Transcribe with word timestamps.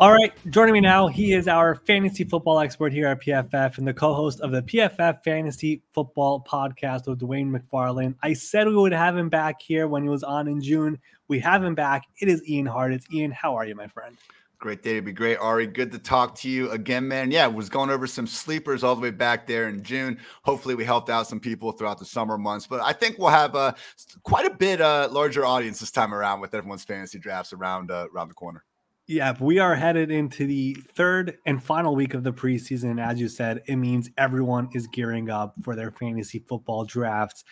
All 0.00 0.10
right, 0.10 0.32
joining 0.48 0.72
me 0.72 0.80
now, 0.80 1.08
he 1.08 1.34
is 1.34 1.46
our 1.46 1.74
fantasy 1.74 2.24
football 2.24 2.58
expert 2.58 2.90
here 2.90 3.08
at 3.08 3.20
PFF 3.20 3.76
and 3.76 3.86
the 3.86 3.92
co-host 3.92 4.40
of 4.40 4.50
the 4.50 4.62
PFF 4.62 5.22
Fantasy 5.22 5.82
Football 5.92 6.42
Podcast 6.42 7.06
with 7.06 7.18
Dwain 7.18 7.54
McFarland. 7.54 8.14
I 8.22 8.32
said 8.32 8.66
we 8.66 8.76
would 8.76 8.94
have 8.94 9.14
him 9.14 9.28
back 9.28 9.60
here 9.60 9.88
when 9.88 10.02
he 10.02 10.08
was 10.08 10.22
on 10.22 10.48
in 10.48 10.62
June. 10.62 10.98
We 11.28 11.38
have 11.40 11.62
him 11.62 11.74
back. 11.74 12.04
It 12.18 12.30
is 12.30 12.42
Ian 12.48 12.64
Hart. 12.64 12.94
It's 12.94 13.12
Ian. 13.12 13.30
How 13.30 13.54
are 13.54 13.66
you, 13.66 13.74
my 13.74 13.88
friend? 13.88 14.16
Great 14.58 14.82
day 14.82 14.94
to 14.94 15.02
be 15.02 15.12
great, 15.12 15.36
Ari. 15.36 15.66
Good 15.66 15.92
to 15.92 15.98
talk 15.98 16.34
to 16.36 16.48
you 16.48 16.70
again, 16.70 17.06
man. 17.06 17.30
Yeah, 17.30 17.46
was 17.48 17.68
going 17.68 17.90
over 17.90 18.06
some 18.06 18.26
sleepers 18.26 18.82
all 18.82 18.94
the 18.94 19.02
way 19.02 19.10
back 19.10 19.46
there 19.46 19.68
in 19.68 19.82
June. 19.82 20.18
Hopefully, 20.44 20.74
we 20.74 20.84
helped 20.86 21.10
out 21.10 21.26
some 21.26 21.40
people 21.40 21.72
throughout 21.72 21.98
the 21.98 22.06
summer 22.06 22.38
months. 22.38 22.66
But 22.66 22.80
I 22.80 22.94
think 22.94 23.18
we'll 23.18 23.28
have 23.28 23.54
uh, 23.54 23.74
quite 24.22 24.46
a 24.46 24.54
bit 24.54 24.80
uh, 24.80 25.10
larger 25.12 25.44
audience 25.44 25.78
this 25.78 25.90
time 25.90 26.14
around 26.14 26.40
with 26.40 26.54
everyone's 26.54 26.84
fantasy 26.84 27.18
drafts 27.18 27.52
around 27.52 27.90
uh, 27.90 28.06
around 28.14 28.28
the 28.28 28.34
corner. 28.34 28.64
Yeah, 29.10 29.34
we 29.40 29.58
are 29.58 29.74
headed 29.74 30.12
into 30.12 30.46
the 30.46 30.76
third 30.94 31.38
and 31.44 31.60
final 31.60 31.96
week 31.96 32.14
of 32.14 32.22
the 32.22 32.32
preseason. 32.32 33.04
As 33.04 33.18
you 33.18 33.28
said, 33.28 33.60
it 33.66 33.74
means 33.74 34.08
everyone 34.16 34.68
is 34.72 34.86
gearing 34.86 35.28
up 35.28 35.56
for 35.64 35.74
their 35.74 35.90
fantasy 35.90 36.38
football 36.38 36.84
drafts. 36.84 37.42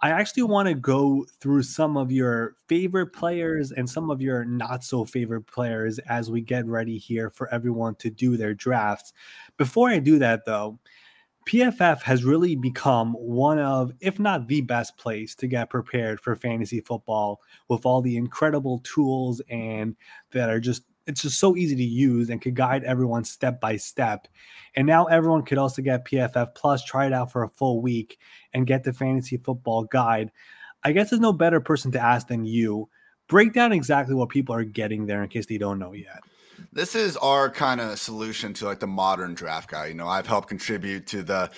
I 0.00 0.08
actually 0.08 0.44
want 0.44 0.68
to 0.68 0.74
go 0.74 1.26
through 1.38 1.64
some 1.64 1.98
of 1.98 2.10
your 2.10 2.54
favorite 2.66 3.08
players 3.08 3.72
and 3.72 3.90
some 3.90 4.10
of 4.10 4.22
your 4.22 4.46
not 4.46 4.84
so 4.84 5.04
favorite 5.04 5.46
players 5.46 5.98
as 5.98 6.30
we 6.30 6.40
get 6.40 6.64
ready 6.64 6.96
here 6.96 7.28
for 7.28 7.52
everyone 7.52 7.96
to 7.96 8.08
do 8.08 8.38
their 8.38 8.54
drafts. 8.54 9.12
Before 9.58 9.90
I 9.90 9.98
do 9.98 10.18
that, 10.18 10.46
though, 10.46 10.78
PFF 11.46 12.02
has 12.02 12.24
really 12.24 12.56
become 12.56 13.12
one 13.14 13.58
of, 13.58 13.92
if 14.00 14.18
not 14.18 14.48
the 14.48 14.62
best 14.62 14.96
place 14.96 15.34
to 15.34 15.46
get 15.46 15.68
prepared 15.68 16.20
for 16.20 16.36
fantasy 16.36 16.80
football 16.80 17.40
with 17.68 17.84
all 17.84 18.00
the 18.00 18.16
incredible 18.16 18.78
tools 18.78 19.42
and 19.50 19.96
that 20.30 20.48
are 20.48 20.60
just 20.60 20.84
it's 21.06 21.22
just 21.22 21.38
so 21.38 21.56
easy 21.56 21.76
to 21.76 21.82
use 21.82 22.30
and 22.30 22.40
could 22.40 22.54
guide 22.54 22.84
everyone 22.84 23.24
step 23.24 23.60
by 23.60 23.76
step. 23.76 24.28
And 24.74 24.86
now 24.86 25.06
everyone 25.06 25.44
could 25.44 25.58
also 25.58 25.82
get 25.82 26.04
PFF 26.04 26.54
Plus, 26.54 26.84
try 26.84 27.06
it 27.06 27.12
out 27.12 27.32
for 27.32 27.42
a 27.42 27.48
full 27.48 27.82
week, 27.82 28.18
and 28.52 28.66
get 28.66 28.84
the 28.84 28.92
fantasy 28.92 29.36
football 29.36 29.84
guide. 29.84 30.30
I 30.82 30.92
guess 30.92 31.10
there's 31.10 31.20
no 31.20 31.32
better 31.32 31.60
person 31.60 31.92
to 31.92 32.00
ask 32.00 32.28
than 32.28 32.44
you. 32.44 32.88
Break 33.28 33.52
down 33.52 33.72
exactly 33.72 34.14
what 34.14 34.28
people 34.28 34.54
are 34.54 34.64
getting 34.64 35.06
there 35.06 35.22
in 35.22 35.28
case 35.28 35.46
they 35.46 35.58
don't 35.58 35.78
know 35.78 35.92
yet. 35.92 36.20
This 36.72 36.94
is 36.94 37.16
our 37.16 37.50
kind 37.50 37.80
of 37.80 37.98
solution 37.98 38.52
to 38.54 38.66
like 38.66 38.80
the 38.80 38.86
modern 38.86 39.34
draft 39.34 39.70
guy. 39.70 39.86
You 39.86 39.94
know, 39.94 40.08
I've 40.08 40.26
helped 40.26 40.48
contribute 40.48 41.06
to 41.08 41.22
the 41.22 41.50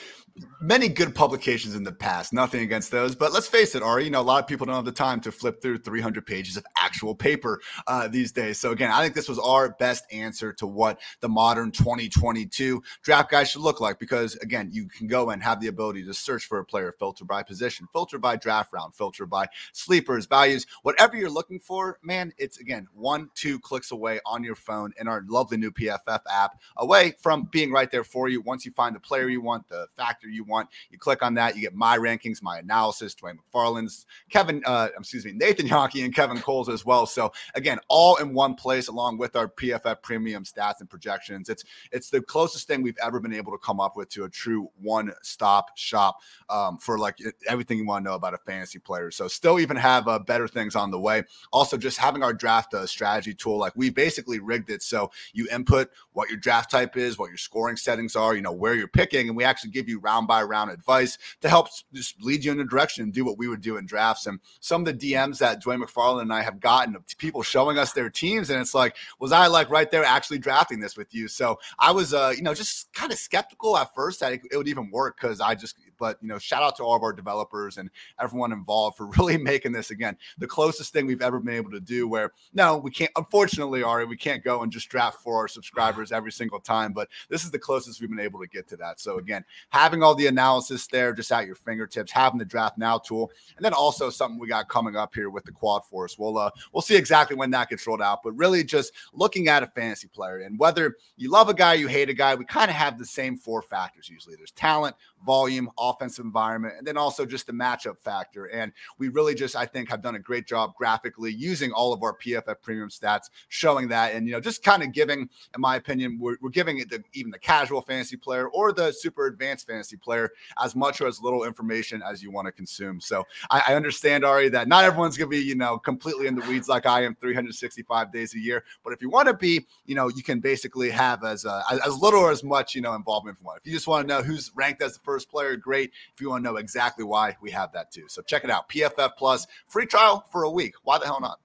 many 0.60 0.88
good 0.88 1.14
publications 1.14 1.74
in 1.74 1.84
the 1.84 1.92
past. 1.92 2.32
Nothing 2.32 2.62
against 2.62 2.90
those, 2.90 3.14
but 3.14 3.32
let's 3.32 3.46
face 3.46 3.74
it, 3.74 3.82
Ari. 3.82 4.04
You 4.04 4.10
know, 4.10 4.20
a 4.20 4.22
lot 4.22 4.42
of 4.42 4.48
people 4.48 4.66
don't 4.66 4.74
have 4.74 4.84
the 4.84 4.92
time 4.92 5.20
to 5.22 5.32
flip 5.32 5.62
through 5.62 5.78
300 5.78 6.26
pages 6.26 6.56
of 6.56 6.64
actual 6.78 7.14
paper 7.14 7.60
uh, 7.86 8.08
these 8.08 8.32
days. 8.32 8.58
So 8.58 8.72
again, 8.72 8.90
I 8.90 9.02
think 9.02 9.14
this 9.14 9.28
was 9.28 9.38
our 9.38 9.70
best 9.70 10.04
answer 10.12 10.52
to 10.54 10.66
what 10.66 11.00
the 11.20 11.28
modern 11.28 11.70
2022 11.70 12.82
draft 13.02 13.30
guide 13.30 13.44
should 13.44 13.60
look 13.62 13.80
like. 13.80 13.98
Because 13.98 14.36
again, 14.36 14.70
you 14.72 14.88
can 14.88 15.06
go 15.06 15.30
and 15.30 15.42
have 15.42 15.60
the 15.60 15.68
ability 15.68 16.04
to 16.04 16.14
search 16.14 16.46
for 16.46 16.58
a 16.58 16.64
player, 16.64 16.94
filter 16.98 17.24
by 17.24 17.42
position, 17.42 17.86
filter 17.92 18.18
by 18.18 18.36
draft 18.36 18.72
round, 18.72 18.94
filter 18.94 19.26
by 19.26 19.46
sleepers, 19.72 20.26
values, 20.26 20.66
whatever 20.82 21.16
you're 21.16 21.30
looking 21.30 21.60
for. 21.60 21.98
Man, 22.02 22.32
it's 22.38 22.58
again 22.58 22.88
one, 22.92 23.30
two 23.34 23.58
clicks 23.60 23.92
away 23.92 24.20
on 24.26 24.42
your 24.42 24.56
phone 24.56 24.92
in 24.98 25.06
our 25.08 25.24
lovely 25.28 25.56
new 25.56 25.70
PFF 25.70 26.20
app, 26.30 26.60
away 26.76 27.14
from 27.22 27.44
being 27.50 27.70
right 27.70 27.90
there 27.90 28.04
for 28.04 28.28
you. 28.28 28.40
Once 28.40 28.64
you 28.64 28.72
find 28.72 28.96
the 28.96 29.00
player 29.00 29.28
you 29.28 29.40
want, 29.40 29.68
the 29.68 29.86
factor 29.96 30.23
you 30.28 30.44
want. 30.44 30.68
You 30.90 30.98
click 30.98 31.22
on 31.22 31.34
that, 31.34 31.56
you 31.56 31.62
get 31.62 31.74
my 31.74 31.98
rankings, 31.98 32.42
my 32.42 32.58
analysis, 32.58 33.14
Dwain 33.14 33.36
McFarland's, 33.36 34.06
Kevin, 34.30 34.62
uh, 34.66 34.88
excuse 34.98 35.24
me, 35.24 35.32
Nathan 35.32 35.66
Jahnke 35.66 36.04
and 36.04 36.14
Kevin 36.14 36.38
Cole's 36.38 36.68
as 36.68 36.84
well. 36.84 37.06
So 37.06 37.32
again, 37.54 37.78
all 37.88 38.16
in 38.16 38.34
one 38.34 38.54
place, 38.54 38.88
along 38.88 39.18
with 39.18 39.36
our 39.36 39.48
PFF 39.48 40.02
premium 40.02 40.44
stats 40.44 40.80
and 40.80 40.88
projections. 40.88 41.48
It's 41.48 41.64
it's 41.90 42.10
the 42.10 42.20
closest 42.20 42.68
thing 42.68 42.82
we've 42.82 42.98
ever 43.02 43.18
been 43.20 43.32
able 43.32 43.52
to 43.52 43.58
come 43.58 43.80
up 43.80 43.96
with 43.96 44.08
to 44.10 44.24
a 44.24 44.28
true 44.28 44.70
one-stop 44.80 45.76
shop 45.76 46.20
um, 46.48 46.78
for 46.78 46.98
like 46.98 47.18
everything 47.48 47.78
you 47.78 47.86
want 47.86 48.04
to 48.04 48.10
know 48.10 48.14
about 48.14 48.34
a 48.34 48.38
fantasy 48.38 48.78
player. 48.78 49.10
So 49.10 49.26
still 49.26 49.58
even 49.58 49.76
have 49.76 50.06
uh, 50.06 50.18
better 50.18 50.46
things 50.46 50.76
on 50.76 50.90
the 50.90 51.00
way. 51.00 51.24
Also, 51.52 51.76
just 51.76 51.98
having 51.98 52.22
our 52.22 52.32
draft 52.32 52.74
uh, 52.74 52.86
strategy 52.86 53.34
tool, 53.34 53.58
like 53.58 53.72
we 53.74 53.90
basically 53.90 54.38
rigged 54.38 54.70
it 54.70 54.82
so 54.82 55.10
you 55.32 55.48
input 55.50 55.90
what 56.12 56.28
your 56.28 56.38
draft 56.38 56.70
type 56.70 56.96
is, 56.96 57.18
what 57.18 57.30
your 57.30 57.38
scoring 57.38 57.76
settings 57.76 58.14
are, 58.14 58.34
you 58.34 58.42
know 58.42 58.52
where 58.52 58.74
you're 58.74 58.86
picking, 58.86 59.28
and 59.28 59.36
we 59.36 59.42
actually 59.42 59.70
give 59.70 59.88
you 59.88 59.98
round 59.98 60.13
by 60.22 60.42
round 60.42 60.70
advice 60.70 61.18
to 61.40 61.48
help 61.48 61.68
just 61.92 62.22
lead 62.22 62.44
you 62.44 62.52
in 62.52 62.60
a 62.60 62.64
direction 62.64 63.04
and 63.04 63.12
do 63.12 63.24
what 63.24 63.38
we 63.38 63.48
would 63.48 63.60
do 63.60 63.76
in 63.76 63.86
drafts. 63.86 64.26
And 64.26 64.40
some 64.60 64.86
of 64.86 64.86
the 64.86 65.12
DMs 65.12 65.38
that 65.38 65.62
Dwain 65.62 65.82
McFarland 65.82 66.22
and 66.22 66.32
I 66.32 66.42
have 66.42 66.60
gotten 66.60 66.96
of 66.96 67.04
people 67.18 67.42
showing 67.42 67.78
us 67.78 67.92
their 67.92 68.10
teams, 68.10 68.50
and 68.50 68.60
it's 68.60 68.74
like, 68.74 68.96
was 69.18 69.32
I 69.32 69.46
like 69.46 69.70
right 69.70 69.90
there 69.90 70.04
actually 70.04 70.38
drafting 70.38 70.80
this 70.80 70.96
with 70.96 71.14
you? 71.14 71.28
So 71.28 71.58
I 71.78 71.90
was, 71.92 72.14
uh, 72.14 72.32
you 72.34 72.42
know, 72.42 72.54
just 72.54 72.92
kind 72.92 73.12
of 73.12 73.18
skeptical 73.18 73.76
at 73.76 73.94
first 73.94 74.20
that 74.20 74.32
it, 74.32 74.40
it 74.50 74.56
would 74.56 74.68
even 74.68 74.90
work 74.90 75.18
because 75.20 75.40
I 75.40 75.54
just, 75.54 75.76
but 75.98 76.18
you 76.22 76.28
know, 76.28 76.38
shout 76.38 76.62
out 76.62 76.76
to 76.76 76.82
all 76.82 76.96
of 76.96 77.02
our 77.02 77.12
developers 77.12 77.78
and 77.78 77.90
everyone 78.20 78.52
involved 78.52 78.96
for 78.96 79.06
really 79.18 79.36
making 79.36 79.72
this 79.72 79.90
again 79.90 80.16
the 80.38 80.46
closest 80.46 80.92
thing 80.92 81.06
we've 81.06 81.22
ever 81.22 81.40
been 81.40 81.54
able 81.54 81.70
to 81.70 81.80
do. 81.80 82.08
Where 82.08 82.32
no, 82.52 82.78
we 82.78 82.90
can't. 82.90 83.10
Unfortunately, 83.16 83.82
Ari, 83.82 84.06
we 84.06 84.16
can't 84.16 84.44
go 84.44 84.62
and 84.62 84.72
just 84.72 84.88
draft 84.88 85.22
for 85.22 85.36
our 85.36 85.48
subscribers 85.48 86.12
every 86.12 86.32
single 86.32 86.60
time, 86.60 86.92
but 86.92 87.08
this 87.28 87.44
is 87.44 87.50
the 87.50 87.58
closest 87.58 88.00
we've 88.00 88.10
been 88.10 88.20
able 88.20 88.40
to 88.40 88.46
get 88.46 88.68
to 88.68 88.76
that. 88.76 89.00
So 89.00 89.18
again, 89.18 89.44
having 89.70 90.02
all 90.02 90.14
the 90.14 90.26
analysis 90.26 90.86
there 90.86 91.12
just 91.12 91.32
at 91.32 91.46
your 91.46 91.54
fingertips, 91.54 92.12
having 92.12 92.38
the 92.38 92.44
draft 92.44 92.78
now 92.78 92.98
tool, 92.98 93.30
and 93.56 93.64
then 93.64 93.72
also 93.72 94.10
something 94.10 94.38
we 94.38 94.48
got 94.48 94.68
coming 94.68 94.96
up 94.96 95.14
here 95.14 95.30
with 95.30 95.44
the 95.44 95.52
quad 95.52 95.84
force. 95.84 96.18
We'll 96.18 96.38
uh, 96.38 96.50
we'll 96.72 96.82
see 96.82 96.96
exactly 96.96 97.36
when 97.36 97.50
that 97.50 97.68
gets 97.70 97.86
rolled 97.86 98.02
out, 98.02 98.22
but 98.22 98.32
really 98.32 98.64
just 98.64 98.92
looking 99.12 99.48
at 99.48 99.62
a 99.62 99.66
fantasy 99.66 100.08
player 100.08 100.38
and 100.38 100.58
whether 100.58 100.96
you 101.16 101.30
love 101.30 101.48
a 101.48 101.54
guy, 101.54 101.74
you 101.74 101.86
hate 101.86 102.08
a 102.08 102.14
guy, 102.14 102.34
we 102.34 102.44
kind 102.44 102.70
of 102.70 102.76
have 102.76 102.98
the 102.98 103.04
same 103.04 103.36
four 103.36 103.62
factors 103.62 104.08
usually. 104.08 104.36
There's 104.36 104.50
talent, 104.52 104.96
volume, 105.24 105.70
offensive 105.90 106.24
environment, 106.24 106.74
and 106.78 106.86
then 106.86 106.96
also 106.96 107.24
just 107.26 107.46
the 107.46 107.52
matchup 107.52 107.98
factor. 107.98 108.46
And 108.46 108.72
we 108.98 109.08
really 109.08 109.34
just, 109.34 109.56
I 109.56 109.66
think, 109.66 109.88
have 109.90 110.02
done 110.02 110.14
a 110.14 110.18
great 110.18 110.46
job 110.46 110.74
graphically 110.76 111.32
using 111.32 111.72
all 111.72 111.92
of 111.92 112.02
our 112.02 112.16
PFF 112.16 112.56
premium 112.62 112.88
stats, 112.88 113.30
showing 113.48 113.88
that, 113.88 114.14
and 114.14 114.26
you 114.26 114.32
know, 114.32 114.40
just 114.40 114.62
kind 114.62 114.82
of 114.82 114.92
giving, 114.92 115.20
in 115.54 115.60
my 115.60 115.76
opinion, 115.76 116.18
we're, 116.20 116.36
we're 116.40 116.50
giving 116.50 116.78
it 116.78 116.90
to 116.90 117.02
even 117.12 117.30
the 117.30 117.38
casual 117.38 117.82
fantasy 117.82 118.16
player 118.16 118.48
or 118.48 118.72
the 118.72 118.92
super 118.92 119.26
advanced 119.26 119.66
fantasy 119.66 119.96
player 119.96 120.30
as 120.62 120.74
much 120.74 121.00
or 121.00 121.06
as 121.06 121.20
little 121.20 121.44
information 121.44 122.02
as 122.02 122.22
you 122.22 122.30
want 122.30 122.46
to 122.46 122.52
consume. 122.52 123.00
So 123.00 123.24
I, 123.50 123.62
I 123.68 123.74
understand, 123.74 124.24
Ari, 124.24 124.50
that 124.50 124.68
not 124.68 124.84
everyone's 124.84 125.16
going 125.16 125.30
to 125.30 125.36
be, 125.36 125.42
you 125.42 125.54
know, 125.54 125.78
completely 125.78 126.26
in 126.26 126.34
the 126.34 126.46
weeds 126.48 126.68
like 126.68 126.86
I 126.86 127.04
am 127.04 127.14
365 127.14 128.12
days 128.12 128.34
a 128.34 128.38
year. 128.38 128.64
But 128.82 128.92
if 128.92 129.02
you 129.02 129.10
want 129.10 129.28
to 129.28 129.34
be, 129.34 129.66
you 129.86 129.94
know, 129.94 130.08
you 130.08 130.22
can 130.22 130.40
basically 130.40 130.90
have 130.90 131.24
as 131.24 131.44
uh, 131.44 131.62
as 131.84 131.96
little 131.98 132.20
or 132.20 132.30
as 132.30 132.44
much, 132.44 132.74
you 132.74 132.80
know, 132.80 132.94
involvement 132.94 133.38
one. 133.42 133.56
If 133.56 133.66
you 133.66 133.72
just 133.72 133.86
want 133.86 134.06
to 134.06 134.14
know 134.14 134.22
who's 134.22 134.50
ranked 134.54 134.82
as 134.82 134.94
the 134.94 135.00
first 135.00 135.28
player, 135.30 135.56
great. 135.56 135.73
If 135.82 136.20
you 136.20 136.30
want 136.30 136.44
to 136.44 136.50
know 136.50 136.56
exactly 136.56 137.04
why, 137.04 137.36
we 137.40 137.50
have 137.50 137.72
that 137.72 137.90
too. 137.90 138.04
So 138.08 138.22
check 138.22 138.44
it 138.44 138.50
out. 138.50 138.68
PFF 138.68 139.16
Plus 139.16 139.46
free 139.66 139.86
trial 139.86 140.24
for 140.30 140.44
a 140.44 140.50
week. 140.50 140.74
Why 140.84 140.98
the 140.98 141.06
hell 141.06 141.20
not? 141.20 141.40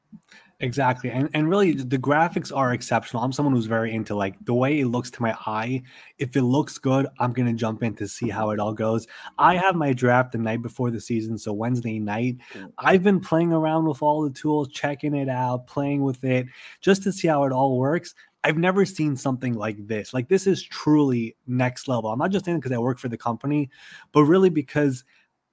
Exactly. 0.61 1.09
And 1.09 1.29
and 1.33 1.49
really 1.49 1.71
the 1.71 1.97
graphics 1.97 2.53
are 2.53 2.73
exceptional. 2.73 3.23
I'm 3.23 3.31
someone 3.31 3.55
who's 3.55 3.65
very 3.65 3.93
into 3.93 4.13
like 4.13 4.35
the 4.43 4.53
way 4.53 4.81
it 4.81 4.87
looks 4.87 5.09
to 5.11 5.21
my 5.21 5.33
eye. 5.45 5.81
If 6.17 6.35
it 6.35 6.41
looks 6.41 6.77
good, 6.77 7.07
I'm 7.17 7.31
gonna 7.31 7.53
jump 7.53 7.81
in 7.81 7.95
to 7.95 8.09
see 8.09 8.27
how 8.27 8.49
it 8.49 8.59
all 8.59 8.73
goes. 8.73 9.07
I 9.37 9.55
have 9.55 9.75
my 9.75 9.93
draft 9.93 10.33
the 10.33 10.37
night 10.37 10.61
before 10.61 10.91
the 10.91 10.99
season, 10.99 11.37
so 11.37 11.53
Wednesday 11.53 11.97
night. 11.97 12.37
I've 12.77 13.03
been 13.03 13.21
playing 13.21 13.53
around 13.53 13.87
with 13.87 14.01
all 14.03 14.21
the 14.21 14.31
tools, 14.31 14.67
checking 14.67 15.15
it 15.15 15.29
out, 15.29 15.65
playing 15.65 16.03
with 16.03 16.25
it, 16.25 16.47
just 16.81 17.03
to 17.03 17.13
see 17.13 17.29
how 17.29 17.45
it 17.45 17.53
all 17.53 17.77
works. 17.77 18.13
I've 18.43 18.57
never 18.57 18.83
seen 18.85 19.15
something 19.15 19.53
like 19.53 19.87
this. 19.87 20.13
Like 20.13 20.27
this 20.27 20.45
is 20.45 20.61
truly 20.61 21.37
next 21.47 21.87
level. 21.87 22.09
I'm 22.11 22.19
not 22.19 22.31
just 22.31 22.49
in 22.49 22.57
because 22.57 22.73
I 22.73 22.77
work 22.79 22.99
for 22.99 23.07
the 23.07 23.17
company, 23.17 23.69
but 24.11 24.23
really 24.25 24.49
because 24.49 25.05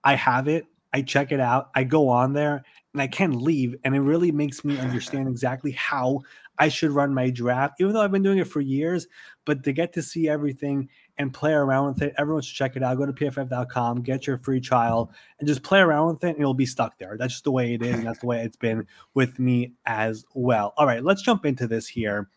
I 0.04 0.14
have 0.16 0.48
it. 0.48 0.66
I 0.92 1.02
check 1.02 1.30
it 1.32 1.40
out. 1.40 1.70
I 1.74 1.84
go 1.84 2.08
on 2.08 2.32
there 2.32 2.64
and 2.96 3.02
I 3.02 3.06
can't 3.08 3.42
leave. 3.42 3.76
And 3.84 3.94
it 3.94 4.00
really 4.00 4.32
makes 4.32 4.64
me 4.64 4.78
understand 4.80 5.28
exactly 5.28 5.72
how 5.72 6.22
I 6.58 6.68
should 6.68 6.92
run 6.92 7.12
my 7.12 7.28
draft, 7.28 7.74
even 7.78 7.92
though 7.92 8.00
I've 8.00 8.10
been 8.10 8.22
doing 8.22 8.38
it 8.38 8.46
for 8.46 8.62
years. 8.62 9.06
But 9.44 9.62
to 9.64 9.72
get 9.72 9.92
to 9.92 10.02
see 10.02 10.30
everything 10.30 10.88
and 11.18 11.32
play 11.32 11.52
around 11.52 11.88
with 11.88 12.02
it, 12.02 12.14
everyone 12.16 12.40
should 12.40 12.56
check 12.56 12.74
it 12.74 12.82
out. 12.82 12.96
Go 12.96 13.04
to 13.04 13.12
pff.com, 13.12 14.00
get 14.00 14.26
your 14.26 14.38
free 14.38 14.60
trial, 14.62 15.12
and 15.38 15.46
just 15.46 15.62
play 15.62 15.80
around 15.80 16.14
with 16.14 16.24
it, 16.24 16.30
and 16.30 16.38
you'll 16.38 16.54
be 16.54 16.64
stuck 16.64 16.98
there. 16.98 17.16
That's 17.18 17.34
just 17.34 17.44
the 17.44 17.52
way 17.52 17.74
it 17.74 17.82
is. 17.82 17.96
And 17.96 18.06
that's 18.06 18.20
the 18.20 18.26
way 18.26 18.42
it's 18.42 18.56
been 18.56 18.86
with 19.12 19.38
me 19.38 19.74
as 19.84 20.24
well. 20.34 20.72
All 20.78 20.86
right, 20.86 21.04
let's 21.04 21.20
jump 21.20 21.44
into 21.44 21.66
this 21.66 21.86
here. 21.86 22.30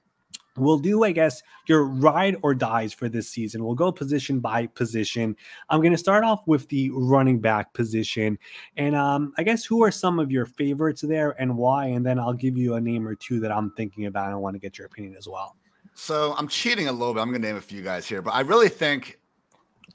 We'll 0.59 0.79
do, 0.79 1.03
I 1.03 1.11
guess, 1.11 1.41
your 1.67 1.85
ride 1.85 2.37
or 2.41 2.53
dies 2.53 2.93
for 2.93 3.09
this 3.09 3.29
season. 3.29 3.63
We'll 3.63 3.75
go 3.75 3.91
position 3.91 4.39
by 4.39 4.67
position. 4.67 5.35
I'm 5.69 5.81
going 5.81 5.91
to 5.91 5.97
start 5.97 6.23
off 6.23 6.47
with 6.47 6.67
the 6.69 6.91
running 6.93 7.39
back 7.39 7.73
position. 7.73 8.37
And 8.77 8.95
um, 8.95 9.33
I 9.37 9.43
guess 9.43 9.65
who 9.65 9.83
are 9.83 9.91
some 9.91 10.19
of 10.19 10.31
your 10.31 10.45
favorites 10.45 11.01
there 11.01 11.31
and 11.39 11.57
why? 11.57 11.87
And 11.87 12.05
then 12.05 12.19
I'll 12.19 12.33
give 12.33 12.57
you 12.57 12.75
a 12.75 12.81
name 12.81 13.07
or 13.07 13.15
two 13.15 13.39
that 13.41 13.51
I'm 13.51 13.71
thinking 13.71 14.05
about. 14.05 14.25
And 14.25 14.33
I 14.33 14.37
want 14.37 14.55
to 14.55 14.59
get 14.59 14.77
your 14.77 14.87
opinion 14.87 15.15
as 15.17 15.27
well. 15.27 15.55
So 15.93 16.33
I'm 16.37 16.47
cheating 16.47 16.87
a 16.87 16.91
little 16.91 17.13
bit. 17.13 17.19
I'm 17.19 17.29
going 17.29 17.41
to 17.41 17.47
name 17.47 17.57
a 17.57 17.61
few 17.61 17.81
guys 17.81 18.07
here, 18.07 18.21
but 18.21 18.33
I 18.33 18.39
really 18.41 18.69
think 18.69 19.18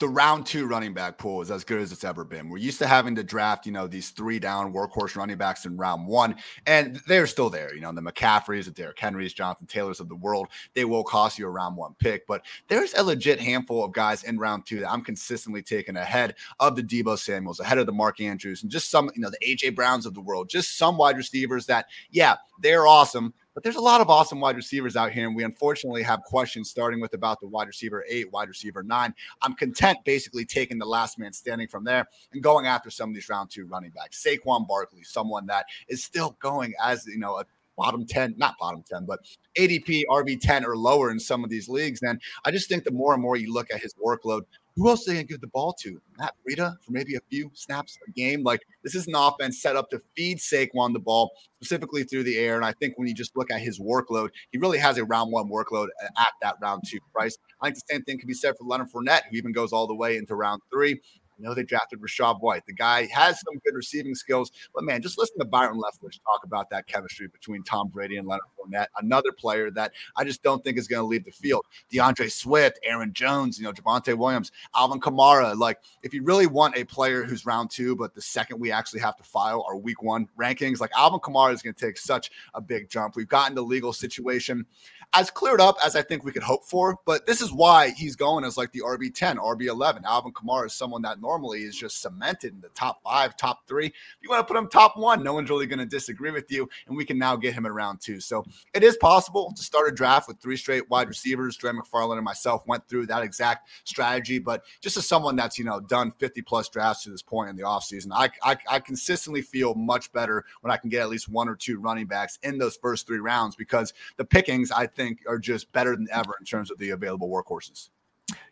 the 0.01 0.09
round 0.09 0.47
two 0.47 0.67
running 0.67 0.93
back 0.93 1.19
pool 1.19 1.41
is 1.41 1.51
as 1.51 1.65
good 1.65 1.81
as 1.81 1.93
it's 1.93 2.05
ever 2.05 2.25
been. 2.25 2.49
We're 2.49 2.59
used 2.59 2.79
to 2.81 2.87
having 2.87 3.15
to 3.17 3.23
draft, 3.23 3.67
you 3.67 3.73
know, 3.73 3.87
these 3.87 4.11
three 4.11 4.39
down 4.39 4.73
workhorse 4.73 5.17
running 5.17 5.37
backs 5.37 5.67
in 5.67 5.77
round 5.77 6.07
one, 6.07 6.37
and 6.67 7.01
they're 7.07 7.27
still 7.27 7.51
there. 7.51 7.75
You 7.75 7.81
know, 7.81 7.93
the 7.93 8.01
McCaffreys, 8.01 8.65
the 8.65 8.71
Derrick 8.71 8.99
Henrys, 8.99 9.33
Jonathan 9.33 9.67
Taylors 9.67 10.01
of 10.01 10.09
the 10.09 10.17
world, 10.17 10.49
they 10.75 10.85
will 10.85 11.05
cost 11.05 11.39
you 11.39 11.47
a 11.47 11.51
round 11.51 11.77
one 11.77 11.95
pick. 11.99 12.27
But 12.27 12.45
there's 12.69 12.95
a 12.95 13.03
legit 13.03 13.41
handful 13.41 13.85
of 13.85 13.93
guys 13.93 14.25
in 14.25 14.39
round 14.39 14.67
two 14.67 14.81
that 14.81 14.91
I'm 14.91 15.03
consistently 15.03 15.63
taking 15.63 15.97
ahead 15.97 16.35
of 16.61 16.77
the 16.77 16.83
Deebo 16.83 17.19
Samuels, 17.19 17.61
ahead 17.61 17.79
of 17.79 17.87
the 17.87 17.93
Mark 17.93 18.21
Andrews, 18.21 18.63
and 18.63 18.73
just 18.73 18.91
some, 18.91 19.11
you 19.15 19.21
know, 19.21 19.31
the 19.31 19.47
AJ 19.47 19.75
Browns 19.75 20.07
of 20.07 20.15
the 20.15 20.21
world, 20.21 20.49
just 20.49 20.77
some 20.77 20.97
wide 20.97 21.17
receivers 21.17 21.67
that, 21.67 21.87
yeah, 22.11 22.37
they're 22.61 22.87
awesome 22.87 23.35
but 23.55 23.63
there's 23.63 23.77
a 23.77 23.81
lot 23.81 24.01
of 24.01 24.11
awesome 24.11 24.41
wide 24.41 24.57
receivers 24.57 24.97
out 24.97 25.13
here, 25.13 25.27
and 25.27 25.37
we 25.37 25.45
unfortunately 25.45 26.03
have 26.03 26.23
questions 26.25 26.69
starting 26.69 27.01
with 27.01 27.15
about 27.15 27.41
the 27.41 27.47
wide 27.47 27.69
receiver 27.69 28.05
eight, 28.09 28.31
wide 28.33 28.49
receiver 28.49 28.83
nine. 28.83 29.15
I'm 29.43 29.55
content 29.55 29.99
basically 30.05 30.45
taking 30.45 30.79
the 30.79 30.87
last 30.87 31.19
man 31.19 31.33
standing 31.33 31.69
from 31.69 31.85
there 31.85 32.07
and 32.33 32.43
going 32.43 32.67
after 32.67 32.91
some 32.91 33.11
of 33.11 33.15
these 33.15 33.29
round 33.29 33.51
two 33.51 33.67
running 33.67 33.91
backs. 33.91 34.23
Saquon 34.23 34.67
Barkley, 34.67 35.05
someone 35.05 35.47
that 35.47 35.67
is 35.89 36.03
still 36.03 36.37
going 36.41 36.75
as 36.83 37.07
you 37.07 37.19
know 37.19 37.39
a 37.39 37.47
bottom 37.77 38.07
10, 38.07 38.35
not 38.37 38.57
bottom 38.59 38.85
10, 38.89 39.05
but 39.05 39.21
ADP, 39.59 40.03
RB10 40.11 40.65
or 40.65 40.77
lower 40.77 41.11
in 41.11 41.19
some 41.19 41.45
of 41.45 41.51
these 41.51 41.69
leagues. 41.69 42.03
And 42.03 42.21
I 42.45 42.51
just 42.51 42.69
think 42.69 42.85
the 42.85 42.91
more 42.91 43.15
and 43.15 43.23
more 43.23 43.37
you 43.37 43.53
look 43.53 43.73
at 43.73 43.81
his 43.81 43.95
workload, 43.95 44.43
who 44.77 44.89
else 44.89 45.07
are 45.07 45.11
they 45.11 45.15
going 45.15 45.27
to 45.27 45.33
give 45.33 45.41
the 45.41 45.49
ball 45.49 45.75
to? 45.81 46.01
Matt 46.19 46.35
Breida 46.47 46.77
for 46.83 46.93
maybe 46.93 47.15
a 47.15 47.21
few 47.31 47.51
snaps 47.55 47.97
a 48.07 48.11
game. 48.11 48.43
Like 48.43 48.61
this 48.83 48.95
is 48.95 49.07
an 49.07 49.15
offense 49.15 49.63
set 49.63 49.77
up 49.77 49.89
to 49.91 50.03
feed 50.17 50.39
Saquon 50.39 50.93
the 50.93 50.99
ball 50.99 51.31
specifically 51.57 52.03
through 52.03 52.25
the 52.25 52.37
air. 52.37 52.57
And 52.57 52.65
I 52.65 52.73
think 52.73 52.99
when 52.99 53.07
you 53.07 53.15
just 53.15 53.37
look 53.37 53.51
at 53.51 53.61
his 53.61 53.79
workload, 53.79 54.31
he 54.51 54.59
really 54.59 54.79
has 54.79 54.99
a 54.99 55.05
round 55.05 55.33
one 55.33 55.49
workload 55.49 55.89
at 56.19 56.33
that 56.43 56.57
round 56.61 56.83
two 56.89 56.99
price. 57.13 57.39
I 57.61 57.67
think 57.67 57.77
the 57.77 57.95
same 57.95 58.03
thing 58.03 58.19
can 58.19 58.27
be 58.27 58.35
said 58.35 58.55
for 58.59 58.65
Leonard 58.65 58.89
Fournette, 58.91 59.23
who 59.31 59.37
even 59.37 59.53
goes 59.53 59.73
all 59.73 59.87
the 59.87 59.95
way 59.95 60.17
into 60.17 60.35
round 60.35 60.61
three. 60.73 61.01
I 61.37 61.43
know 61.43 61.55
they 61.55 61.65
drafted 61.65 62.01
Rachaad 62.01 62.41
White. 62.41 62.65
The 62.67 62.73
guy 62.73 63.07
has 63.07 63.41
some 63.41 63.59
good 63.65 63.75
receiving 63.75 64.15
skills, 64.15 64.53
but 64.75 64.85
man, 64.85 65.03
just 65.03 65.19
listen 65.19 65.39
to 65.39 65.45
Byron 65.45 65.81
Leftwich 65.81 66.21
talk 66.23 66.45
about 66.45 66.71
that 66.71 66.87
chemistry 66.87 67.27
between 67.27 67.63
Tom 67.63 67.89
Brady 67.89 68.17
and 68.17 68.29
Leonard 68.29 68.45
Fournette. 68.59 68.87
Another 68.99 69.33
player 69.33 69.71
that 69.73 69.93
I 70.17 70.25
just 70.25 70.43
don't 70.43 70.63
think 70.63 70.79
is 70.79 70.89
going 70.89 71.01
to 71.01 71.07
leave 71.07 71.25
the 71.25 71.33
field. 71.33 71.67
D'Andre 71.93 72.29
Swift, 72.29 72.79
Aaron 72.85 73.13
Jones, 73.13 73.59
you 73.59 73.65
know, 73.65 73.73
Javonte 73.73 74.17
Williams, 74.17 74.53
Alvin 74.75 75.01
Kamara. 75.01 75.57
Like, 75.57 75.79
if 76.03 76.15
you 76.15 76.23
really 76.23 76.47
want 76.47 76.77
a 76.77 76.85
player 76.85 77.25
who's 77.25 77.47
round 77.47 77.71
two, 77.71 77.97
but 77.97 78.15
the 78.15 78.23
second 78.23 78.61
we 78.61 78.71
actually 78.71 79.01
have 79.01 79.17
to 79.17 79.25
file 79.25 79.65
our 79.69 79.77
week 79.77 80.03
one 80.03 80.29
rankings, 80.39 80.81
like 80.81 80.93
Alvin 80.97 81.21
Kamara 81.21 81.53
is 81.53 81.63
going 81.63 81.75
to 81.75 81.87
take 81.87 81.99
such 81.99 82.31
a 82.55 82.61
big 82.61 82.89
jump. 82.89 83.17
We've 83.17 83.29
gotten 83.29 83.55
the 83.55 83.63
legal 83.63 83.93
situation 83.93 84.67
as 85.15 85.31
cleared 85.31 85.61
up 85.61 85.77
as 85.85 85.97
I 85.97 86.03
think 86.03 86.25
we 86.25 86.33
could 86.33 86.43
hope 86.43 86.65
for. 86.65 86.99
But 87.07 87.27
this 87.27 87.41
is 87.41 87.53
why 87.53 87.91
he's 87.91 88.17
going 88.17 88.45
as 88.45 88.57
like 88.57 88.73
the 88.73 88.81
RB 88.81 89.15
10, 89.15 89.39
RB 89.39 89.67
11. 89.67 90.05
Alvin 90.05 90.33
Kamara 90.33 90.67
is 90.67 90.75
someone 90.75 91.03
that 91.03 91.21
normally 91.25 91.63
is 91.63 91.77
just 91.77 92.03
cemented 92.03 92.55
in 92.55 92.61
the 92.61 92.69
top 92.71 93.03
five, 93.03 93.37
top 93.37 93.67
three. 93.67 93.87
If 93.87 93.95
you 94.23 94.31
want 94.31 94.47
to 94.47 94.53
put 94.53 94.59
him 94.59 94.69
top 94.69 94.97
one, 94.97 95.23
no 95.23 95.33
one's 95.33 95.51
really 95.51 95.67
going 95.67 95.79
to 95.79 95.87
disagree 95.87 96.31
with 96.31 96.51
you. 96.51 96.69
And 96.87 96.97
we 96.97 97.05
can 97.05 97.19
now 97.19 97.37
get 97.37 97.55
him 97.55 97.67
in 97.67 97.73
round 97.73 98.01
two. 98.01 98.21
So 98.21 98.45
it 98.75 98.83
is 98.83 98.97
possible 98.97 99.53
to 99.57 99.63
start 99.63 99.89
a 99.89 99.93
draft 99.93 100.29
with 100.29 100.41
three 100.41 100.57
straight 100.57 100.91
wide 100.91 101.09
receivers. 101.09 101.57
Dre 101.57 101.73
McFarland 101.73 102.17
and 102.17 102.25
myself 102.25 102.67
went 102.67 102.87
through 102.89 103.07
that 103.07 103.23
exact 103.23 103.69
strategy. 103.85 104.39
But 104.39 104.65
just 104.81 104.97
as 104.97 105.07
someone 105.07 105.37
that's, 105.37 105.59
you 105.59 105.65
know, 105.65 105.81
done 105.81 106.13
50 106.19 106.43
plus 106.43 106.69
drafts 106.69 107.05
to 107.05 107.11
this 107.11 107.23
point 107.23 107.51
in 107.51 107.57
the 107.57 107.63
offseason, 107.63 108.09
I, 108.13 108.31
I, 108.43 108.57
I 108.69 108.81
consistently 108.81 109.43
feel 109.43 109.75
much 109.75 110.13
better 110.13 110.45
when 110.61 110.73
I 110.73 110.77
can 110.77 110.91
get 110.91 111.03
at 111.03 111.09
least 111.09 111.29
one 111.29 111.49
or 111.49 111.57
two 111.57 111.79
running 111.79 112.07
backs 112.07 112.39
in 112.43 112.59
those 112.59 112.77
first 112.77 113.07
three 113.07 113.21
rounds 113.21 113.57
because 113.57 113.95
the 114.17 114.25
pickings, 114.25 114.71
I 114.71 114.87
think, 114.87 115.05
think 115.05 115.21
are 115.29 115.39
just 115.39 115.71
better 115.73 115.97
than 115.97 116.09
ever 116.13 116.35
in 116.39 116.47
terms 116.47 116.71
of 116.71 116.79
the 116.79 116.91
available 116.91 117.29
workhorses. 117.29 117.91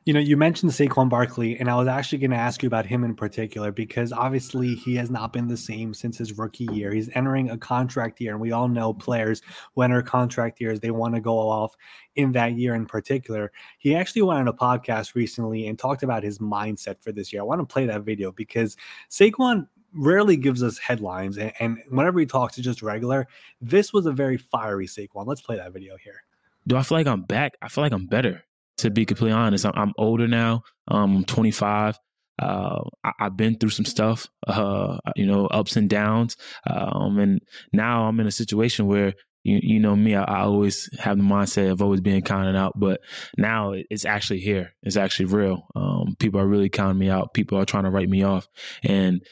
You 0.04 0.12
know, 0.12 0.18
you 0.18 0.36
mentioned 0.36 0.72
Saquon 0.72 1.08
Barkley, 1.08 1.56
and 1.60 1.70
I 1.70 1.76
was 1.76 1.86
actually 1.86 2.18
going 2.18 2.32
to 2.32 2.36
ask 2.36 2.60
you 2.60 2.66
about 2.66 2.86
him 2.86 3.04
in 3.04 3.14
particular 3.14 3.70
because 3.70 4.12
obviously 4.12 4.74
he 4.74 4.96
has 4.96 5.10
not 5.10 5.32
been 5.32 5.46
the 5.46 5.56
same 5.56 5.94
since 5.94 6.18
his 6.18 6.36
rookie 6.36 6.66
year. 6.72 6.92
He's 6.92 7.08
entering 7.14 7.50
a 7.50 7.56
contract 7.56 8.20
year, 8.20 8.32
and 8.32 8.40
we 8.40 8.50
all 8.50 8.66
know 8.66 8.92
players 8.92 9.42
who 9.74 9.82
enter 9.82 10.02
contract 10.02 10.60
years, 10.60 10.80
they 10.80 10.90
want 10.90 11.14
to 11.14 11.20
go 11.20 11.38
off 11.38 11.76
in 12.16 12.32
that 12.32 12.58
year 12.58 12.74
in 12.74 12.84
particular. 12.84 13.52
He 13.78 13.94
actually 13.94 14.22
went 14.22 14.40
on 14.40 14.48
a 14.48 14.52
podcast 14.52 15.14
recently 15.14 15.68
and 15.68 15.78
talked 15.78 16.02
about 16.02 16.24
his 16.24 16.40
mindset 16.40 17.00
for 17.00 17.12
this 17.12 17.32
year. 17.32 17.42
I 17.42 17.44
want 17.44 17.60
to 17.60 17.72
play 17.72 17.86
that 17.86 18.02
video 18.02 18.32
because 18.32 18.76
Saquon 19.08 19.68
rarely 19.92 20.36
gives 20.36 20.64
us 20.64 20.78
headlines, 20.78 21.38
and, 21.38 21.52
and 21.60 21.78
whenever 21.90 22.18
he 22.18 22.26
talks, 22.26 22.58
it's 22.58 22.64
just 22.64 22.82
regular. 22.82 23.28
This 23.60 23.92
was 23.92 24.06
a 24.06 24.12
very 24.12 24.36
fiery 24.36 24.88
Saquon. 24.88 25.28
Let's 25.28 25.42
play 25.42 25.58
that 25.58 25.72
video 25.72 25.96
here 25.96 26.24
do 26.66 26.76
I 26.76 26.82
feel 26.82 26.98
like 26.98 27.06
I'm 27.06 27.22
back? 27.22 27.56
I 27.60 27.68
feel 27.68 27.82
like 27.82 27.92
I'm 27.92 28.06
better. 28.06 28.44
To 28.82 28.90
be 28.90 29.06
completely 29.06 29.32
honest, 29.32 29.64
I'm, 29.64 29.72
I'm 29.76 29.92
older 29.96 30.26
now. 30.26 30.62
Um, 30.88 31.18
I'm 31.18 31.24
25. 31.24 31.96
Uh, 32.40 32.80
I, 33.04 33.12
have 33.20 33.36
been 33.36 33.56
through 33.56 33.70
some 33.70 33.84
stuff, 33.84 34.26
uh, 34.48 34.98
you 35.14 35.24
know, 35.24 35.46
ups 35.46 35.76
and 35.76 35.88
downs. 35.88 36.36
Um, 36.68 37.20
and 37.20 37.40
now 37.72 38.04
I'm 38.08 38.18
in 38.18 38.26
a 38.26 38.32
situation 38.32 38.86
where 38.88 39.14
you, 39.44 39.60
you 39.62 39.78
know 39.78 39.94
me, 39.94 40.16
I, 40.16 40.24
I, 40.24 40.40
always 40.40 40.88
have 40.98 41.16
the 41.16 41.22
mindset 41.22 41.70
of 41.70 41.80
always 41.80 42.00
being 42.00 42.22
counted 42.22 42.56
out, 42.56 42.72
but 42.74 43.00
now 43.38 43.74
it's 43.76 44.04
actually 44.04 44.40
here. 44.40 44.74
It's 44.82 44.96
actually 44.96 45.26
real. 45.26 45.68
Um, 45.76 46.16
people 46.18 46.40
are 46.40 46.48
really 46.48 46.68
counting 46.68 46.98
me 46.98 47.08
out. 47.08 47.34
People 47.34 47.58
are 47.58 47.64
trying 47.64 47.84
to 47.84 47.90
write 47.90 48.08
me 48.08 48.24
off, 48.24 48.48
and 48.82 49.22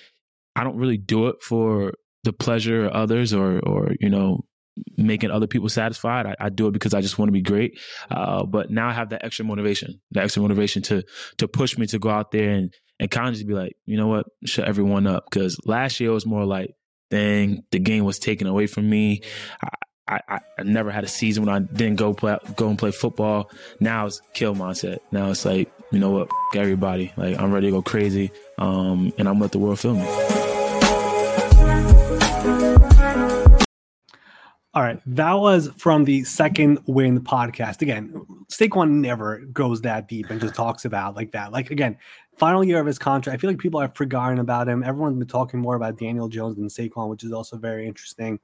I 0.54 0.62
don't 0.62 0.76
really 0.76 0.98
do 0.98 1.26
it 1.26 1.42
for 1.42 1.94
the 2.22 2.32
pleasure 2.32 2.84
of 2.84 2.92
others 2.92 3.34
or, 3.34 3.58
or 3.60 3.94
you 3.98 4.10
know, 4.10 4.44
making 4.96 5.30
other 5.30 5.46
people 5.46 5.68
satisfied. 5.68 6.26
I, 6.26 6.36
I, 6.38 6.48
do 6.48 6.68
it 6.68 6.72
because 6.72 6.94
I 6.94 7.00
just 7.00 7.18
want 7.18 7.28
to 7.28 7.32
be 7.32 7.42
great. 7.42 7.78
Uh, 8.10 8.44
but 8.44 8.70
now 8.70 8.88
I 8.88 8.92
have 8.92 9.10
that 9.10 9.24
extra 9.24 9.44
motivation, 9.44 10.00
the 10.10 10.22
extra 10.22 10.42
motivation 10.42 10.82
to 10.82 11.02
to 11.38 11.48
push 11.48 11.78
me 11.78 11.86
to 11.88 11.98
go 11.98 12.10
out 12.10 12.30
there 12.30 12.50
and 12.50 12.74
and 12.98 13.10
kind 13.10 13.28
of 13.28 13.34
just 13.34 13.46
be 13.46 13.54
like, 13.54 13.76
you 13.86 13.96
know 13.96 14.08
what, 14.08 14.26
shut 14.44 14.68
everyone 14.68 15.06
up. 15.06 15.24
Because 15.30 15.58
last 15.64 16.00
year 16.00 16.10
it 16.10 16.14
was 16.14 16.26
more 16.26 16.44
like, 16.44 16.74
dang, 17.10 17.64
the 17.70 17.78
game 17.78 18.04
was 18.04 18.18
taken 18.18 18.46
away 18.46 18.66
from 18.66 18.88
me. 18.88 19.22
I, 19.62 20.20
I, 20.28 20.40
I 20.58 20.62
never 20.64 20.90
had 20.90 21.04
a 21.04 21.08
season 21.08 21.44
when 21.44 21.54
I 21.54 21.60
didn't 21.60 21.96
go 21.96 22.12
play, 22.12 22.36
go 22.56 22.68
and 22.68 22.78
play 22.78 22.90
football. 22.90 23.50
Now 23.78 24.06
it's 24.06 24.20
kill 24.34 24.54
mindset. 24.54 24.98
Now 25.12 25.30
it's 25.30 25.44
like, 25.44 25.72
you 25.92 25.98
know 25.98 26.10
what, 26.10 26.30
everybody, 26.54 27.12
like 27.16 27.38
I'm 27.38 27.52
ready 27.52 27.68
to 27.68 27.72
go 27.72 27.82
crazy, 27.82 28.30
um, 28.58 29.12
and 29.18 29.28
I'm 29.28 29.40
let 29.40 29.52
the 29.52 29.58
world 29.58 29.80
feel 29.80 29.94
me. 29.94 30.39
All 34.72 34.82
right, 34.82 35.00
that 35.04 35.32
was 35.32 35.68
from 35.76 36.04
the 36.04 36.22
second 36.22 36.78
win 36.86 37.20
podcast. 37.20 37.82
Again, 37.82 38.24
Saquon 38.46 39.00
never 39.00 39.38
goes 39.52 39.80
that 39.80 40.06
deep 40.06 40.30
and 40.30 40.40
just 40.40 40.54
talks 40.54 40.84
about 40.84 41.16
like 41.16 41.32
that. 41.32 41.50
Like 41.50 41.72
again, 41.72 41.96
final 42.38 42.62
year 42.62 42.78
of 42.78 42.86
his 42.86 42.96
contract. 42.96 43.34
I 43.34 43.40
feel 43.40 43.50
like 43.50 43.58
people 43.58 43.80
have 43.80 43.96
forgotten 43.96 44.38
about 44.38 44.68
him. 44.68 44.84
Everyone's 44.84 45.18
been 45.18 45.26
talking 45.26 45.58
more 45.58 45.74
about 45.74 45.98
Daniel 45.98 46.28
Jones 46.28 46.54
than 46.54 46.68
Saquon, 46.68 47.08
which 47.08 47.24
is 47.24 47.32
also 47.32 47.56
very 47.56 47.84
interesting 47.84 48.38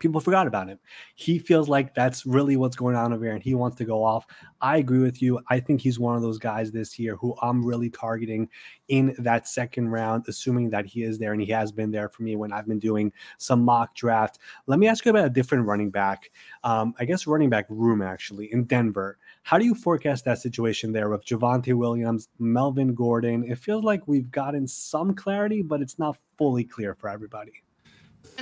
people 0.00 0.20
forgot 0.20 0.46
about 0.46 0.68
him. 0.68 0.78
He 1.14 1.38
feels 1.38 1.68
like 1.68 1.94
that's 1.94 2.26
really 2.26 2.56
what's 2.56 2.74
going 2.74 2.96
on 2.96 3.12
over 3.12 3.24
here 3.24 3.34
and 3.34 3.42
he 3.42 3.54
wants 3.54 3.76
to 3.76 3.84
go 3.84 4.02
off. 4.02 4.26
I 4.60 4.78
agree 4.78 4.98
with 4.98 5.22
you. 5.22 5.38
I 5.48 5.60
think 5.60 5.80
he's 5.80 5.98
one 5.98 6.16
of 6.16 6.22
those 6.22 6.38
guys 6.38 6.72
this 6.72 6.98
year 6.98 7.16
who 7.16 7.36
I'm 7.40 7.64
really 7.64 7.90
targeting 7.90 8.48
in 8.88 9.14
that 9.18 9.46
second 9.46 9.90
round, 9.90 10.24
assuming 10.26 10.70
that 10.70 10.86
he 10.86 11.04
is 11.04 11.18
there 11.18 11.32
and 11.32 11.40
he 11.40 11.52
has 11.52 11.70
been 11.70 11.90
there 11.90 12.08
for 12.08 12.22
me 12.22 12.34
when 12.34 12.52
I've 12.52 12.66
been 12.66 12.78
doing 12.78 13.12
some 13.38 13.62
mock 13.62 13.94
draft. 13.94 14.38
Let 14.66 14.78
me 14.78 14.88
ask 14.88 15.04
you 15.04 15.10
about 15.10 15.26
a 15.26 15.30
different 15.30 15.66
running 15.66 15.90
back. 15.90 16.30
Um, 16.64 16.94
I 16.98 17.04
guess 17.04 17.26
running 17.26 17.50
back 17.50 17.66
room 17.68 18.02
actually 18.02 18.52
in 18.52 18.64
Denver. 18.64 19.18
How 19.42 19.58
do 19.58 19.64
you 19.64 19.74
forecast 19.74 20.24
that 20.24 20.38
situation 20.38 20.92
there 20.92 21.10
with 21.10 21.24
Javonte 21.24 21.74
Williams, 21.74 22.28
Melvin 22.38 22.94
Gordon? 22.94 23.44
It 23.44 23.58
feels 23.58 23.84
like 23.84 24.08
we've 24.08 24.30
gotten 24.30 24.66
some 24.66 25.14
clarity, 25.14 25.62
but 25.62 25.80
it's 25.80 25.98
not 25.98 26.16
fully 26.36 26.64
clear 26.64 26.94
for 26.94 27.08
everybody 27.08 27.62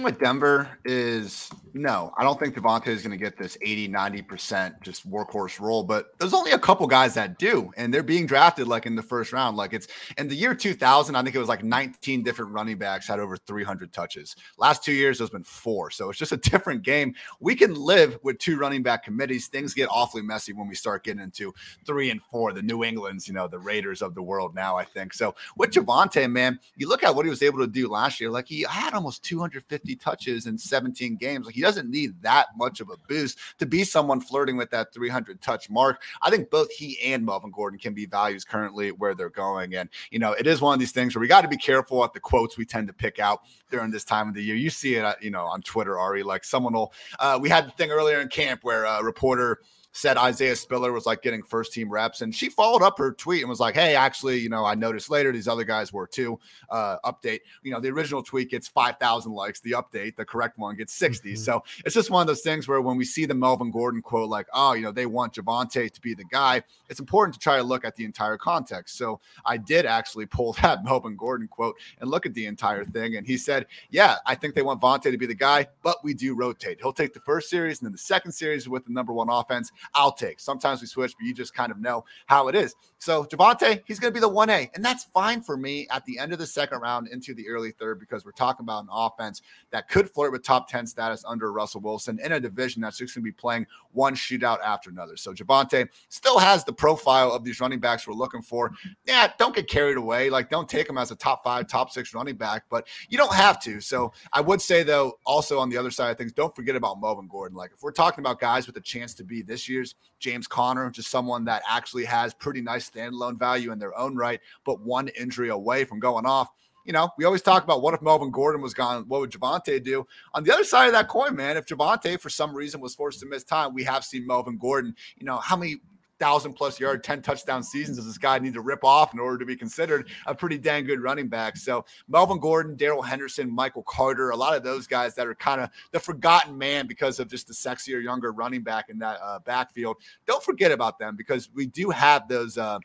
with 0.02 0.18
Denver 0.18 0.68
is 0.84 1.50
no, 1.74 2.12
I 2.16 2.24
don't 2.24 2.40
think 2.40 2.54
Javonte 2.54 2.88
is 2.88 3.02
going 3.02 3.16
to 3.16 3.22
get 3.22 3.36
this 3.36 3.56
80, 3.62 3.88
90% 3.88 4.80
just 4.82 5.08
workhorse 5.08 5.60
role, 5.60 5.84
but 5.84 6.18
there's 6.18 6.34
only 6.34 6.52
a 6.52 6.58
couple 6.58 6.86
guys 6.86 7.14
that 7.14 7.38
do, 7.38 7.70
and 7.76 7.92
they're 7.92 8.02
being 8.02 8.26
drafted 8.26 8.66
like 8.66 8.86
in 8.86 8.96
the 8.96 9.02
first 9.02 9.32
round. 9.32 9.56
Like 9.56 9.72
it's 9.72 9.86
in 10.16 10.28
the 10.28 10.34
year 10.34 10.54
2000, 10.54 11.14
I 11.14 11.22
think 11.22 11.36
it 11.36 11.38
was 11.38 11.48
like 11.48 11.62
19 11.62 12.22
different 12.22 12.52
running 12.52 12.78
backs 12.78 13.06
had 13.06 13.20
over 13.20 13.36
300 13.36 13.92
touches. 13.92 14.34
Last 14.56 14.82
two 14.82 14.92
years, 14.92 15.18
there's 15.18 15.30
been 15.30 15.44
four. 15.44 15.90
So 15.90 16.10
it's 16.10 16.18
just 16.18 16.32
a 16.32 16.36
different 16.36 16.82
game. 16.82 17.14
We 17.38 17.54
can 17.54 17.74
live 17.74 18.18
with 18.22 18.38
two 18.38 18.58
running 18.58 18.82
back 18.82 19.04
committees. 19.04 19.46
Things 19.46 19.74
get 19.74 19.88
awfully 19.90 20.22
messy 20.22 20.52
when 20.52 20.68
we 20.68 20.74
start 20.74 21.04
getting 21.04 21.22
into 21.22 21.54
three 21.86 22.10
and 22.10 22.20
four, 22.30 22.52
the 22.52 22.62
New 22.62 22.82
Englands, 22.82 23.28
you 23.28 23.34
know, 23.34 23.46
the 23.46 23.58
Raiders 23.58 24.02
of 24.02 24.14
the 24.14 24.22
world 24.22 24.54
now, 24.54 24.76
I 24.76 24.84
think. 24.84 25.14
So 25.14 25.34
with 25.56 25.70
Javonte, 25.70 26.30
man, 26.30 26.58
you 26.76 26.88
look 26.88 27.04
at 27.04 27.14
what 27.14 27.24
he 27.24 27.30
was 27.30 27.42
able 27.42 27.58
to 27.58 27.66
do 27.66 27.88
last 27.88 28.20
year. 28.20 28.30
Like 28.30 28.48
he 28.48 28.64
had 28.68 28.94
almost 28.94 29.22
250 29.22 29.67
50 29.68 29.96
touches 29.96 30.46
in 30.46 30.58
17 30.58 31.16
games. 31.16 31.46
Like 31.46 31.54
he 31.54 31.60
doesn't 31.60 31.90
need 31.90 32.20
that 32.22 32.48
much 32.56 32.80
of 32.80 32.90
a 32.90 32.96
boost 33.08 33.38
to 33.58 33.66
be 33.66 33.84
someone 33.84 34.20
flirting 34.20 34.56
with 34.56 34.70
that 34.70 34.92
300 34.92 35.40
touch 35.40 35.70
mark. 35.70 36.02
I 36.22 36.30
think 36.30 36.50
both 36.50 36.70
he 36.70 36.98
and 37.04 37.24
Melvin 37.24 37.50
Gordon 37.50 37.78
can 37.78 37.94
be 37.94 38.06
values 38.06 38.44
currently 38.44 38.92
where 38.92 39.14
they're 39.14 39.28
going. 39.28 39.74
And, 39.74 39.88
you 40.10 40.18
know, 40.18 40.32
it 40.32 40.46
is 40.46 40.60
one 40.60 40.74
of 40.74 40.80
these 40.80 40.92
things 40.92 41.14
where 41.14 41.20
we 41.20 41.28
got 41.28 41.42
to 41.42 41.48
be 41.48 41.56
careful 41.56 42.02
at 42.04 42.12
the 42.12 42.20
quotes 42.20 42.56
we 42.56 42.64
tend 42.64 42.86
to 42.88 42.92
pick 42.94 43.18
out 43.18 43.42
during 43.70 43.90
this 43.90 44.04
time 44.04 44.28
of 44.28 44.34
the 44.34 44.42
year. 44.42 44.56
You 44.56 44.70
see 44.70 44.94
it, 44.94 45.16
you 45.20 45.30
know, 45.30 45.44
on 45.44 45.62
Twitter, 45.62 45.98
Ari, 45.98 46.22
like 46.22 46.44
someone 46.44 46.72
will, 46.72 46.92
uh, 47.18 47.38
we 47.40 47.48
had 47.48 47.66
the 47.66 47.72
thing 47.72 47.90
earlier 47.90 48.20
in 48.20 48.28
camp 48.28 48.60
where 48.62 48.84
a 48.84 49.02
reporter, 49.02 49.60
said 49.92 50.16
Isaiah 50.16 50.54
Spiller 50.54 50.92
was 50.92 51.06
like 51.06 51.22
getting 51.22 51.42
first 51.42 51.72
team 51.72 51.90
reps, 51.90 52.20
and 52.20 52.34
she 52.34 52.48
followed 52.48 52.82
up 52.82 52.98
her 52.98 53.12
tweet 53.12 53.40
and 53.40 53.48
was 53.48 53.60
like, 53.60 53.74
"Hey, 53.74 53.96
actually, 53.96 54.38
you 54.38 54.48
know, 54.48 54.64
I 54.64 54.74
noticed 54.74 55.10
later 55.10 55.32
these 55.32 55.48
other 55.48 55.64
guys 55.64 55.92
were 55.92 56.06
too." 56.06 56.38
Uh, 56.70 56.96
update, 57.04 57.40
you 57.62 57.72
know, 57.72 57.80
the 57.80 57.88
original 57.88 58.22
tweet 58.22 58.50
gets 58.50 58.68
five 58.68 58.98
thousand 58.98 59.32
likes. 59.32 59.60
The 59.60 59.72
update, 59.72 60.16
the 60.16 60.24
correct 60.24 60.58
one, 60.58 60.76
gets 60.76 60.94
60 60.94 61.28
mm-hmm. 61.28 61.36
So 61.36 61.64
it's 61.84 61.94
just 61.94 62.10
one 62.10 62.20
of 62.20 62.26
those 62.26 62.42
things 62.42 62.68
where 62.68 62.80
when 62.80 62.96
we 62.96 63.04
see 63.04 63.24
the 63.24 63.34
Melvin 63.34 63.70
Gordon 63.70 64.02
quote, 64.02 64.28
like, 64.28 64.46
"Oh, 64.52 64.74
you 64.74 64.82
know, 64.82 64.92
they 64.92 65.06
want 65.06 65.34
Javonte 65.34 65.90
to 65.90 66.00
be 66.00 66.14
the 66.14 66.24
guy," 66.24 66.62
it's 66.88 67.00
important 67.00 67.34
to 67.34 67.40
try 67.40 67.56
to 67.56 67.62
look 67.62 67.84
at 67.84 67.96
the 67.96 68.04
entire 68.04 68.36
context. 68.36 68.96
So 68.96 69.20
I 69.44 69.56
did 69.56 69.86
actually 69.86 70.26
pull 70.26 70.52
that 70.62 70.84
Melvin 70.84 71.16
Gordon 71.16 71.48
quote 71.48 71.76
and 72.00 72.10
look 72.10 72.26
at 72.26 72.34
the 72.34 72.46
entire 72.46 72.84
thing, 72.84 73.16
and 73.16 73.26
he 73.26 73.36
said, 73.36 73.66
"Yeah, 73.90 74.16
I 74.26 74.34
think 74.34 74.54
they 74.54 74.62
want 74.62 74.80
Vontae 74.80 75.10
to 75.10 75.18
be 75.18 75.26
the 75.26 75.34
guy, 75.34 75.66
but 75.82 76.04
we 76.04 76.14
do 76.14 76.34
rotate. 76.34 76.78
He'll 76.80 76.92
take 76.92 77.14
the 77.14 77.20
first 77.20 77.50
series 77.50 77.80
and 77.80 77.86
then 77.86 77.92
the 77.92 77.98
second 77.98 78.32
series 78.32 78.68
with 78.68 78.84
the 78.84 78.92
number 78.92 79.12
one 79.12 79.28
offense. 79.28 79.72
I'll 79.94 80.12
take. 80.12 80.40
Sometimes 80.40 80.80
we 80.80 80.86
switch, 80.86 81.14
but 81.18 81.26
you 81.26 81.34
just 81.34 81.54
kind 81.54 81.72
of 81.72 81.78
know 81.78 82.04
how 82.26 82.48
it 82.48 82.54
is. 82.54 82.74
So 82.98 83.24
Javonte, 83.24 83.82
he's 83.86 83.98
going 83.98 84.12
to 84.12 84.14
be 84.14 84.20
the 84.20 84.30
1A, 84.30 84.70
and 84.74 84.84
that's 84.84 85.04
fine 85.14 85.40
for 85.40 85.56
me 85.56 85.86
at 85.90 86.04
the 86.04 86.18
end 86.18 86.32
of 86.32 86.38
the 86.38 86.46
second 86.46 86.80
round 86.80 87.08
into 87.08 87.34
the 87.34 87.48
early 87.48 87.70
third 87.70 88.00
because 88.00 88.24
we're 88.24 88.32
talking 88.32 88.64
about 88.64 88.84
an 88.84 88.88
offense 88.92 89.42
that 89.70 89.88
could 89.88 90.10
flirt 90.10 90.32
with 90.32 90.42
top 90.42 90.68
10 90.68 90.86
status 90.86 91.24
under 91.26 91.52
Russell 91.52 91.80
Wilson 91.80 92.18
in 92.22 92.32
a 92.32 92.40
division 92.40 92.82
that's 92.82 92.98
just 92.98 93.14
going 93.14 93.22
to 93.22 93.24
be 93.24 93.32
playing 93.32 93.66
one 93.92 94.14
shootout 94.14 94.58
after 94.64 94.90
another. 94.90 95.16
So 95.16 95.32
Javonte 95.32 95.88
still 96.08 96.38
has 96.38 96.64
the 96.64 96.72
profile 96.72 97.32
of 97.32 97.44
these 97.44 97.60
running 97.60 97.80
backs 97.80 98.06
we're 98.06 98.14
looking 98.14 98.42
for. 98.42 98.72
Yeah, 99.06 99.30
don't 99.38 99.54
get 99.54 99.68
carried 99.68 99.96
away. 99.96 100.30
Like, 100.30 100.50
don't 100.50 100.68
take 100.68 100.88
him 100.88 100.98
as 100.98 101.10
a 101.10 101.16
top 101.16 101.44
five, 101.44 101.68
top 101.68 101.90
six 101.90 102.14
running 102.14 102.36
back, 102.36 102.64
but 102.68 102.86
you 103.08 103.18
don't 103.18 103.34
have 103.34 103.60
to. 103.62 103.80
So 103.80 104.12
I 104.32 104.40
would 104.40 104.60
say, 104.60 104.82
though, 104.82 105.18
also 105.24 105.58
on 105.58 105.68
the 105.68 105.76
other 105.76 105.90
side 105.90 106.10
of 106.10 106.18
things, 106.18 106.32
don't 106.32 106.54
forget 106.54 106.76
about 106.76 107.00
Melvin 107.00 107.28
Gordon. 107.28 107.56
Like, 107.56 107.70
if 107.74 107.82
we're 107.82 107.92
talking 107.92 108.22
about 108.22 108.40
guys 108.40 108.66
with 108.66 108.76
a 108.76 108.80
chance 108.80 109.14
to 109.14 109.24
be 109.24 109.42
this 109.42 109.67
year's 109.68 109.94
James 110.18 110.46
Conner, 110.46 110.90
just 110.90 111.10
someone 111.10 111.44
that 111.44 111.62
actually 111.68 112.04
has 112.04 112.34
pretty 112.34 112.60
nice 112.60 112.88
standalone 112.88 113.38
value 113.38 113.72
in 113.72 113.78
their 113.78 113.96
own 113.96 114.16
right, 114.16 114.40
but 114.64 114.80
one 114.80 115.08
injury 115.08 115.50
away 115.50 115.84
from 115.84 116.00
going 116.00 116.26
off. 116.26 116.48
You 116.84 116.92
know, 116.92 117.10
we 117.18 117.24
always 117.24 117.42
talk 117.42 117.64
about 117.64 117.82
what 117.82 117.92
if 117.92 118.00
Melvin 118.00 118.30
Gordon 118.30 118.62
was 118.62 118.72
gone? 118.72 119.04
What 119.08 119.20
would 119.20 119.30
Javonte 119.30 119.84
do? 119.84 120.06
On 120.32 120.42
the 120.42 120.52
other 120.52 120.64
side 120.64 120.86
of 120.86 120.92
that 120.92 121.08
coin, 121.08 121.36
man, 121.36 121.58
if 121.58 121.66
Javonte 121.66 122.18
for 122.18 122.30
some 122.30 122.54
reason 122.54 122.80
was 122.80 122.94
forced 122.94 123.20
to 123.20 123.26
miss 123.26 123.44
time, 123.44 123.74
we 123.74 123.84
have 123.84 124.04
seen 124.04 124.26
Melvin 124.26 124.56
Gordon. 124.56 124.94
You 125.18 125.26
know, 125.26 125.36
how 125.36 125.56
many 125.56 125.76
thousand 126.18 126.54
plus 126.54 126.78
yard, 126.80 127.04
10 127.04 127.22
touchdown 127.22 127.62
seasons 127.62 127.96
does 127.96 128.06
this 128.06 128.18
guy 128.18 128.38
need 128.38 128.54
to 128.54 128.60
rip 128.60 128.84
off 128.84 129.14
in 129.14 129.20
order 129.20 129.38
to 129.38 129.44
be 129.46 129.56
considered 129.56 130.08
a 130.26 130.34
pretty 130.34 130.58
dang 130.58 130.84
good 130.84 131.00
running 131.00 131.28
back? 131.28 131.56
So 131.56 131.84
Melvin 132.08 132.38
Gordon, 132.38 132.76
Darrell 132.76 133.02
Henderson, 133.02 133.50
Michael 133.50 133.82
Carter, 133.84 134.30
a 134.30 134.36
lot 134.36 134.56
of 134.56 134.62
those 134.62 134.86
guys 134.86 135.14
that 135.14 135.26
are 135.26 135.34
kind 135.34 135.60
of 135.60 135.70
the 135.92 136.00
forgotten 136.00 136.56
man 136.56 136.86
because 136.86 137.18
of 137.18 137.28
just 137.28 137.48
the 137.48 137.54
sexier, 137.54 138.02
younger 138.02 138.32
running 138.32 138.62
back 138.62 138.88
in 138.88 138.98
that 138.98 139.18
uh, 139.22 139.38
backfield. 139.40 139.96
Don't 140.26 140.42
forget 140.42 140.72
about 140.72 140.98
them 140.98 141.16
because 141.16 141.50
we 141.54 141.66
do 141.66 141.90
have 141.90 142.28
those 142.28 142.58
uh, 142.58 142.78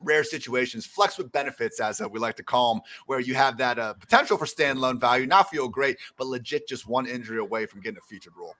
rare 0.00 0.24
situations, 0.24 0.86
flex 0.86 1.18
with 1.18 1.32
benefits, 1.32 1.80
as 1.80 2.00
uh, 2.00 2.08
we 2.08 2.18
like 2.18 2.36
to 2.36 2.42
call 2.42 2.74
them, 2.74 2.82
where 3.06 3.20
you 3.20 3.34
have 3.34 3.56
that 3.58 3.78
uh, 3.78 3.94
potential 3.94 4.36
for 4.36 4.46
standalone 4.46 5.00
value, 5.00 5.26
not 5.26 5.50
feel 5.50 5.68
great, 5.68 5.98
but 6.16 6.26
legit 6.26 6.68
just 6.68 6.86
one 6.86 7.06
injury 7.06 7.38
away 7.38 7.66
from 7.66 7.80
getting 7.80 7.98
a 7.98 8.06
featured 8.06 8.34
role. 8.36 8.54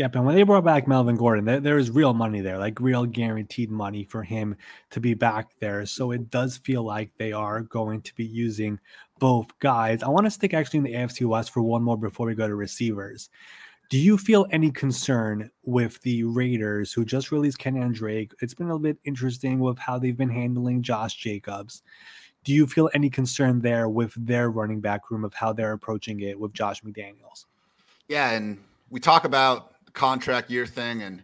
Yep, 0.00 0.14
and 0.14 0.24
when 0.24 0.34
they 0.34 0.44
brought 0.44 0.64
back 0.64 0.88
Melvin 0.88 1.16
Gordon, 1.16 1.44
there, 1.44 1.60
there 1.60 1.76
is 1.76 1.90
real 1.90 2.14
money 2.14 2.40
there, 2.40 2.56
like 2.56 2.80
real 2.80 3.04
guaranteed 3.04 3.70
money 3.70 4.02
for 4.02 4.22
him 4.22 4.56
to 4.92 4.98
be 4.98 5.12
back 5.12 5.50
there. 5.60 5.84
So 5.84 6.12
it 6.12 6.30
does 6.30 6.56
feel 6.56 6.82
like 6.84 7.10
they 7.18 7.32
are 7.32 7.60
going 7.60 8.00
to 8.00 8.14
be 8.14 8.24
using 8.24 8.80
both 9.18 9.48
guys. 9.58 10.02
I 10.02 10.08
want 10.08 10.24
to 10.24 10.30
stick 10.30 10.54
actually 10.54 10.78
in 10.78 10.84
the 10.84 10.94
AFC 10.94 11.26
West 11.26 11.52
for 11.52 11.60
one 11.60 11.82
more 11.82 11.98
before 11.98 12.26
we 12.26 12.34
go 12.34 12.48
to 12.48 12.54
receivers. 12.54 13.28
Do 13.90 13.98
you 13.98 14.16
feel 14.16 14.46
any 14.50 14.70
concern 14.70 15.50
with 15.64 16.00
the 16.00 16.24
Raiders 16.24 16.94
who 16.94 17.04
just 17.04 17.30
released 17.30 17.58
Kenyan 17.58 17.92
Drake? 17.92 18.32
It's 18.40 18.54
been 18.54 18.68
a 18.68 18.70
little 18.70 18.78
bit 18.78 18.96
interesting 19.04 19.60
with 19.60 19.78
how 19.78 19.98
they've 19.98 20.16
been 20.16 20.30
handling 20.30 20.80
Josh 20.80 21.16
Jacobs. 21.16 21.82
Do 22.44 22.54
you 22.54 22.66
feel 22.66 22.88
any 22.94 23.10
concern 23.10 23.60
there 23.60 23.90
with 23.90 24.14
their 24.16 24.50
running 24.50 24.80
back 24.80 25.10
room 25.10 25.26
of 25.26 25.34
how 25.34 25.52
they're 25.52 25.72
approaching 25.72 26.20
it 26.20 26.40
with 26.40 26.54
Josh 26.54 26.80
McDaniels? 26.80 27.44
Yeah, 28.08 28.30
and 28.30 28.56
we 28.88 28.98
talk 28.98 29.24
about 29.24 29.74
contract 30.00 30.50
year 30.50 30.64
thing. 30.64 31.02
And 31.02 31.22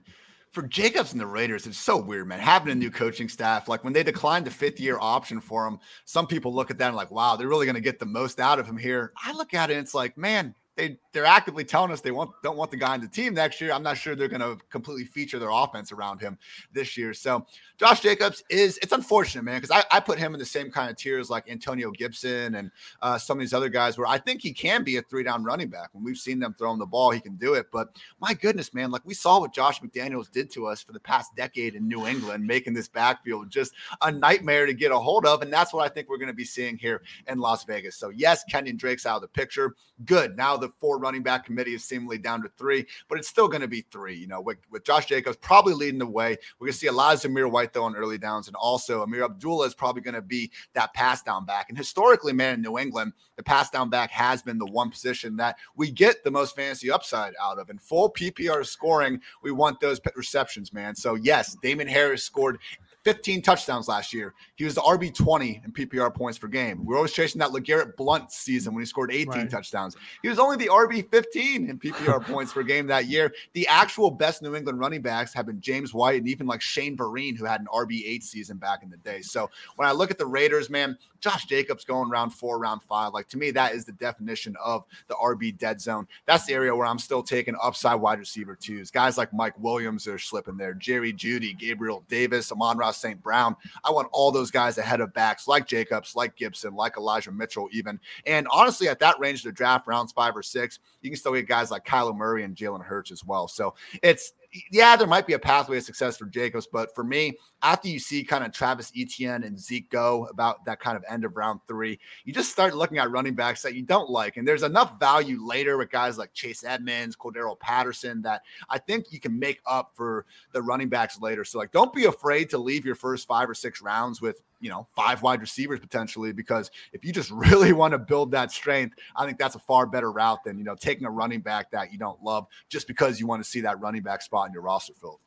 for 0.52 0.60
Jacobs 0.62 1.12
and 1.12 1.20
the 1.20 1.26
Raiders, 1.26 1.66
it's 1.66 1.78
so 1.78 1.96
weird, 1.96 2.28
man. 2.28 2.40
Having 2.40 2.72
a 2.72 2.74
new 2.74 2.90
coaching 2.90 3.26
staff, 3.26 3.68
like 3.68 3.82
when 3.82 3.94
they 3.94 4.02
declined 4.02 4.44
the 4.44 4.50
fifth 4.50 4.78
year 4.78 4.98
option 5.00 5.40
for 5.40 5.66
him, 5.66 5.78
some 6.04 6.26
people 6.26 6.54
look 6.54 6.70
at 6.70 6.76
that 6.76 6.88
and 6.88 6.96
like, 6.96 7.10
wow, 7.10 7.36
they're 7.36 7.48
really 7.48 7.64
going 7.64 7.76
to 7.76 7.80
get 7.80 7.98
the 7.98 8.04
most 8.04 8.38
out 8.38 8.58
of 8.58 8.66
him 8.66 8.76
here. 8.76 9.14
I 9.24 9.32
look 9.32 9.54
at 9.54 9.70
it 9.70 9.78
and 9.78 9.82
it's 9.82 9.94
like, 9.94 10.18
man, 10.18 10.54
they 10.76 10.98
they're 11.12 11.24
actively 11.24 11.64
telling 11.64 11.90
us 11.90 12.02
they 12.02 12.10
want 12.10 12.30
don't 12.42 12.56
want 12.56 12.70
the 12.70 12.76
guy 12.76 12.92
on 12.92 13.00
the 13.00 13.08
team 13.08 13.34
next 13.34 13.60
year. 13.60 13.72
I'm 13.72 13.82
not 13.82 13.96
sure 13.96 14.14
they're 14.14 14.28
going 14.28 14.40
to 14.40 14.58
completely 14.68 15.04
feature 15.04 15.38
their 15.38 15.50
offense 15.50 15.90
around 15.90 16.20
him 16.20 16.38
this 16.72 16.96
year. 16.96 17.14
So 17.14 17.46
Josh 17.78 18.00
Jacobs 18.00 18.44
is 18.50 18.78
it's 18.82 18.92
unfortunate, 18.92 19.42
man, 19.42 19.60
because 19.60 19.70
I, 19.70 19.96
I 19.96 20.00
put 20.00 20.18
him 20.18 20.34
in 20.34 20.38
the 20.38 20.46
same 20.46 20.70
kind 20.70 20.90
of 20.90 20.96
tiers 20.96 21.30
like 21.30 21.50
Antonio 21.50 21.90
Gibson 21.90 22.56
and 22.56 22.70
uh, 23.00 23.16
some 23.16 23.38
of 23.38 23.40
these 23.40 23.54
other 23.54 23.70
guys 23.70 23.96
where 23.96 24.06
I 24.06 24.18
think 24.18 24.42
he 24.42 24.52
can 24.52 24.84
be 24.84 24.98
a 24.98 25.02
three 25.02 25.22
down 25.22 25.42
running 25.42 25.68
back. 25.68 25.88
When 25.92 26.04
we've 26.04 26.18
seen 26.18 26.38
them 26.38 26.54
throwing 26.58 26.78
the 26.78 26.86
ball, 26.86 27.10
he 27.10 27.20
can 27.20 27.36
do 27.36 27.54
it. 27.54 27.66
But 27.72 27.96
my 28.20 28.34
goodness, 28.34 28.74
man, 28.74 28.90
like 28.90 29.04
we 29.06 29.14
saw 29.14 29.40
what 29.40 29.54
Josh 29.54 29.80
McDaniels 29.80 30.30
did 30.30 30.50
to 30.52 30.66
us 30.66 30.82
for 30.82 30.92
the 30.92 31.00
past 31.00 31.34
decade 31.34 31.74
in 31.74 31.88
New 31.88 32.06
England, 32.06 32.46
making 32.46 32.74
this 32.74 32.88
backfield 32.88 33.48
just 33.48 33.72
a 34.02 34.12
nightmare 34.12 34.66
to 34.66 34.74
get 34.74 34.92
a 34.92 34.98
hold 34.98 35.24
of, 35.24 35.40
and 35.40 35.50
that's 35.50 35.72
what 35.72 35.84
I 35.84 35.88
think 35.88 36.10
we're 36.10 36.18
going 36.18 36.28
to 36.28 36.34
be 36.34 36.44
seeing 36.44 36.76
here 36.76 37.02
in 37.28 37.38
Las 37.38 37.64
Vegas. 37.64 37.96
So 37.96 38.10
yes, 38.10 38.44
Kenyan 38.52 38.76
Drake's 38.76 39.06
out 39.06 39.16
of 39.16 39.22
the 39.22 39.28
picture. 39.28 39.74
Good. 40.04 40.36
Now 40.36 40.58
the 40.58 40.65
four 40.80 40.98
running 40.98 41.22
back 41.22 41.46
committee 41.46 41.74
is 41.74 41.84
seemingly 41.84 42.18
down 42.18 42.42
to 42.42 42.48
three, 42.56 42.86
but 43.08 43.18
it's 43.18 43.28
still 43.28 43.48
going 43.48 43.60
to 43.60 43.68
be 43.68 43.82
three. 43.90 44.14
You 44.14 44.26
know, 44.26 44.40
with, 44.40 44.58
with 44.70 44.84
Josh 44.84 45.06
Jacobs 45.06 45.36
probably 45.36 45.74
leading 45.74 45.98
the 45.98 46.06
way. 46.06 46.36
We're 46.58 46.66
going 46.66 46.72
to 46.72 46.78
see 46.78 46.86
a 46.86 46.92
lot 46.92 47.14
of 47.14 47.20
Zamir 47.20 47.50
White, 47.50 47.72
though, 47.72 47.84
on 47.84 47.96
early 47.96 48.18
downs. 48.18 48.46
And 48.46 48.56
also, 48.56 49.02
Ameer 49.04 49.24
Abdullah 49.24 49.66
is 49.66 49.74
probably 49.74 50.02
going 50.02 50.14
to 50.14 50.22
be 50.22 50.50
that 50.74 50.94
pass 50.94 51.22
down 51.22 51.44
back. 51.44 51.66
And 51.68 51.78
historically, 51.78 52.32
man, 52.32 52.54
in 52.54 52.62
New 52.62 52.78
England, 52.78 53.12
the 53.36 53.42
pass 53.42 53.70
down 53.70 53.90
back 53.90 54.10
has 54.10 54.42
been 54.42 54.58
the 54.58 54.66
one 54.66 54.90
position 54.90 55.36
that 55.36 55.56
we 55.76 55.90
get 55.90 56.24
the 56.24 56.30
most 56.30 56.56
fantasy 56.56 56.90
upside 56.90 57.34
out 57.40 57.58
of. 57.58 57.70
In 57.70 57.78
full 57.78 58.12
PPR 58.12 58.64
scoring, 58.66 59.20
we 59.42 59.52
want 59.52 59.80
those 59.80 60.00
receptions, 60.16 60.72
man. 60.72 60.94
So, 60.94 61.14
yes, 61.14 61.56
Damien 61.62 61.88
Harris 61.88 62.24
scored 62.24 62.58
15 63.06 63.40
touchdowns 63.40 63.86
last 63.86 64.12
year. 64.12 64.34
He 64.56 64.64
was 64.64 64.74
the 64.74 64.80
RB 64.80 65.14
20 65.14 65.62
in 65.64 65.70
PPR 65.70 66.12
points 66.12 66.40
per 66.40 66.48
game. 66.48 66.84
We 66.84 66.92
are 66.92 66.96
always 66.96 67.12
chasing 67.12 67.38
that 67.38 67.50
LeGarrette 67.50 67.96
Blunt 67.96 68.32
season 68.32 68.74
when 68.74 68.82
he 68.82 68.86
scored 68.86 69.12
18 69.12 69.28
right. 69.28 69.48
touchdowns. 69.48 69.96
He 70.22 70.28
was 70.28 70.40
only 70.40 70.56
the 70.56 70.66
RB 70.66 71.08
15 71.08 71.70
in 71.70 71.78
PPR 71.78 72.24
points 72.26 72.52
per 72.52 72.64
game 72.64 72.88
that 72.88 73.06
year. 73.06 73.32
The 73.52 73.68
actual 73.68 74.10
best 74.10 74.42
New 74.42 74.56
England 74.56 74.80
running 74.80 75.02
backs 75.02 75.32
have 75.34 75.46
been 75.46 75.60
James 75.60 75.94
White 75.94 76.18
and 76.18 76.28
even 76.28 76.48
like 76.48 76.60
Shane 76.60 76.96
Vereen, 76.96 77.38
who 77.38 77.44
had 77.44 77.60
an 77.60 77.68
RB 77.72 78.02
8 78.04 78.24
season 78.24 78.56
back 78.56 78.82
in 78.82 78.90
the 78.90 78.96
day. 78.96 79.20
So 79.20 79.48
when 79.76 79.86
I 79.86 79.92
look 79.92 80.10
at 80.10 80.18
the 80.18 80.26
Raiders, 80.26 80.68
man, 80.68 80.98
Josh 81.20 81.46
Jacobs 81.46 81.84
going 81.84 82.08
round 82.08 82.32
four, 82.32 82.58
round 82.58 82.82
five, 82.82 83.12
like 83.12 83.28
to 83.28 83.38
me, 83.38 83.50
that 83.52 83.74
is 83.74 83.84
the 83.84 83.92
definition 83.92 84.54
of 84.62 84.84
the 85.08 85.14
RB 85.14 85.56
dead 85.56 85.80
zone. 85.80 86.06
That's 86.26 86.46
the 86.46 86.54
area 86.54 86.74
where 86.74 86.86
I'm 86.86 86.98
still 86.98 87.22
taking 87.22 87.56
upside 87.62 88.00
wide 88.00 88.18
receiver 88.18 88.56
twos. 88.56 88.90
Guys 88.90 89.18
like 89.18 89.32
Mike 89.32 89.58
Williams 89.58 90.06
are 90.06 90.18
slipping 90.18 90.56
there, 90.56 90.74
Jerry 90.74 91.12
Jeudy, 91.12 91.56
Gabriel 91.58 92.04
Davis, 92.08 92.52
Amon-Ra 92.52 92.90
St. 92.90 93.22
Brown. 93.22 93.56
I 93.84 93.90
want 93.90 94.08
all 94.12 94.30
those 94.30 94.50
guys 94.50 94.78
ahead 94.78 95.00
of 95.00 95.12
backs 95.14 95.48
like 95.48 95.66
Jacobs, 95.66 96.16
like 96.16 96.36
Gibson, 96.36 96.74
like 96.74 96.96
Elijah 96.96 97.32
Mitchell, 97.32 97.68
even. 97.72 97.98
And 98.26 98.46
honestly, 98.50 98.88
at 98.88 98.98
that 99.00 99.18
range 99.18 99.40
of 99.40 99.44
the 99.44 99.52
draft, 99.52 99.86
rounds 99.86 100.12
five 100.12 100.36
or 100.36 100.42
six, 100.42 100.78
you 101.02 101.10
can 101.10 101.18
still 101.18 101.34
get 101.34 101.48
guys 101.48 101.70
like 101.70 101.84
Kyler 101.84 102.16
Murray 102.16 102.44
and 102.44 102.56
Jalen 102.56 102.84
Hurts 102.84 103.10
as 103.10 103.24
well. 103.24 103.48
So 103.48 103.74
it's 104.02 104.32
yeah, 104.70 104.96
there 104.96 105.06
might 105.06 105.26
be 105.26 105.32
a 105.32 105.38
pathway 105.38 105.78
of 105.78 105.82
success 105.82 106.16
for 106.16 106.26
Jacobs, 106.26 106.66
but 106.66 106.94
for 106.94 107.04
me, 107.04 107.36
after 107.62 107.88
you 107.88 107.98
see 107.98 108.22
kind 108.22 108.44
of 108.44 108.52
Travis 108.52 108.92
Etienne 108.96 109.44
and 109.44 109.58
Zeke 109.58 109.90
go 109.90 110.26
about 110.26 110.64
that 110.66 110.80
kind 110.80 110.96
of 110.96 111.04
end 111.08 111.24
of 111.24 111.36
round 111.36 111.60
three, 111.66 111.98
you 112.24 112.32
just 112.32 112.52
start 112.52 112.76
looking 112.76 112.98
at 112.98 113.10
running 113.10 113.34
backs 113.34 113.62
that 113.62 113.74
you 113.74 113.82
don't 113.82 114.10
like. 114.10 114.36
And 114.36 114.46
there's 114.46 114.62
enough 114.62 114.98
value 115.00 115.44
later 115.44 115.76
with 115.78 115.90
guys 115.90 116.18
like 116.18 116.32
Chase 116.32 116.64
Edmonds, 116.64 117.16
Cordarrelle 117.16 117.58
Patterson 117.58 118.22
that 118.22 118.42
I 118.68 118.78
think 118.78 119.06
you 119.10 119.20
can 119.20 119.38
make 119.38 119.60
up 119.66 119.92
for 119.94 120.26
the 120.52 120.62
running 120.62 120.88
backs 120.88 121.20
later. 121.20 121.44
So, 121.44 121.58
like, 121.58 121.72
don't 121.72 121.92
be 121.92 122.04
afraid 122.04 122.50
to 122.50 122.58
leave 122.58 122.84
your 122.84 122.94
first 122.94 123.26
five 123.26 123.48
or 123.48 123.54
six 123.54 123.80
rounds 123.82 124.20
with 124.20 124.42
you 124.60 124.70
know, 124.70 124.86
five 124.94 125.22
wide 125.22 125.40
receivers 125.40 125.80
potentially, 125.80 126.32
because 126.32 126.70
if 126.92 127.04
you 127.04 127.12
just 127.12 127.30
really 127.32 127.72
want 127.72 127.92
to 127.92 127.98
build 127.98 128.30
that 128.32 128.50
strength, 128.52 128.96
I 129.16 129.26
think 129.26 129.38
that's 129.38 129.54
a 129.54 129.60
far 129.60 129.86
better 129.86 130.12
route 130.12 130.44
than, 130.44 130.58
you 130.58 130.64
know, 130.64 130.74
taking 130.74 131.06
a 131.06 131.10
running 131.10 131.40
back 131.40 131.70
that 131.72 131.92
you 131.92 131.98
don't 131.98 132.22
love 132.22 132.46
just 132.68 132.86
because 132.86 133.20
you 133.20 133.26
want 133.26 133.42
to 133.42 133.48
see 133.48 133.60
that 133.62 133.80
running 133.80 134.02
back 134.02 134.22
spot 134.22 134.48
in 134.48 134.52
your 134.52 134.62
roster 134.62 134.94
filled. 134.94 135.20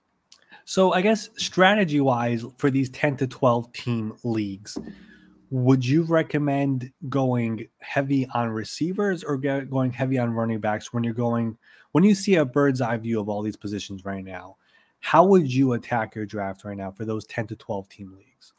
So 0.66 0.94
I 0.94 1.02
guess 1.02 1.30
strategy 1.38 2.00
wise 2.00 2.46
for 2.58 2.70
these 2.70 2.90
10 2.90 3.18
to 3.18 3.28
12 3.28 3.74
team 3.74 4.14
leagues, 4.24 4.78
would 5.52 5.84
you 5.86 6.04
recommend 6.04 6.92
going 7.08 7.68
heavy 7.80 8.28
on 8.34 8.50
receivers 8.50 9.24
or 9.24 9.38
going 9.38 9.92
heavy 9.92 10.20
on 10.20 10.34
running 10.34 10.60
backs 10.60 10.94
when 10.94 11.04
you're 11.04 11.14
going 11.14 11.58
when 11.92 12.04
you 12.04 12.14
see 12.14 12.36
a 12.36 12.46
bird's 12.46 12.82
eye 12.82 12.98
view 12.98 13.20
of 13.20 13.30
all 13.30 13.42
these 13.42 13.58
positions 13.58 14.06
right 14.06 14.24
now? 14.24 14.58
How 15.00 15.24
would 15.26 15.52
you 15.52 15.74
attack 15.74 16.14
your 16.14 16.26
draft 16.26 16.64
right 16.66 16.78
now 16.78 16.92
for 16.92 17.06
those 17.06 17.26
10 17.26 17.48
to 17.48 17.56
12 17.56 17.90
team 17.90 18.14
leagues? 18.16 18.54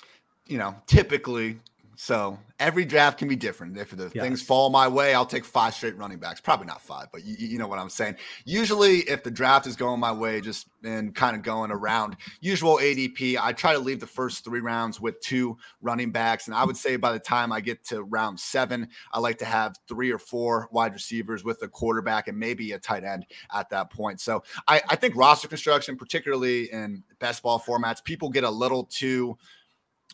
You 0.51 0.59
know, 0.59 0.75
typically 0.87 1.59
So 2.03 2.39
every 2.59 2.87
draft 2.87 3.19
can 3.19 3.29
be 3.29 3.37
different. 3.37 3.77
If 3.77 3.91
the 3.91 4.11
Yes. 4.15 4.25
things 4.25 4.41
fall 4.41 4.71
my 4.71 4.89
way, 4.89 5.13
I'll 5.15 5.27
take 5.27 5.45
five 5.45 5.75
straight 5.75 5.99
running 5.99 6.19
backs. 6.19 6.41
Probably 6.41 6.65
not 6.67 6.81
five, 6.81 7.09
but 7.13 7.25
you, 7.25 7.37
you 7.39 7.59
know 7.59 7.69
what 7.69 7.79
I'm 7.79 7.91
saying. 7.91 8.17
Usually, 8.47 9.01
if 9.01 9.23
the 9.23 9.31
draft 9.31 9.67
is 9.67 9.77
going 9.77 10.01
my 10.01 10.11
way, 10.11 10.41
just 10.41 10.67
and 10.83 11.15
kind 11.15 11.37
of 11.37 11.43
going 11.43 11.71
around 11.71 12.17
usual 12.41 12.79
ADP, 12.79 13.37
I 13.39 13.53
try 13.53 13.75
to 13.75 13.79
leave 13.79 14.01
the 14.01 14.07
first 14.07 14.45
three 14.47 14.61
rounds 14.61 14.99
with 14.99 15.21
two 15.21 15.59
running 15.83 16.11
backs. 16.11 16.47
And 16.47 16.57
I 16.57 16.65
would 16.65 16.79
say 16.79 16.97
by 16.97 17.13
the 17.13 17.19
time 17.19 17.53
I 17.53 17.61
get 17.61 17.85
to 17.89 18.03
round 18.03 18.41
seven, 18.41 18.89
I 19.13 19.19
like 19.19 19.37
to 19.41 19.45
have 19.45 19.75
three 19.87 20.11
or 20.11 20.19
four 20.19 20.71
wide 20.73 20.95
receivers 20.95 21.45
with 21.45 21.63
a 21.63 21.69
quarterback 21.69 22.29
and 22.29 22.39
maybe 22.39 22.73
a 22.73 22.79
tight 22.79 23.05
end 23.05 23.27
at 23.55 23.69
that 23.71 23.91
point. 23.93 24.23
So 24.23 24.43
I, 24.67 24.81
I 24.89 24.97
think 24.97 25.17
roster 25.17 25.49
construction, 25.49 25.99
particularly 25.99 26.73
in 26.73 27.03
best 27.19 27.43
ball 27.43 27.61
formats, 27.61 28.03
people 28.03 28.31
get 28.31 28.45
a 28.45 28.51
little 28.51 28.85
too 28.85 29.37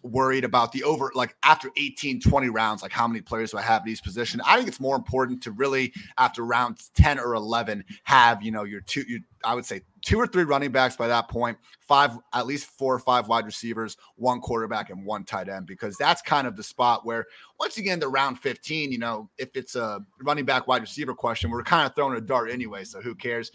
worried 0.02 0.44
about 0.44 0.72
the 0.72 0.82
over 0.84 1.10
like 1.14 1.36
after 1.42 1.70
18 1.76 2.20
20 2.20 2.48
rounds 2.48 2.82
like 2.82 2.92
how 2.92 3.06
many 3.06 3.20
players 3.20 3.50
do 3.50 3.58
i 3.58 3.62
have 3.62 3.82
in 3.82 3.92
each 3.92 4.02
position? 4.02 4.40
I 4.46 4.56
think 4.56 4.68
it's 4.68 4.80
more 4.80 4.96
important 4.96 5.42
to 5.44 5.52
really 5.52 5.92
after 6.18 6.44
round 6.44 6.78
10 6.94 7.18
or 7.18 7.34
11 7.34 7.84
have 8.04 8.42
you 8.42 8.50
know 8.50 8.64
your 8.64 8.80
two 8.82 9.04
your, 9.08 9.20
i 9.44 9.54
would 9.54 9.64
say 9.64 9.82
two 10.02 10.18
or 10.18 10.26
three 10.26 10.44
running 10.44 10.70
backs 10.70 10.96
by 10.96 11.08
that 11.08 11.28
point 11.28 11.56
five 11.80 12.18
at 12.32 12.46
least 12.46 12.66
four 12.66 12.94
or 12.94 12.98
five 12.98 13.28
wide 13.28 13.44
receivers 13.44 13.96
one 14.16 14.40
quarterback 14.40 14.90
and 14.90 15.04
one 15.04 15.24
tight 15.24 15.48
end 15.48 15.66
because 15.66 15.96
that's 15.96 16.22
kind 16.22 16.46
of 16.46 16.56
the 16.56 16.62
spot 16.62 17.04
where 17.04 17.26
once 17.58 17.76
get 17.76 17.92
into 17.92 18.08
round 18.08 18.38
15 18.38 18.92
you 18.92 18.98
know 18.98 19.28
if 19.38 19.48
it's 19.54 19.76
a 19.76 20.00
running 20.22 20.44
back 20.44 20.66
wide 20.66 20.82
receiver 20.82 21.14
question 21.14 21.50
we're 21.50 21.62
kind 21.62 21.86
of 21.86 21.94
throwing 21.94 22.16
a 22.16 22.20
dart 22.20 22.50
anyway 22.50 22.84
so 22.84 23.00
who 23.00 23.14
cares 23.14 23.50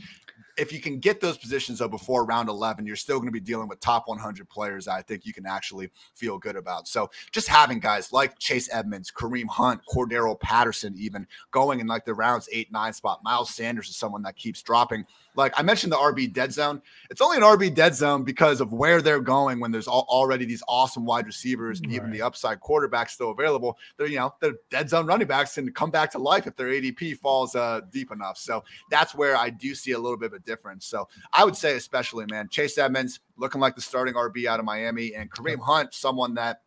if 0.61 0.71
you 0.71 0.79
can 0.79 0.99
get 0.99 1.19
those 1.19 1.37
positions 1.37 1.79
though 1.79 1.87
before 1.87 2.23
round 2.23 2.47
11 2.47 2.85
you're 2.85 2.95
still 2.95 3.17
going 3.17 3.27
to 3.27 3.31
be 3.31 3.39
dealing 3.39 3.67
with 3.67 3.79
top 3.79 4.07
100 4.07 4.47
players 4.47 4.87
i 4.87 5.01
think 5.01 5.25
you 5.25 5.33
can 5.33 5.45
actually 5.45 5.89
feel 6.15 6.37
good 6.37 6.55
about. 6.55 6.87
So 6.87 7.09
just 7.31 7.47
having 7.47 7.79
guys 7.79 8.13
like 8.13 8.37
chase 8.37 8.69
edmonds 8.71 9.11
kareem 9.11 9.47
hunt 9.47 9.81
cordarrelle 9.91 10.39
patterson 10.39 10.93
even 10.97 11.25
going 11.51 11.79
in 11.79 11.87
like 11.87 12.05
the 12.05 12.13
rounds 12.13 12.47
8 12.51 12.71
9 12.71 12.93
spot 12.93 13.23
miles 13.23 13.53
sanders 13.53 13.89
is 13.89 13.95
someone 13.95 14.21
that 14.23 14.35
keeps 14.35 14.61
dropping 14.61 15.05
like 15.35 15.53
i 15.57 15.61
mentioned 15.61 15.91
the 15.91 15.97
rb 15.97 16.31
dead 16.33 16.51
zone 16.51 16.81
it's 17.09 17.21
only 17.21 17.37
an 17.37 17.43
rb 17.43 17.73
dead 17.73 17.95
zone 17.95 18.23
because 18.23 18.61
of 18.61 18.73
where 18.73 19.01
they're 19.01 19.19
going 19.19 19.59
when 19.59 19.71
there's 19.71 19.87
al- 19.87 20.05
already 20.09 20.45
these 20.45 20.63
awesome 20.67 21.05
wide 21.05 21.25
receivers 21.25 21.79
and 21.79 21.91
even 21.91 22.11
the 22.11 22.21
upside 22.21 22.59
quarterbacks 22.59 23.11
still 23.11 23.31
available 23.31 23.77
they're 23.97 24.07
you 24.07 24.17
know 24.17 24.33
they're 24.39 24.55
dead 24.69 24.89
zone 24.89 25.05
running 25.05 25.27
backs 25.27 25.57
and 25.57 25.73
come 25.75 25.91
back 25.91 26.11
to 26.11 26.19
life 26.19 26.47
if 26.47 26.55
their 26.55 26.67
adp 26.67 27.17
falls 27.17 27.55
uh, 27.55 27.81
deep 27.91 28.11
enough 28.11 28.37
so 28.37 28.63
that's 28.89 29.15
where 29.15 29.37
I 29.37 29.49
do 29.49 29.73
see 29.75 29.91
a 29.91 29.99
little 29.99 30.17
bit 30.17 30.27
of 30.27 30.33
a 30.33 30.39
difference. 30.39 30.85
So 30.85 31.07
I 31.33 31.45
would 31.45 31.55
say, 31.55 31.75
especially, 31.75 32.25
man, 32.29 32.49
Chase 32.49 32.77
Edmonds 32.77 33.19
looking 33.37 33.61
like 33.61 33.75
the 33.75 33.81
starting 33.81 34.13
RB 34.13 34.45
out 34.45 34.59
of 34.59 34.65
Miami, 34.65 35.13
and 35.15 35.31
Kareem 35.31 35.59
Hunt, 35.59 35.93
someone 35.93 36.35
that, 36.35 36.61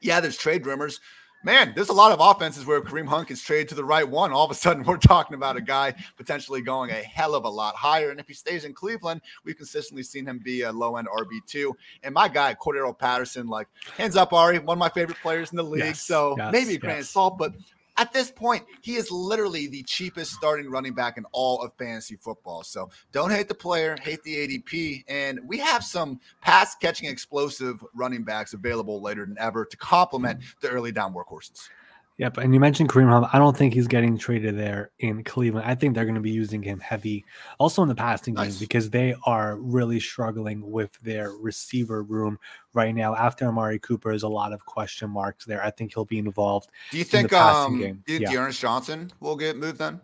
yeah, 0.00 0.20
there's 0.20 0.36
trade 0.36 0.66
rumors. 0.66 1.00
Man, 1.44 1.74
there's 1.76 1.90
a 1.90 1.94
lot 1.94 2.10
of 2.10 2.20
offenses 2.20 2.64
where 2.64 2.80
Kareem 2.80 3.06
Hunt 3.06 3.30
is 3.30 3.42
traded 3.42 3.68
to 3.68 3.74
the 3.74 3.84
right 3.84 4.08
one. 4.08 4.32
All 4.32 4.46
of 4.46 4.50
a 4.50 4.54
sudden, 4.54 4.82
we're 4.86 4.96
talking 4.96 5.34
about 5.34 5.58
a 5.58 5.60
guy 5.60 5.94
potentially 6.16 6.62
going 6.62 6.90
a 6.90 6.94
hell 6.94 7.34
of 7.34 7.44
a 7.44 7.48
lot 7.48 7.74
higher. 7.76 8.10
And 8.10 8.18
if 8.18 8.26
he 8.26 8.32
stays 8.32 8.64
in 8.64 8.72
Cleveland, 8.72 9.20
we've 9.44 9.56
consistently 9.56 10.02
seen 10.02 10.24
him 10.24 10.40
be 10.42 10.62
a 10.62 10.72
low 10.72 10.96
end 10.96 11.06
RB2. 11.06 11.70
And 12.02 12.14
my 12.14 12.28
guy, 12.28 12.54
Cordarrelle 12.54 12.98
Patterson, 12.98 13.46
like, 13.46 13.68
hands 13.98 14.16
up, 14.16 14.32
Ari, 14.32 14.58
one 14.60 14.76
of 14.76 14.80
my 14.80 14.88
favorite 14.88 15.18
players 15.20 15.50
in 15.50 15.56
the 15.56 15.62
league. 15.62 15.84
Yes, 15.84 16.00
so 16.00 16.34
yes, 16.38 16.50
maybe 16.50 16.76
a 16.76 16.78
grain 16.78 17.00
of 17.00 17.06
salt, 17.06 17.36
but 17.36 17.52
at 17.96 18.12
this 18.12 18.30
point, 18.30 18.64
he 18.80 18.96
is 18.96 19.10
literally 19.10 19.66
the 19.66 19.82
cheapest 19.84 20.32
starting 20.32 20.68
running 20.70 20.94
back 20.94 21.16
in 21.16 21.24
all 21.32 21.62
of 21.62 21.72
fantasy 21.78 22.16
football. 22.16 22.62
So 22.64 22.90
don't 23.12 23.30
hate 23.30 23.48
the 23.48 23.54
player, 23.54 23.96
hate 24.02 24.22
the 24.24 24.34
ADP. 24.34 25.04
And 25.08 25.40
we 25.46 25.58
have 25.58 25.84
some 25.84 26.20
pass 26.40 26.74
catching 26.74 27.08
explosive 27.08 27.84
running 27.94 28.24
backs 28.24 28.52
available 28.52 29.00
later 29.00 29.24
than 29.24 29.36
ever 29.38 29.64
to 29.64 29.76
complement 29.76 30.40
the 30.60 30.68
early 30.68 30.92
down 30.92 31.14
workhorses. 31.14 31.68
Yep, 32.18 32.38
and 32.38 32.54
you 32.54 32.60
mentioned 32.60 32.88
Kareem 32.88 33.08
Hunt. 33.08 33.26
I 33.32 33.38
don't 33.38 33.56
think 33.56 33.74
he's 33.74 33.88
getting 33.88 34.16
traded 34.16 34.56
there 34.56 34.92
in 35.00 35.24
Cleveland. 35.24 35.66
I 35.66 35.74
think 35.74 35.94
they're 35.94 36.04
going 36.04 36.14
to 36.14 36.20
be 36.20 36.30
using 36.30 36.62
him 36.62 36.78
heavy, 36.78 37.24
also 37.58 37.82
in 37.82 37.88
the 37.88 37.94
passing 37.94 38.34
game 38.34 38.52
because 38.60 38.88
they 38.88 39.16
are 39.26 39.56
really 39.56 39.98
struggling 39.98 40.70
with 40.70 40.96
their 41.00 41.32
receiver 41.32 42.04
room 42.04 42.38
right 42.72 42.94
now. 42.94 43.16
After 43.16 43.48
Amari 43.48 43.80
Cooper, 43.80 44.12
is 44.12 44.22
a 44.22 44.28
lot 44.28 44.52
of 44.52 44.64
question 44.64 45.10
marks 45.10 45.44
there. 45.44 45.64
I 45.64 45.70
think 45.70 45.92
he'll 45.92 46.04
be 46.04 46.18
involved. 46.18 46.70
Do 46.92 46.98
you 46.98 47.04
the 47.04 47.10
think 47.10 47.30
passing 47.30 47.74
um 47.74 47.80
game, 47.80 48.02
do 48.06 48.12
you 48.12 48.18
think 48.20 48.30
yeah. 48.30 48.36
D'Ernest 48.36 48.60
Johnson 48.60 49.10
will 49.18 49.36
get 49.36 49.56
moved 49.56 49.78
then? 49.78 50.00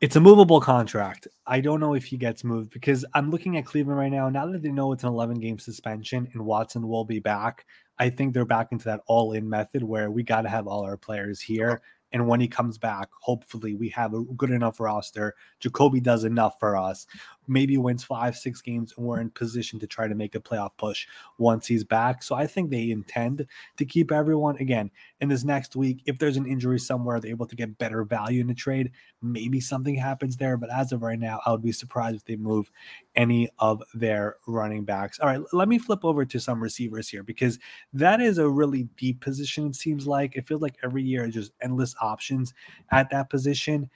It's 0.00 0.16
a 0.16 0.20
movable 0.20 0.60
contract. 0.60 1.28
I 1.46 1.60
don't 1.60 1.78
know 1.78 1.94
if 1.94 2.06
he 2.06 2.16
gets 2.16 2.42
moved 2.42 2.72
because 2.72 3.04
I'm 3.14 3.30
looking 3.30 3.56
at 3.56 3.64
Cleveland 3.64 4.00
right 4.00 4.10
now. 4.10 4.28
Now 4.28 4.46
that 4.46 4.60
they 4.60 4.72
know 4.72 4.90
it's 4.90 5.04
an 5.04 5.10
11 5.10 5.38
game 5.38 5.60
suspension 5.60 6.28
and 6.32 6.44
Watson 6.44 6.88
will 6.88 7.04
be 7.04 7.20
back, 7.20 7.64
I 7.98 8.10
think 8.10 8.34
they're 8.34 8.44
back 8.44 8.72
into 8.72 8.84
that 8.86 9.00
all 9.06 9.32
in 9.32 9.48
method 9.48 9.82
where 9.82 10.10
we 10.10 10.22
got 10.22 10.42
to 10.42 10.48
have 10.48 10.66
all 10.66 10.84
our 10.84 10.96
players 10.96 11.40
here. 11.40 11.82
And 12.12 12.28
when 12.28 12.40
he 12.40 12.48
comes 12.48 12.76
back, 12.76 13.08
hopefully 13.20 13.74
we 13.74 13.88
have 13.90 14.12
a 14.14 14.22
good 14.22 14.50
enough 14.50 14.80
roster. 14.80 15.34
Jacoby 15.60 16.00
does 16.00 16.24
enough 16.24 16.58
for 16.58 16.76
us. 16.76 17.06
Maybe 17.48 17.76
wins 17.76 18.04
five, 18.04 18.36
six 18.36 18.60
games, 18.60 18.94
and 18.96 19.06
we're 19.06 19.20
in 19.20 19.30
position 19.30 19.78
to 19.80 19.86
try 19.86 20.08
to 20.08 20.14
make 20.14 20.34
a 20.34 20.40
playoff 20.40 20.70
push 20.76 21.06
once 21.38 21.66
he's 21.66 21.84
back. 21.84 22.22
So 22.22 22.34
I 22.34 22.46
think 22.46 22.70
they 22.70 22.90
intend 22.90 23.46
to 23.76 23.84
keep 23.84 24.12
everyone 24.12 24.56
again 24.58 24.90
in 25.20 25.28
this 25.28 25.44
next 25.44 25.74
week. 25.74 26.02
If 26.06 26.18
there's 26.18 26.36
an 26.36 26.46
injury 26.46 26.78
somewhere, 26.78 27.20
they're 27.20 27.30
able 27.30 27.46
to 27.46 27.56
get 27.56 27.78
better 27.78 28.04
value 28.04 28.40
in 28.40 28.46
the 28.46 28.54
trade. 28.54 28.92
Maybe 29.20 29.60
something 29.60 29.94
happens 29.94 30.36
there. 30.36 30.56
But 30.56 30.72
as 30.72 30.92
of 30.92 31.02
right 31.02 31.18
now, 31.18 31.40
I 31.44 31.52
would 31.52 31.62
be 31.62 31.72
surprised 31.72 32.16
if 32.16 32.24
they 32.24 32.36
move 32.36 32.70
any 33.16 33.48
of 33.58 33.82
their 33.94 34.36
running 34.46 34.84
backs. 34.84 35.18
All 35.20 35.28
right, 35.28 35.40
let 35.52 35.68
me 35.68 35.78
flip 35.78 36.04
over 36.04 36.24
to 36.24 36.40
some 36.40 36.62
receivers 36.62 37.08
here 37.08 37.22
because 37.22 37.58
that 37.92 38.20
is 38.20 38.38
a 38.38 38.48
really 38.48 38.84
deep 38.96 39.20
position. 39.20 39.66
It 39.66 39.76
seems 39.76 40.06
like 40.06 40.36
it 40.36 40.46
feels 40.46 40.62
like 40.62 40.76
every 40.82 41.02
year 41.02 41.26
just 41.28 41.52
endless 41.60 41.94
options 42.00 42.54
at 42.90 43.10
that 43.10 43.30
position. 43.30 43.90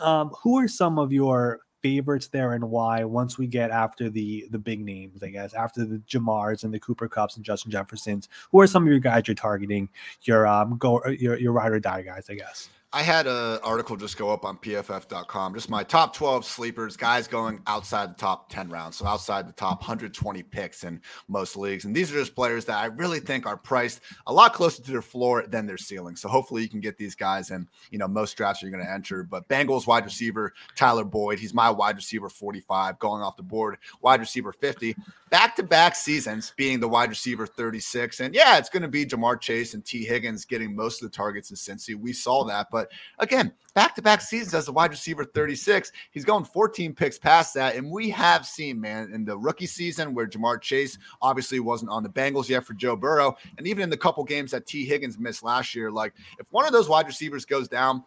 Um, 0.00 0.32
who 0.42 0.58
are 0.58 0.66
some 0.66 0.98
of 0.98 1.12
your 1.12 1.60
favorites 1.84 2.28
there 2.28 2.54
and 2.54 2.70
why? 2.70 3.04
Once 3.04 3.36
we 3.36 3.46
get 3.46 3.70
after 3.70 4.08
the 4.08 4.46
the 4.50 4.58
big 4.58 4.80
names, 4.80 5.22
I 5.22 5.28
guess 5.28 5.52
after 5.52 5.84
the 5.84 5.98
Ja'Marrs 6.08 6.64
and 6.64 6.72
the 6.72 6.80
Cooper 6.80 7.10
Kupps 7.10 7.36
and 7.36 7.44
Justin 7.44 7.70
Jeffersons, 7.70 8.30
who 8.50 8.58
are 8.62 8.66
some 8.66 8.84
of 8.84 8.88
your 8.88 8.98
guys 8.98 9.24
you're 9.28 9.34
targeting? 9.34 9.90
Your 10.22 10.46
um 10.46 10.78
go 10.78 11.04
your 11.06 11.38
your 11.38 11.52
ride 11.52 11.72
or 11.72 11.80
die 11.80 12.00
guys, 12.00 12.30
I 12.30 12.36
guess. 12.36 12.70
I 12.94 13.02
had 13.02 13.26
an 13.26 13.58
article 13.64 13.96
just 13.96 14.16
go 14.16 14.30
up 14.30 14.44
on 14.44 14.56
pff.com, 14.56 15.54
just 15.54 15.68
my 15.68 15.82
top 15.82 16.14
12 16.14 16.44
sleepers, 16.44 16.96
guys 16.96 17.26
going 17.26 17.60
outside 17.66 18.10
the 18.10 18.14
top 18.14 18.48
10 18.50 18.70
rounds. 18.70 18.98
So 18.98 19.06
outside 19.06 19.48
the 19.48 19.52
top 19.52 19.80
120 19.80 20.44
picks 20.44 20.84
in 20.84 21.00
most 21.26 21.56
leagues. 21.56 21.86
And 21.86 21.96
these 21.96 22.12
are 22.12 22.14
just 22.14 22.36
players 22.36 22.64
that 22.66 22.76
I 22.76 22.86
really 22.86 23.18
think 23.18 23.46
are 23.46 23.56
priced 23.56 24.00
a 24.28 24.32
lot 24.32 24.54
closer 24.54 24.80
to 24.80 24.92
their 24.92 25.02
floor 25.02 25.44
than 25.48 25.66
their 25.66 25.76
ceiling. 25.76 26.14
So 26.14 26.28
hopefully 26.28 26.62
you 26.62 26.68
can 26.68 26.78
get 26.78 26.96
these 26.96 27.16
guys 27.16 27.50
in, 27.50 27.66
you 27.90 27.98
know, 27.98 28.06
most 28.06 28.36
drafts 28.36 28.62
you're 28.62 28.70
going 28.70 28.84
to 28.84 28.92
enter. 28.92 29.24
But 29.24 29.48
Bengals 29.48 29.88
wide 29.88 30.04
receiver, 30.04 30.52
Tyler 30.76 31.02
Boyd, 31.02 31.40
he's 31.40 31.52
my 31.52 31.70
wide 31.70 31.96
receiver 31.96 32.28
45 32.28 33.00
going 33.00 33.22
off 33.22 33.36
the 33.36 33.42
board, 33.42 33.78
wide 34.02 34.20
receiver 34.20 34.52
50 34.52 34.94
back 35.34 35.56
to 35.56 35.64
back 35.64 35.96
seasons 35.96 36.52
being 36.56 36.78
the 36.78 36.86
wide 36.86 37.08
receiver 37.08 37.44
36. 37.44 38.20
And 38.20 38.32
yeah, 38.32 38.56
it's 38.56 38.68
going 38.68 38.84
to 38.84 38.88
be 38.88 39.04
Ja'Marr 39.04 39.40
Chase 39.40 39.74
and 39.74 39.84
Tee 39.84 40.04
Higgins 40.04 40.44
getting 40.44 40.76
most 40.76 41.02
of 41.02 41.10
the 41.10 41.16
targets 41.16 41.50
in 41.50 41.56
Cincy. 41.56 41.96
We 41.96 42.12
saw 42.12 42.44
that. 42.44 42.68
But 42.70 42.83
again, 43.18 43.52
back 43.74 43.94
to 43.96 44.02
back 44.02 44.20
seasons 44.20 44.54
as 44.54 44.68
a 44.68 44.72
wide 44.72 44.90
receiver 44.90 45.24
36. 45.24 45.92
He's 46.10 46.24
going 46.24 46.44
14 46.44 46.94
picks 46.94 47.18
past 47.18 47.54
that. 47.54 47.76
And 47.76 47.90
we 47.90 48.10
have 48.10 48.46
seen, 48.46 48.80
man, 48.80 49.12
in 49.12 49.24
the 49.24 49.36
rookie 49.36 49.66
season 49.66 50.14
where 50.14 50.26
Ja'Marr 50.26 50.60
Chase 50.60 50.98
obviously 51.20 51.60
wasn't 51.60 51.90
on 51.90 52.02
the 52.02 52.08
Bengals 52.08 52.48
yet 52.48 52.64
for 52.64 52.74
Joe 52.74 52.96
Burrow. 52.96 53.36
And 53.58 53.66
even 53.66 53.82
in 53.82 53.90
the 53.90 53.96
couple 53.96 54.24
games 54.24 54.50
that 54.52 54.66
Tee 54.66 54.84
Higgins 54.84 55.18
missed 55.18 55.42
last 55.42 55.74
year, 55.74 55.90
like 55.90 56.14
if 56.38 56.46
one 56.50 56.66
of 56.66 56.72
those 56.72 56.88
wide 56.88 57.06
receivers 57.06 57.44
goes 57.44 57.68
down, 57.68 58.04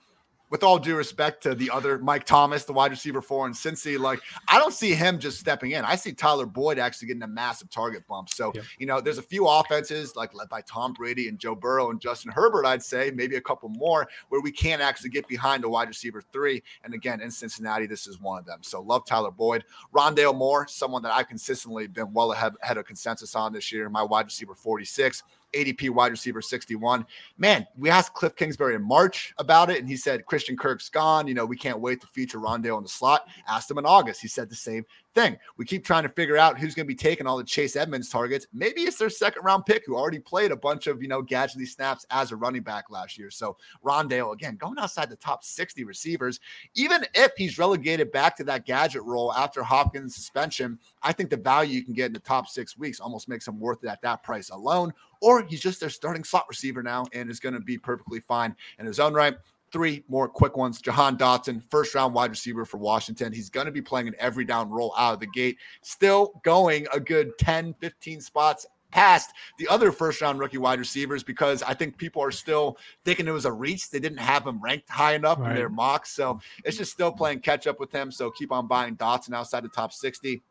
with 0.49 0.63
all 0.63 0.79
due 0.79 0.95
respect 0.95 1.43
to 1.43 1.53
the 1.55 1.69
other 1.69 1.97
Mike 1.99 2.23
Thomas, 2.25 2.63
the 2.63 2.73
wide 2.73 2.91
receiver 2.91 3.21
four 3.21 3.45
in 3.47 3.53
Cincy, 3.53 3.99
like 3.99 4.19
I 4.47 4.57
don't 4.57 4.73
see 4.73 4.93
him 4.93 5.19
just 5.19 5.39
stepping 5.39 5.71
in. 5.71 5.83
I 5.83 5.95
see 5.95 6.13
Tyler 6.13 6.45
Boyd 6.45 6.79
actually 6.79 7.09
getting 7.09 7.23
a 7.23 7.27
massive 7.27 7.69
target 7.69 8.07
bump. 8.07 8.29
So, 8.29 8.51
Yep. 8.55 8.63
you 8.79 8.85
know, 8.85 9.01
there's 9.01 9.17
a 9.17 9.23
few 9.23 9.47
offenses 9.47 10.15
like 10.15 10.33
led 10.33 10.49
by 10.49 10.61
Tom 10.61 10.93
Brady 10.93 11.27
and 11.27 11.37
Joe 11.37 11.55
Burrow 11.55 11.91
and 11.91 11.99
Justin 11.99 12.31
Herbert, 12.31 12.65
I'd 12.65 12.83
say, 12.83 13.11
maybe 13.13 13.35
a 13.35 13.41
couple 13.41 13.69
more 13.69 14.07
where 14.29 14.41
we 14.41 14.51
can't 14.51 14.81
actually 14.81 15.09
get 15.09 15.27
behind 15.27 15.63
a 15.63 15.69
wide 15.69 15.87
receiver 15.89 16.21
three. 16.21 16.63
And 16.83 16.93
again, 16.93 17.21
in 17.21 17.29
Cincinnati, 17.31 17.85
this 17.87 18.07
is 18.07 18.19
one 18.21 18.39
of 18.39 18.45
them. 18.45 18.59
So 18.61 18.81
love 18.81 19.05
Tyler 19.05 19.31
Boyd. 19.31 19.63
Rondale 19.93 20.35
Moore, 20.35 20.67
someone 20.67 21.01
that 21.03 21.13
I've 21.13 21.27
consistently 21.27 21.87
been 21.87 22.13
well 22.13 22.31
ahead, 22.31 22.53
ahead 22.63 22.77
of 22.77 22.85
consensus 22.85 23.35
on 23.35 23.51
this 23.51 23.71
year, 23.71 23.89
my 23.89 24.03
wide 24.03 24.25
receiver 24.25 24.55
46. 24.55 25.23
ADP 25.53 25.89
wide 25.89 26.11
receiver 26.11 26.41
61. 26.41 27.05
Man, 27.37 27.65
we 27.77 27.89
asked 27.89 28.13
Cliff 28.13 28.35
Kingsbury 28.35 28.75
in 28.75 28.81
March 28.81 29.33
about 29.37 29.69
it, 29.69 29.79
and 29.79 29.87
he 29.87 29.97
said 29.97 30.25
Christian 30.25 30.57
Kirk's 30.57 30.89
gone. 30.89 31.27
You 31.27 31.33
know, 31.33 31.45
we 31.45 31.57
can't 31.57 31.79
wait 31.79 32.01
to 32.01 32.07
feature 32.07 32.39
Rondale 32.39 32.77
in 32.77 32.83
the 32.83 32.89
slot. 32.89 33.27
Asked 33.47 33.71
him 33.71 33.77
in 33.77 33.85
August. 33.85 34.21
He 34.21 34.27
said 34.27 34.49
the 34.49 34.55
same 34.55 34.85
thing. 35.17 35.37
We 35.57 35.65
keep 35.65 35.83
trying 35.83 36.03
to 36.03 36.09
figure 36.09 36.37
out 36.37 36.59
who's 36.59 36.75
going 36.75 36.85
to 36.85 36.87
be 36.87 36.95
taking 36.95 37.25
all 37.25 37.37
the 37.37 37.43
Chase 37.43 37.75
Edmonds 37.75 38.07
targets. 38.09 38.45
Maybe 38.53 38.81
it's 38.81 38.97
their 38.97 39.09
second 39.09 39.43
round 39.43 39.65
pick 39.65 39.83
who 39.85 39.95
already 39.95 40.19
played 40.19 40.51
a 40.51 40.55
bunch 40.55 40.85
of, 40.85 41.01
you 41.01 41.07
know, 41.07 41.23
gadgety 41.23 41.67
snaps 41.67 42.05
as 42.11 42.31
a 42.31 42.35
running 42.35 42.61
back 42.61 42.91
last 42.91 43.17
year. 43.17 43.31
So 43.31 43.57
Rondale, 43.83 44.31
again, 44.33 44.57
going 44.57 44.77
outside 44.77 45.09
the 45.09 45.15
top 45.15 45.43
60 45.43 45.83
receivers, 45.85 46.39
even 46.75 47.03
if 47.15 47.31
he's 47.35 47.57
relegated 47.57 48.11
back 48.11 48.37
to 48.37 48.43
that 48.43 48.65
gadget 48.65 49.01
role 49.03 49.33
after 49.33 49.63
Hopkins' 49.63 50.13
suspension, 50.13 50.77
I 51.01 51.13
think 51.13 51.31
the 51.31 51.37
value 51.37 51.73
you 51.73 51.83
can 51.83 51.95
get 51.95 52.07
in 52.07 52.13
the 52.13 52.19
top 52.19 52.47
six 52.47 52.77
weeks 52.77 52.99
almost 52.99 53.27
makes 53.27 53.47
him 53.47 53.59
worth 53.59 53.83
it 53.83 53.87
at 53.87 54.01
that 54.03 54.21
price 54.21 54.51
alone. 54.51 54.93
Or 55.19 55.43
he's 55.43 55.61
just 55.61 55.79
their 55.79 55.89
starting 55.89 56.23
slot 56.23 56.45
receiver 56.47 56.83
now 56.83 57.07
and 57.11 57.31
is 57.31 57.39
going 57.39 57.55
to 57.55 57.59
be 57.59 57.79
perfectly 57.79 58.19
fine 58.19 58.55
in 58.77 58.85
his 58.85 58.99
own 58.99 59.15
right. 59.15 59.35
Three 59.71 60.03
more 60.07 60.27
quick 60.29 60.55
ones. 60.55 60.81
Jahan 60.81 61.17
Dotson, 61.17 61.61
first 61.69 61.93
round 61.93 62.13
wide 62.13 62.29
receiver 62.29 62.65
for 62.65 62.77
Washington. 62.77 63.33
He's 63.33 63.49
going 63.49 63.65
to 63.65 63.71
be 63.71 63.81
playing 63.81 64.07
an 64.07 64.15
every 64.17 64.45
down 64.45 64.69
role 64.69 64.93
out 64.97 65.15
of 65.15 65.19
the 65.19 65.27
gate, 65.27 65.57
still 65.81 66.39
going 66.43 66.87
a 66.93 66.99
good 66.99 67.37
10, 67.37 67.75
15 67.79 68.21
spots 68.21 68.65
past 68.91 69.33
the 69.59 69.67
other 69.67 69.91
first 69.91 70.21
round 70.21 70.39
rookie 70.39 70.57
wide 70.57 70.79
receivers 70.79 71.23
because 71.23 71.61
I 71.63 71.73
think 71.73 71.97
people 71.97 72.23
are 72.23 72.31
still 72.31 72.77
thinking 73.03 73.27
it 73.27 73.31
was 73.31 73.45
a 73.45 73.51
reach. 73.51 73.89
They 73.89 73.99
didn't 73.99 74.19
have 74.19 74.45
him 74.45 74.61
ranked 74.61 74.89
high 74.89 75.15
enough 75.15 75.39
right. 75.39 75.51
in 75.51 75.55
their 75.55 75.69
mocks. 75.69 76.11
So 76.11 76.39
it's 76.63 76.77
just 76.77 76.91
still 76.91 77.11
playing 77.11 77.41
catch 77.41 77.67
up 77.67 77.79
with 77.79 77.91
him. 77.91 78.11
So 78.11 78.31
keep 78.31 78.51
on 78.51 78.67
buying 78.67 78.95
Dotson 78.95 79.33
outside 79.33 79.63
the 79.63 79.69
top 79.69 79.93
60. 79.93 80.41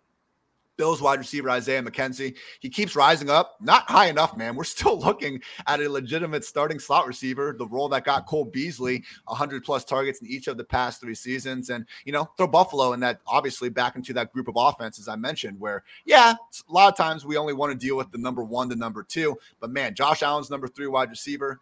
Bills 0.77 1.01
wide 1.01 1.19
receiver 1.19 1.51
Isaiah 1.51 1.83
McKenzie. 1.83 2.37
He 2.61 2.69
keeps 2.69 2.97
rising 2.97 3.31
up, 3.31 3.57
not 3.61 3.89
high 3.91 4.07
enough, 4.07 4.37
man. 4.37 4.57
We're 4.57 4.65
still 4.65 4.99
looking 5.07 5.41
at 5.67 5.81
a 5.81 5.89
legitimate 5.89 6.45
starting 6.45 6.79
slot 6.79 7.07
receiver, 7.07 7.55
the 7.59 7.67
role 7.67 7.89
that 7.91 8.05
got 8.05 8.27
Cole 8.27 8.45
Beasley 8.45 9.05
100 9.27 9.65
plus 9.65 9.85
targets 9.85 10.21
in 10.21 10.27
each 10.27 10.49
of 10.49 10.57
the 10.57 10.65
past 10.65 11.01
three 11.01 11.15
seasons. 11.15 11.71
And, 11.71 11.87
you 12.05 12.13
know, 12.13 12.31
throw 12.37 12.47
Buffalo 12.47 12.93
in 12.93 13.01
that 13.01 13.21
obviously 13.27 13.69
back 13.69 13.97
into 13.97 14.13
that 14.15 14.33
group 14.33 14.49
of 14.49 14.55
offenses 14.57 15.09
I 15.09 15.17
mentioned, 15.17 15.59
where, 15.59 15.85
yeah, 16.05 16.35
a 16.69 16.73
lot 16.73 16.93
of 16.93 16.97
times 16.97 17.25
we 17.25 17.37
only 17.37 17.55
want 17.55 17.73
to 17.73 17.87
deal 17.87 17.97
with 17.97 18.11
the 18.11 18.19
number 18.19 18.45
one 18.45 18.69
to 18.71 18.77
number 18.77 19.03
two. 19.03 19.37
But 19.61 19.71
man, 19.71 19.95
Josh 19.95 20.23
Allen's 20.23 20.51
number 20.51 20.69
three 20.69 20.87
wide 20.87 21.11
receiver 21.11 21.61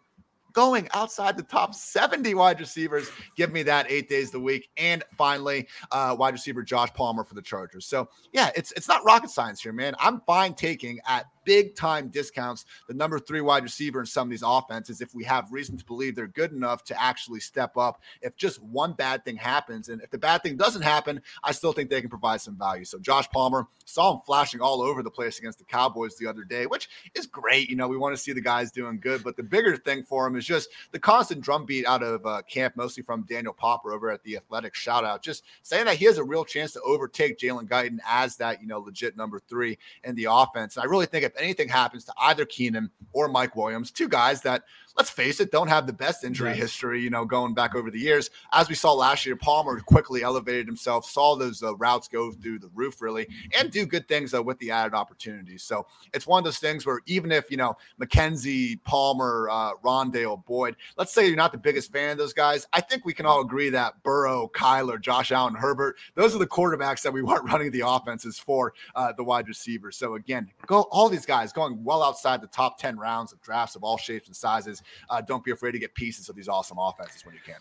going 0.55 0.87
outside 0.93 1.37
the 1.37 1.43
top 1.43 1.75
70 1.75 2.33
wide 2.33 2.59
receivers. 2.59 3.09
Give 3.35 3.51
me 3.51 3.61
that 3.63 3.85
eight 3.89 4.09
days 4.09 4.31
the 4.31 4.39
week. 4.39 4.69
And 4.77 5.03
finally, 5.15 5.67
uh, 5.91 6.15
wide 6.17 6.33
receiver 6.33 6.63
Josh 6.63 6.91
Palmer 6.93 7.23
for 7.23 7.35
the 7.35 7.41
Chargers. 7.41 7.85
So 7.85 8.09
yeah, 8.31 8.49
it's 8.55 8.71
it's 8.71 8.87
not 8.87 9.03
rocket 9.05 9.29
science 9.29 9.61
here, 9.61 9.73
man. 9.73 9.93
I'm 9.99 10.21
fine 10.21 10.55
taking 10.55 10.99
at 11.07 11.25
big 11.45 11.75
time 11.75 12.09
discounts 12.09 12.65
the 12.87 12.93
number 12.93 13.19
three 13.19 13.41
wide 13.41 13.63
receiver 13.63 14.01
in 14.01 14.05
some 14.05 14.27
of 14.27 14.31
these 14.31 14.43
offenses 14.45 15.01
if 15.01 15.15
we 15.15 15.23
have 15.23 15.51
reason 15.51 15.77
to 15.77 15.85
believe 15.85 16.15
they're 16.15 16.27
good 16.27 16.51
enough 16.51 16.83
to 16.83 17.01
actually 17.01 17.39
step 17.39 17.77
up 17.77 18.01
if 18.21 18.35
just 18.35 18.61
one 18.61 18.93
bad 18.93 19.23
thing 19.23 19.37
happens. 19.37 19.89
And 19.89 20.01
if 20.01 20.09
the 20.09 20.17
bad 20.17 20.43
thing 20.43 20.57
doesn't 20.57 20.81
happen, 20.81 21.21
I 21.43 21.51
still 21.51 21.71
think 21.71 21.89
they 21.89 22.01
can 22.01 22.09
provide 22.09 22.41
some 22.41 22.57
value. 22.57 22.85
So 22.85 22.99
Josh 22.99 23.29
Palmer 23.29 23.67
saw 23.85 24.13
him 24.13 24.21
flashing 24.25 24.61
all 24.61 24.81
over 24.81 25.03
the 25.03 25.11
place 25.11 25.39
against 25.39 25.59
the 25.59 25.65
Cowboys 25.65 26.17
the 26.17 26.27
other 26.27 26.43
day, 26.43 26.65
which 26.65 26.89
is 27.13 27.27
great. 27.27 27.69
You 27.69 27.75
know, 27.75 27.87
we 27.87 27.97
want 27.97 28.15
to 28.15 28.21
see 28.21 28.33
the 28.33 28.41
guys 28.41 28.71
doing 28.71 28.99
good, 28.99 29.23
but 29.23 29.37
the 29.37 29.43
bigger 29.43 29.77
thing 29.77 30.03
for 30.03 30.27
him 30.27 30.35
is 30.35 30.45
just 30.45 30.69
the 30.91 30.99
constant 30.99 31.41
drumbeat 31.41 31.85
out 31.85 32.03
of 32.03 32.25
uh, 32.25 32.41
camp, 32.49 32.75
mostly 32.75 33.03
from 33.03 33.23
Daniel 33.23 33.53
Popper 33.53 33.93
over 33.93 34.09
at 34.09 34.23
the 34.23 34.37
Athletic. 34.37 34.75
Shout 34.75 35.05
out, 35.05 35.21
just 35.21 35.43
saying 35.61 35.85
that 35.85 35.97
he 35.97 36.05
has 36.05 36.17
a 36.17 36.23
real 36.23 36.43
chance 36.43 36.73
to 36.73 36.81
overtake 36.81 37.37
Jalen 37.37 37.67
Guyton 37.67 37.99
as 38.07 38.35
that 38.37 38.61
you 38.61 38.67
know 38.67 38.79
legit 38.79 39.15
number 39.15 39.39
three 39.39 39.77
in 40.03 40.15
the 40.15 40.27
offense. 40.29 40.75
And 40.75 40.83
I 40.83 40.87
really 40.87 41.05
think 41.05 41.25
if 41.35 41.41
anything 41.41 41.67
happens 41.67 42.05
to 42.05 42.13
either 42.19 42.45
Keenan 42.45 42.89
or 43.13 43.27
Mike 43.27 43.55
Williams, 43.55 43.91
two 43.91 44.07
guys 44.07 44.41
that 44.41 44.63
let's 44.97 45.09
face 45.09 45.39
it, 45.39 45.51
don't 45.51 45.67
have 45.67 45.87
the 45.87 45.93
best 45.93 46.23
injury 46.23 46.53
history, 46.55 47.01
you 47.01 47.09
know, 47.09 47.25
going 47.25 47.53
back 47.53 47.75
over 47.75 47.91
the 47.91 47.99
years. 47.99 48.29
As 48.53 48.69
we 48.69 48.75
saw 48.75 48.93
last 48.93 49.25
year, 49.25 49.35
Palmer 49.35 49.79
quickly 49.81 50.23
elevated 50.23 50.65
himself, 50.67 51.05
saw 51.05 51.35
those 51.35 51.61
uh, 51.61 51.75
routes 51.75 52.07
go 52.07 52.31
through 52.31 52.59
the 52.59 52.69
roof 52.73 53.01
really, 53.01 53.27
and 53.57 53.71
do 53.71 53.85
good 53.85 54.07
things 54.07 54.33
uh, 54.33 54.41
with 54.41 54.57
the 54.59 54.71
added 54.71 54.93
opportunities. 54.93 55.63
So 55.63 55.85
it's 56.13 56.25
one 56.25 56.39
of 56.39 56.45
those 56.45 56.59
things 56.59 56.85
where 56.85 57.01
even 57.07 57.31
if, 57.31 57.51
you 57.51 57.57
know, 57.57 57.75
McKenzie, 58.01 58.81
Palmer, 58.83 59.49
uh, 59.51 59.71
Rondale, 59.83 60.43
Boyd, 60.45 60.75
let's 60.97 61.13
say 61.13 61.27
you're 61.27 61.35
not 61.35 61.51
the 61.51 61.57
biggest 61.57 61.91
fan 61.91 62.11
of 62.11 62.17
those 62.17 62.33
guys, 62.33 62.67
I 62.71 62.79
think 62.81 63.05
we 63.05 63.13
can 63.13 63.25
all 63.25 63.41
agree 63.41 63.69
that 63.71 64.01
Burrow, 64.03 64.49
Kyler, 64.55 65.01
Josh 65.01 65.31
Allen, 65.31 65.55
Herbert, 65.55 65.97
those 66.15 66.33
are 66.33 66.39
the 66.39 66.47
quarterbacks 66.47 67.01
that 67.01 67.11
we 67.11 67.21
want 67.25 67.43
running 67.43 67.71
the 67.71 67.83
offenses 67.85 68.39
for 68.39 68.73
uh, 68.95 69.11
the 69.13 69.23
wide 69.23 69.47
receivers. 69.47 69.97
So 69.97 70.15
again, 70.15 70.49
go 70.67 70.83
all 70.91 71.09
these 71.09 71.25
guys 71.25 71.51
going 71.51 71.83
well 71.83 72.01
outside 72.01 72.41
the 72.41 72.47
top 72.47 72.77
10 72.77 72.97
rounds 72.97 73.33
of 73.33 73.41
drafts 73.41 73.75
of 73.75 73.83
all 73.83 73.97
shapes 73.97 74.27
and 74.27 74.35
sizes 74.35 74.81
uh, 75.09 75.21
don't 75.21 75.43
be 75.43 75.51
afraid 75.51 75.71
to 75.71 75.79
get 75.79 75.93
pieces 75.95 76.29
of 76.29 76.35
these 76.35 76.47
awesome 76.47 76.77
offenses 76.79 77.25
when 77.25 77.35
you 77.35 77.41
can. 77.45 77.55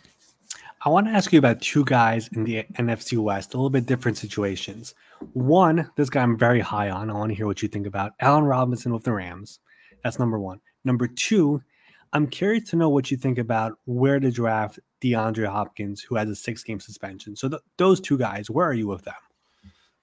I 0.84 0.88
want 0.90 1.06
to 1.06 1.12
ask 1.12 1.32
you 1.32 1.38
about 1.38 1.62
two 1.62 1.84
guys 1.84 2.28
in 2.28 2.44
the 2.44 2.64
NFC 2.74 3.16
West, 3.18 3.54
a 3.54 3.56
little 3.56 3.70
bit 3.70 3.86
different 3.86 4.18
situations. 4.18 4.94
One, 5.32 5.90
this 5.96 6.10
guy 6.10 6.22
I'm 6.22 6.38
very 6.38 6.60
high 6.60 6.90
on. 6.90 7.10
I 7.10 7.14
want 7.14 7.30
to 7.30 7.34
hear 7.34 7.46
what 7.46 7.62
you 7.62 7.68
think 7.68 7.86
about 7.86 8.12
Allen 8.20 8.44
Robinson 8.44 8.92
with 8.92 9.04
the 9.04 9.12
Rams. 9.12 9.60
That's 10.02 10.18
number 10.18 10.38
one. 10.38 10.60
Number 10.84 11.06
two, 11.06 11.62
I'm 12.12 12.26
curious 12.26 12.68
to 12.70 12.76
know 12.76 12.90
what 12.90 13.10
you 13.10 13.16
think 13.16 13.38
about 13.38 13.78
where 13.86 14.20
to 14.20 14.30
draft 14.30 14.78
DeAndre 15.02 15.48
Hopkins, 15.48 16.02
who 16.02 16.16
has 16.16 16.28
a 16.28 16.36
six 16.36 16.62
game 16.62 16.80
suspension. 16.80 17.34
So, 17.34 17.48
th- 17.48 17.62
those 17.78 18.00
two 18.00 18.18
guys, 18.18 18.50
where 18.50 18.66
are 18.66 18.74
you 18.74 18.86
with 18.86 19.02
them? 19.02 19.14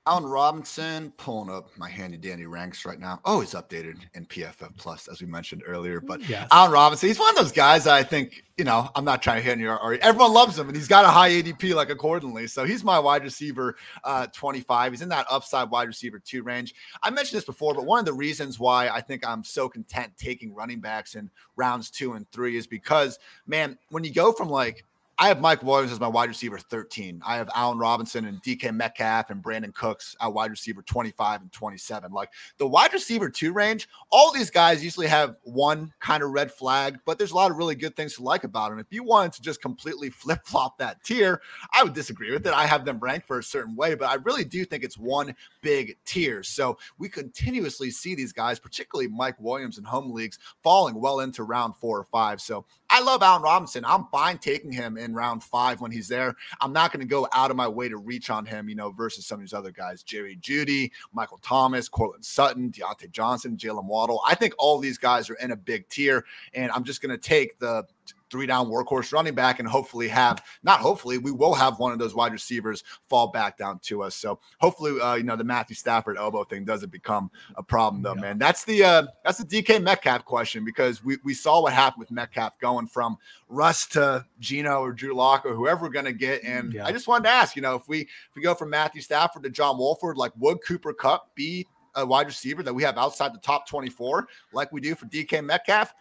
Allen 0.08 0.26
Robinson, 0.26 1.14
pulling 1.18 1.54
up 1.54 1.70
my 1.78 1.88
handy 1.88 2.18
dandy 2.18 2.48
ranks 2.48 2.86
right 2.86 3.00
now. 3.00 3.20
Oh, 3.24 3.40
he's 3.40 3.52
updated 3.52 3.98
in 4.16 4.26
PFF 4.26 4.76
Plus, 4.76 5.08
as 5.08 5.22
we 5.22 5.28
mentioned 5.28 5.62
earlier. 5.64 6.02
But 6.02 6.28
yes. 6.28 6.48
Allen 6.52 6.72
Robinson, 6.72 7.08
he's 7.08 7.20
one 7.20 7.30
of 7.30 7.36
those 7.36 7.52
guys 7.52 7.86
I 7.86 8.02
think, 8.02 8.44
you 8.58 8.64
know, 8.64 8.90
I'm 8.96 9.06
not 9.06 9.22
trying 9.22 9.38
to 9.38 9.44
hit 9.44 9.60
your 9.60 9.78
or 9.78 10.00
everyone 10.02 10.34
loves 10.34 10.58
him 10.58 10.68
and 10.68 10.76
he's 10.76 10.88
got 10.88 11.06
a 11.06 11.08
high 11.08 11.30
ADP 11.30 11.76
like 11.76 11.92
accordingly. 11.92 12.48
So 12.48 12.66
he's 12.66 12.84
my 12.84 12.98
wide 12.98 13.24
receiver 13.24 13.76
uh 14.04 14.26
25. 14.34 14.94
He's 14.94 15.04
in 15.04 15.10
that 15.10 15.28
upside 15.30 15.70
wide 15.70 15.88
receiver 15.88 16.18
two 16.18 16.42
range. 16.42 16.74
I 17.04 17.12
mentioned 17.12 17.38
this 17.38 17.46
before, 17.46 17.76
but 17.76 17.86
one 17.86 18.00
of 18.00 18.06
the 18.06 18.14
reasons 18.14 18.60
why 18.60 18.90
I 18.90 19.02
think 19.02 19.28
I'm 19.28 19.44
so 19.44 19.70
content 19.70 20.14
taking 20.18 20.56
running 20.56 20.80
backs 20.80 21.14
in 21.14 21.30
rounds 21.58 21.92
two 21.92 22.14
and 22.14 22.30
three 22.32 22.58
is 22.58 22.66
because, 22.66 23.20
man, 23.46 23.78
when 23.90 24.04
you 24.04 24.12
go 24.12 24.32
from 24.32 24.50
like 24.50 24.84
I 25.22 25.28
have 25.28 25.40
Mike 25.40 25.62
Williams 25.62 25.92
as 25.92 26.00
my 26.00 26.08
wide 26.08 26.30
receiver 26.30 26.58
13. 26.58 27.22
I 27.24 27.36
have 27.36 27.48
Allen 27.54 27.78
Robinson 27.78 28.26
and 28.26 28.42
DK 28.42 28.74
Metcalf 28.74 29.30
and 29.30 29.44
Brandin 29.44 29.72
Cooks 29.72 30.16
at 30.20 30.34
wide 30.34 30.50
receiver 30.50 30.82
25 30.82 31.42
and 31.42 31.52
27. 31.52 32.12
Like 32.12 32.32
the 32.58 32.66
wide 32.66 32.92
receiver 32.92 33.30
two 33.30 33.54
range, 33.54 33.88
all 34.12 34.34
these 34.34 34.50
guys 34.50 34.84
usually 34.84 35.06
have 35.06 35.36
one 35.44 35.94
kind 36.00 36.24
of 36.24 36.32
red 36.32 36.52
flag, 36.52 36.98
but 37.06 37.20
there's 37.20 37.30
a 37.30 37.36
lot 37.36 37.52
of 37.52 37.58
really 37.58 37.76
good 37.76 37.96
things 37.96 38.16
to 38.16 38.24
like 38.24 38.46
about 38.46 38.72
them. 38.72 38.80
If 38.80 38.88
you 38.90 39.04
wanted 39.04 39.34
to 39.34 39.44
just 39.44 39.62
completely 39.62 40.10
flip 40.10 40.40
flop 40.44 40.80
that 40.80 41.04
tier, 41.04 41.40
I 41.72 41.84
would 41.84 41.94
disagree 41.94 42.32
with 42.32 42.48
it. 42.48 42.54
I 42.54 42.66
have 42.66 42.84
them 42.84 42.98
ranked 42.98 43.28
for 43.28 43.38
a 43.38 43.44
certain 43.44 43.76
way, 43.76 43.94
but 43.94 44.10
I 44.10 44.16
really 44.16 44.44
do 44.44 44.66
think 44.66 44.84
it's 44.84 44.98
one 44.98 45.36
big 45.62 45.98
tier. 46.04 46.42
So 46.42 46.80
we 46.98 47.10
continuously 47.10 47.92
see 47.92 48.16
these 48.16 48.34
guys, 48.34 48.58
particularly 48.58 49.08
Mike 49.08 49.40
Williams 49.40 49.78
in 49.78 49.84
home 49.84 50.12
leagues, 50.12 50.40
falling 50.64 51.00
well 51.00 51.20
into 51.20 51.44
round 51.44 51.76
four 51.76 52.00
or 52.00 52.06
five. 52.06 52.42
So 52.42 52.66
I 52.90 53.02
love 53.02 53.22
Allen 53.22 53.44
Robinson. 53.44 53.86
I'm 53.86 54.08
fine 54.12 54.40
taking 54.40 54.72
him 54.72 54.98
in 54.98 55.11
round 55.14 55.44
five 55.44 55.82
when 55.82 55.92
he's 55.92 56.08
there. 56.08 56.36
I'm 56.60 56.74
not 56.74 56.92
going 56.92 57.02
to 57.02 57.10
go 57.10 57.28
out 57.34 57.52
of 57.52 57.58
my 57.58 57.68
way 57.68 57.90
to 57.90 57.98
reach 57.98 58.30
on 58.30 58.46
him, 58.46 58.70
you 58.70 58.76
know, 58.76 58.92
versus 58.92 59.26
some 59.26 59.36
of 59.36 59.42
these 59.42 59.54
other 59.54 59.72
guys, 59.72 60.04
Jerry 60.04 60.38
Jeudy, 60.42 60.92
Michael 61.14 61.40
Thomas, 61.42 61.90
Courtland 61.90 62.26
Sutton, 62.26 62.72
Diontae 62.72 63.12
Johnson, 63.12 63.58
Jalen 63.58 63.86
Waddle. 63.86 64.22
I 64.26 64.36
think 64.36 64.54
all 64.58 64.80
these 64.80 64.98
guys 64.98 65.30
are 65.30 65.36
in 65.36 65.52
a 65.52 65.56
big 65.56 65.88
tier, 65.90 66.26
and 66.54 66.72
I'm 66.72 66.84
just 66.84 67.02
going 67.02 67.12
to 67.12 67.18
take 67.18 67.60
the 67.60 67.86
three 68.32 68.46
down 68.46 68.68
workhorse 68.68 69.12
running 69.12 69.36
back 69.36 69.60
and 69.60 69.68
hopefully 69.68 70.08
have 70.08 70.44
not 70.64 70.80
hopefully 70.80 71.18
we 71.18 71.32
will 71.32 71.54
have 71.54 71.78
one 71.78 71.92
of 71.92 72.00
those 72.00 72.16
wide 72.16 72.32
receivers 72.32 72.84
fall 73.10 73.28
back 73.28 73.58
down 73.58 73.80
to 73.80 74.02
us. 74.02 74.16
So 74.16 74.40
hopefully 74.60 75.00
uh, 75.00 75.16
you 75.16 75.24
know 75.24 75.36
the 75.36 75.44
Matthew 75.44 75.76
Stafford 75.76 76.18
elbow 76.18 76.44
thing 76.44 76.66
doesn't 76.66 76.92
become 76.92 77.30
a 77.56 77.64
problem 77.64 78.02
though, 78.02 78.16
yeah. 78.16 78.22
man. 78.22 78.38
That's 78.38 78.64
the 78.64 78.84
uh, 78.84 79.04
that's 79.24 79.38
the 79.38 79.46
DK 79.46 79.84
Metcalf 79.84 80.26
question 80.26 80.64
because 80.64 81.04
we 81.04 81.18
we 81.24 81.34
saw 81.34 81.62
what 81.62 81.74
happened 81.74 82.00
with 82.00 82.12
Metcalf 82.12 82.58
going 82.60 82.88
from 82.88 83.18
Russ 83.50 83.86
to 83.88 84.26
Geno 84.40 84.82
or 84.82 84.94
Drew 84.94 85.14
Lock 85.14 85.46
or 85.46 85.54
whoever 85.54 85.84
we're 85.84 85.90
gonna 85.90 86.14
get. 86.14 86.44
And 86.44 86.74
yeah. 86.74 86.86
I 86.86 86.92
just 86.92 87.08
wanted 87.08 87.26
to 87.26 87.32
ask, 87.32 87.56
you 87.56 87.62
know, 87.62 87.76
if 87.76 87.88
we 87.88 88.02
if 88.02 88.36
we 88.36 88.42
go 88.42 88.56
from 88.56 88.70
Matthew 88.70 89.02
Stafford 89.02 89.44
to 89.44 89.50
John 89.50 89.78
Wolford, 89.78 90.18
like 90.18 90.32
would 90.38 90.60
Cooper 90.66 90.94
Kupp 90.94 91.36
be 91.36 91.68
a 91.96 92.06
wide 92.06 92.28
receiver 92.28 92.64
that 92.64 92.74
we 92.74 92.84
have 92.84 92.98
outside 92.98 93.34
the 93.34 93.40
top 93.40 93.68
24 93.68 94.28
like 94.54 94.72
we 94.72 94.80
do 94.80 94.96
for 94.96 95.06
DK 95.08 95.44
Metcalf? 95.44 95.94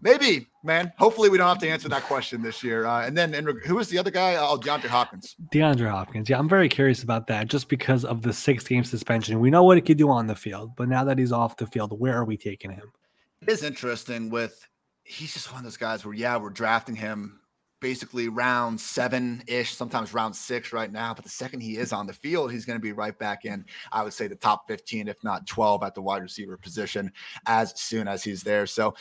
Maybe, 0.00 0.46
man. 0.62 0.92
Hopefully, 0.98 1.30
we 1.30 1.38
don't 1.38 1.48
have 1.48 1.58
to 1.58 1.68
answer 1.68 1.88
that 1.88 2.02
question 2.02 2.42
this 2.42 2.62
year. 2.62 2.86
Uh, 2.86 3.06
and 3.06 3.16
then, 3.16 3.34
in, 3.34 3.46
who 3.64 3.76
was 3.76 3.88
the 3.88 3.98
other 3.98 4.10
guy? 4.10 4.36
Oh, 4.36 4.58
DeAndre 4.58 4.86
Hopkins. 4.86 5.34
DeAndre 5.52 5.90
Hopkins. 5.90 6.28
Yeah, 6.28 6.38
I'm 6.38 6.48
very 6.48 6.68
curious 6.68 7.02
about 7.02 7.26
that 7.28 7.48
just 7.48 7.68
because 7.68 8.04
of 8.04 8.22
the 8.22 8.32
six 8.32 8.64
game 8.64 8.84
suspension. 8.84 9.40
We 9.40 9.50
know 9.50 9.64
what 9.64 9.76
he 9.76 9.82
could 9.82 9.96
do 9.96 10.10
on 10.10 10.26
the 10.26 10.34
field, 10.34 10.72
but 10.76 10.88
now 10.88 11.04
that 11.04 11.18
he's 11.18 11.32
off 11.32 11.56
the 11.56 11.66
field, 11.66 11.98
where 11.98 12.16
are 12.16 12.24
we 12.24 12.36
taking 12.36 12.70
him? 12.70 12.92
It 13.40 13.48
is 13.48 13.62
interesting 13.62 14.30
with 14.30 14.66
he's 15.04 15.32
just 15.32 15.50
one 15.50 15.58
of 15.58 15.64
those 15.64 15.76
guys 15.76 16.04
where, 16.04 16.14
yeah, 16.14 16.36
we're 16.36 16.50
drafting 16.50 16.96
him 16.96 17.40
basically 17.80 18.28
round 18.28 18.80
seven 18.80 19.42
ish, 19.46 19.74
sometimes 19.74 20.14
round 20.14 20.34
six 20.34 20.72
right 20.72 20.90
now. 20.90 21.12
But 21.12 21.24
the 21.24 21.30
second 21.30 21.60
he 21.60 21.76
is 21.76 21.92
on 21.92 22.06
the 22.06 22.14
field, 22.14 22.50
he's 22.50 22.64
going 22.64 22.78
to 22.78 22.82
be 22.82 22.92
right 22.92 23.18
back 23.18 23.44
in, 23.44 23.64
I 23.92 24.02
would 24.02 24.14
say, 24.14 24.26
the 24.26 24.36
top 24.36 24.66
15, 24.68 25.06
if 25.06 25.22
not 25.22 25.46
12 25.46 25.82
at 25.82 25.94
the 25.94 26.00
wide 26.00 26.22
receiver 26.22 26.56
position 26.56 27.12
as 27.46 27.78
soon 27.78 28.08
as 28.08 28.24
he's 28.24 28.42
there. 28.42 28.66
So, 28.66 28.94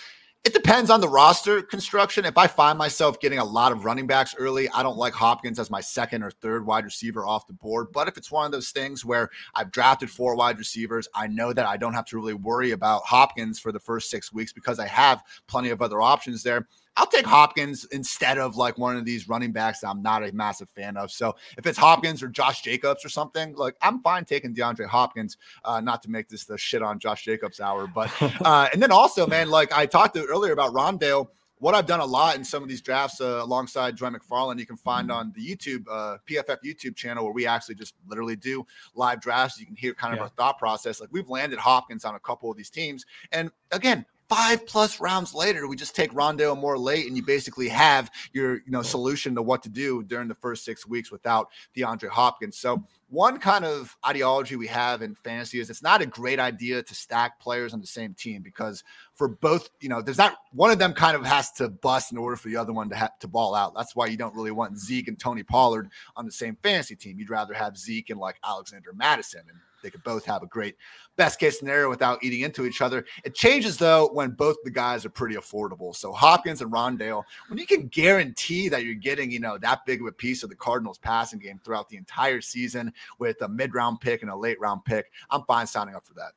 It 0.43 0.51
depends 0.51 0.89
on 0.89 0.99
the 0.99 1.08
roster 1.08 1.62
construction. 1.62 2.25
If 2.25 2.38
I 2.38 2.47
find 2.47 2.77
myself 2.77 3.17
getting 3.21 3.39
a 3.39 3.45
lot 3.45 3.71
of 3.71 3.86
running 3.86 4.08
backs 4.08 4.36
early, 4.38 4.67
I 4.71 4.84
don't 4.84 4.97
like 4.97 5.13
Hopkins 5.13 5.58
as 5.58 5.69
my 5.69 5.79
second 5.79 6.21
or 6.21 6.32
third 6.32 6.65
wide 6.65 6.84
receiver 6.84 7.25
off 7.25 7.47
the 7.47 7.53
board. 7.53 7.93
But 7.93 8.10
if 8.10 8.17
it's 8.17 8.29
one 8.29 8.45
of 8.45 8.51
those 8.51 8.71
things 8.71 9.06
where 9.06 9.29
I've 9.56 9.71
drafted 9.71 10.10
four 10.10 10.36
wide 10.36 10.58
receivers, 10.58 11.08
I 11.15 11.27
know 11.27 11.53
that 11.53 11.65
I 11.65 11.77
don't 11.77 11.93
have 11.93 12.03
to 12.08 12.17
really 12.17 12.34
worry 12.34 12.71
about 12.71 13.06
Hopkins 13.06 13.58
for 13.58 13.71
the 13.71 13.79
first 13.79 14.10
six 14.10 14.34
weeks 14.34 14.51
because 14.51 14.79
I 14.79 14.88
have 14.88 15.23
plenty 15.47 15.69
of 15.69 15.82
other 15.82 16.01
options 16.01 16.43
there. 16.43 16.67
I'll 16.95 17.08
take 17.08 17.25
Hopkins 17.25 17.86
instead 17.86 18.38
of 18.38 18.56
like 18.56 18.77
one 18.77 18.97
of 18.97 19.06
these 19.06 19.27
running 19.27 19.51
backs 19.51 19.79
that 19.79 19.89
I'm 19.89 20.01
not 20.01 20.27
a 20.27 20.32
massive 20.32 20.69
fan 20.69 20.95
of. 20.95 21.12
So 21.12 21.36
if 21.58 21.65
it's 21.65 21.77
Hopkins 21.77 22.21
or 22.21 22.27
Josh 22.27 22.62
Jacobs 22.62 23.03
or 23.03 23.10
something, 23.10 23.56
like 23.56 23.75
I'm 23.82 24.01
fine 24.01 24.25
taking 24.25 24.53
DeAndre 24.53 24.88
Hopkins. 24.88 25.38
Uh, 25.65 25.82
not 25.82 26.03
to 26.03 26.12
make 26.12 26.29
this 26.29 26.45
the 26.45 26.58
shit 26.58 26.84
on 26.84 26.99
Josh 26.99 27.23
Jacobs 27.23 27.60
hour, 27.60 27.88
but 27.88 28.12
uh, 28.41 28.69
and 28.71 28.82
then 28.82 28.91
also, 28.91 29.25
man, 29.25 29.49
like 29.49 29.73
I 29.73 29.86
talked 29.86 30.17
earlier 30.17 30.53
about 30.53 30.73
Rondale 30.73 31.27
what 31.63 31.73
I've 31.73 31.86
done 31.86 32.01
a 32.01 32.06
lot 32.06 32.36
in 32.36 32.43
some 32.43 32.62
of 32.62 32.67
these 32.67 32.82
drafts 32.82 33.21
uh, 33.21 33.39
alongside 33.41 33.95
Joy 33.95 34.10
McFarland, 34.10 34.60
you 34.60 34.65
can 34.65 34.75
find 34.75 35.10
on 35.10 35.32
the 35.34 35.39
YouTube 35.39 35.86
uh, 35.89 36.17
PFF 36.29 36.58
YouTube 36.62 36.93
channel 36.93 37.23
where 37.23 37.32
we 37.32 37.47
actually 37.47 37.75
just 37.75 37.93
literally 38.06 38.36
do 38.36 38.67
live 38.95 39.21
drafts. 39.21 39.58
You 39.62 39.65
can 39.65 39.77
hear 39.77 39.93
kind 39.93 40.13
of 40.13 40.17
yeah. 40.17 40.23
our 40.23 40.29
thought 40.29 40.60
process. 40.60 40.99
Like 40.99 41.08
we've 41.13 41.29
landed 41.29 41.60
Hopkins 41.60 42.03
on 42.03 42.15
a 42.15 42.19
couple 42.19 42.51
of 42.51 42.58
these 42.58 42.69
teams, 42.69 43.06
and 43.32 43.49
again, 43.71 44.06
five 44.34 44.65
plus 44.65 45.00
rounds 45.00 45.36
later, 45.36 45.67
we 45.67 45.76
just 45.76 45.96
take 45.96 46.12
Rondale 46.12 46.60
Moore 46.60 46.78
late, 46.78 47.06
and 47.08 47.15
you 47.15 47.24
basically 47.24 47.69
have 47.69 48.10
your 48.32 48.56
you 48.56 48.72
know 48.72 48.82
solution 48.82 49.36
to 49.36 49.41
what 49.41 49.62
to 49.63 49.69
do 49.69 50.04
during 50.04 50.28
the 50.28 50.36
first 50.36 50.65
six 50.65 50.88
weeks 50.88 51.12
without 51.12 51.50
DeAndre 51.76 52.10
Hopkins. 52.10 52.58
So 52.58 52.84
one 53.13 53.38
kind 53.38 53.63
of 53.63 53.95
ideology 54.08 54.56
we 54.56 54.65
have 54.65 55.04
in 55.04 55.13
fantasy 55.13 55.60
is 55.60 55.69
it's 55.69 55.84
not 55.84 56.02
a 56.02 56.06
great 56.06 56.39
idea 56.39 56.82
to 56.82 56.95
stack 56.95 57.39
players 57.39 57.71
on 57.71 57.80
the 57.80 57.86
same 57.86 58.15
team 58.15 58.41
because 58.41 58.84
for 59.13 59.28
both, 59.28 59.69
you 59.80 59.88
know, 59.88 60.02
there's 60.02 60.17
not 60.17 60.38
one 60.52 60.71
of 60.71 60.80
them 60.80 60.93
kind 60.93 61.15
of 61.15 61.23
has 61.23 61.52
to 61.52 61.69
bust 61.69 62.12
in 62.12 62.17
order 62.17 62.36
for 62.36 62.47
the 62.47 62.58
other 62.58 62.73
one 62.73 62.89
to 62.89 62.95
have 62.95 63.19
to 63.19 63.28
ball 63.28 63.54
out. 63.54 63.76
That's 63.76 63.95
why 63.95 64.08
you 64.08 64.17
don't 64.17 64.36
really 64.36 64.49
want 64.49 64.80
Zeke 64.80 65.10
and 65.10 65.19
Tony 65.19 65.43
Pollard 65.43 65.91
on 66.15 66.26
the 66.26 66.32
same 66.32 66.58
fantasy 66.63 66.95
team. 66.95 67.19
You'd 67.19 67.30
rather 67.30 67.54
have 67.54 67.78
Zeke 67.78 68.10
and 68.10 68.19
like 68.19 68.39
Alexander 68.43 68.93
Mattison 68.93 69.43
and 69.47 69.60
they 69.84 69.89
could 69.89 70.04
both 70.04 70.26
have 70.26 70.41
a 70.41 70.47
great 70.47 70.76
best 71.17 71.39
case 71.39 71.60
scenario 71.60 71.89
without 71.89 72.23
eating 72.23 72.39
into 72.39 72.65
each 72.65 72.82
other. 72.82 73.06
It 73.23 73.36
changes 73.36 73.78
though 73.78 74.10
when 74.13 74.32
both 74.32 74.56
the 74.63 74.71
guys 74.71 75.06
are 75.06 75.10
pretty 75.10 75.36
affordable. 75.36 75.95
So 75.95 76.12
Hopkins 76.12 76.62
and 76.62 76.71
Rondale, 76.71 77.23
when 77.49 77.60
you 77.60 77.67
can 77.67 77.88
guarantee 77.88 78.69
that 78.69 78.84
you're 78.84 78.95
getting, 78.95 79.30
you 79.30 79.39
know, 79.39 79.58
that 79.60 79.86
big 79.86 80.02
of 80.02 80.08
a 80.08 80.12
piece 80.12 80.41
of 80.41 80.49
the 80.49 80.56
Cardinals 80.56 80.97
passing 80.97 81.38
game 81.38 81.60
throughout 81.63 81.89
the 81.89 81.97
entire 81.97 82.41
season 82.41 82.91
with 83.19 83.41
a 83.41 83.47
mid 83.47 83.73
round 83.73 83.99
pick 83.99 84.21
and 84.21 84.31
a 84.31 84.35
late 84.35 84.59
round 84.59 84.85
pick, 84.85 85.11
I'm 85.29 85.43
fine 85.43 85.67
signing 85.67 85.95
up 85.95 86.05
for 86.05 86.13
that. 86.15 86.31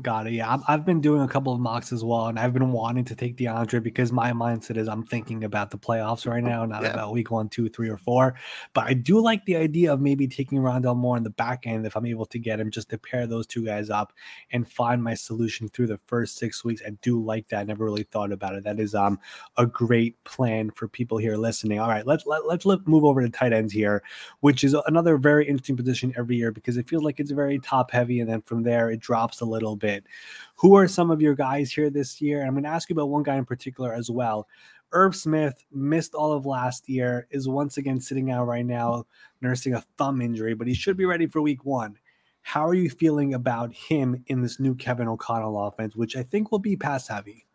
Got 0.00 0.28
it. 0.28 0.34
Yeah, 0.34 0.56
I've 0.68 0.86
been 0.86 1.00
doing 1.00 1.20
a 1.20 1.26
couple 1.26 1.52
of 1.52 1.58
mocks 1.58 1.90
as 1.90 2.04
well, 2.04 2.28
and 2.28 2.38
I've 2.38 2.52
been 2.52 2.70
wanting 2.70 3.04
to 3.06 3.16
take 3.16 3.36
DeAndre 3.36 3.82
because 3.82 4.12
my 4.12 4.30
mindset 4.30 4.76
is 4.76 4.86
I'm 4.86 5.02
thinking 5.02 5.42
about 5.42 5.72
the 5.72 5.78
playoffs 5.78 6.30
right 6.30 6.44
now, 6.44 6.64
not 6.64 6.84
yeah. 6.84 6.92
about 6.92 7.12
week 7.12 7.32
one, 7.32 7.48
two, 7.48 7.68
three, 7.68 7.88
or 7.88 7.96
four. 7.96 8.36
But 8.72 8.84
I 8.84 8.92
do 8.92 9.20
like 9.20 9.44
the 9.46 9.56
idea 9.56 9.92
of 9.92 10.00
maybe 10.00 10.28
taking 10.28 10.60
Rondale 10.60 10.96
Moore 10.96 11.16
in 11.16 11.24
the 11.24 11.30
back 11.30 11.66
end 11.66 11.86
if 11.86 11.96
I'm 11.96 12.06
able 12.06 12.24
to 12.26 12.38
get 12.38 12.60
him, 12.60 12.70
just 12.70 12.88
to 12.90 12.98
pair 12.98 13.26
those 13.26 13.48
two 13.48 13.64
guys 13.66 13.90
up 13.90 14.12
and 14.52 14.70
find 14.70 15.02
my 15.02 15.14
solution 15.14 15.66
through 15.66 15.88
the 15.88 15.98
first 16.06 16.38
six 16.38 16.64
weeks. 16.64 16.82
I 16.86 16.90
do 17.02 17.20
like 17.20 17.48
that. 17.48 17.58
I 17.58 17.64
never 17.64 17.84
really 17.84 18.04
thought 18.04 18.30
about 18.30 18.54
it. 18.54 18.62
That 18.62 18.78
is 18.78 18.94
um 18.94 19.18
a 19.56 19.66
great 19.66 20.22
plan 20.22 20.70
for 20.70 20.86
people 20.86 21.18
here 21.18 21.36
listening. 21.36 21.80
All 21.80 21.88
right, 21.88 22.06
let's 22.06 22.26
let, 22.26 22.46
let's 22.46 22.64
let, 22.64 22.86
move 22.86 23.04
over 23.04 23.22
to 23.22 23.28
tight 23.28 23.52
ends 23.52 23.72
here, 23.72 24.04
which 24.38 24.62
is 24.62 24.76
another 24.86 25.18
very 25.18 25.48
interesting 25.48 25.76
position 25.76 26.14
every 26.16 26.36
year 26.36 26.52
because 26.52 26.76
it 26.76 26.88
feels 26.88 27.02
like 27.02 27.18
it's 27.18 27.32
very 27.32 27.58
top 27.58 27.90
heavy, 27.90 28.20
and 28.20 28.30
then 28.30 28.40
from 28.42 28.62
there 28.62 28.88
it 28.92 29.00
drops 29.00 29.40
a 29.40 29.44
little 29.44 29.79
bit. 29.80 30.04
Who 30.56 30.76
are 30.76 30.86
some 30.86 31.10
of 31.10 31.20
your 31.20 31.34
guys 31.34 31.72
here 31.72 31.90
this 31.90 32.20
year? 32.20 32.44
I'm 32.44 32.52
going 32.52 32.64
to 32.64 32.70
ask 32.70 32.88
you 32.88 32.94
about 32.94 33.08
one 33.08 33.22
guy 33.22 33.36
in 33.36 33.44
particular 33.44 33.92
as 33.92 34.10
well. 34.10 34.46
Irv 34.92 35.14
Smith 35.16 35.64
missed 35.72 36.14
all 36.14 36.32
of 36.32 36.46
last 36.46 36.88
year, 36.88 37.26
is 37.30 37.48
once 37.48 37.76
again 37.76 38.00
sitting 38.00 38.30
out 38.30 38.46
right 38.46 38.66
now, 38.66 39.06
nursing 39.40 39.74
a 39.74 39.84
thumb 39.98 40.20
injury, 40.20 40.54
but 40.54 40.66
he 40.66 40.74
should 40.74 40.96
be 40.96 41.04
ready 41.04 41.26
for 41.26 41.40
week 41.40 41.64
one. 41.64 41.96
How 42.42 42.66
are 42.66 42.74
you 42.74 42.90
feeling 42.90 43.34
about 43.34 43.72
him 43.72 44.24
in 44.26 44.42
this 44.42 44.58
new 44.58 44.74
Kevin 44.74 45.08
O'Connell 45.08 45.66
offense, 45.66 45.94
which 45.94 46.16
I 46.16 46.22
think 46.22 46.50
will 46.50 46.58
be 46.58 46.76
pass 46.76 47.08
heavy? 47.08 47.46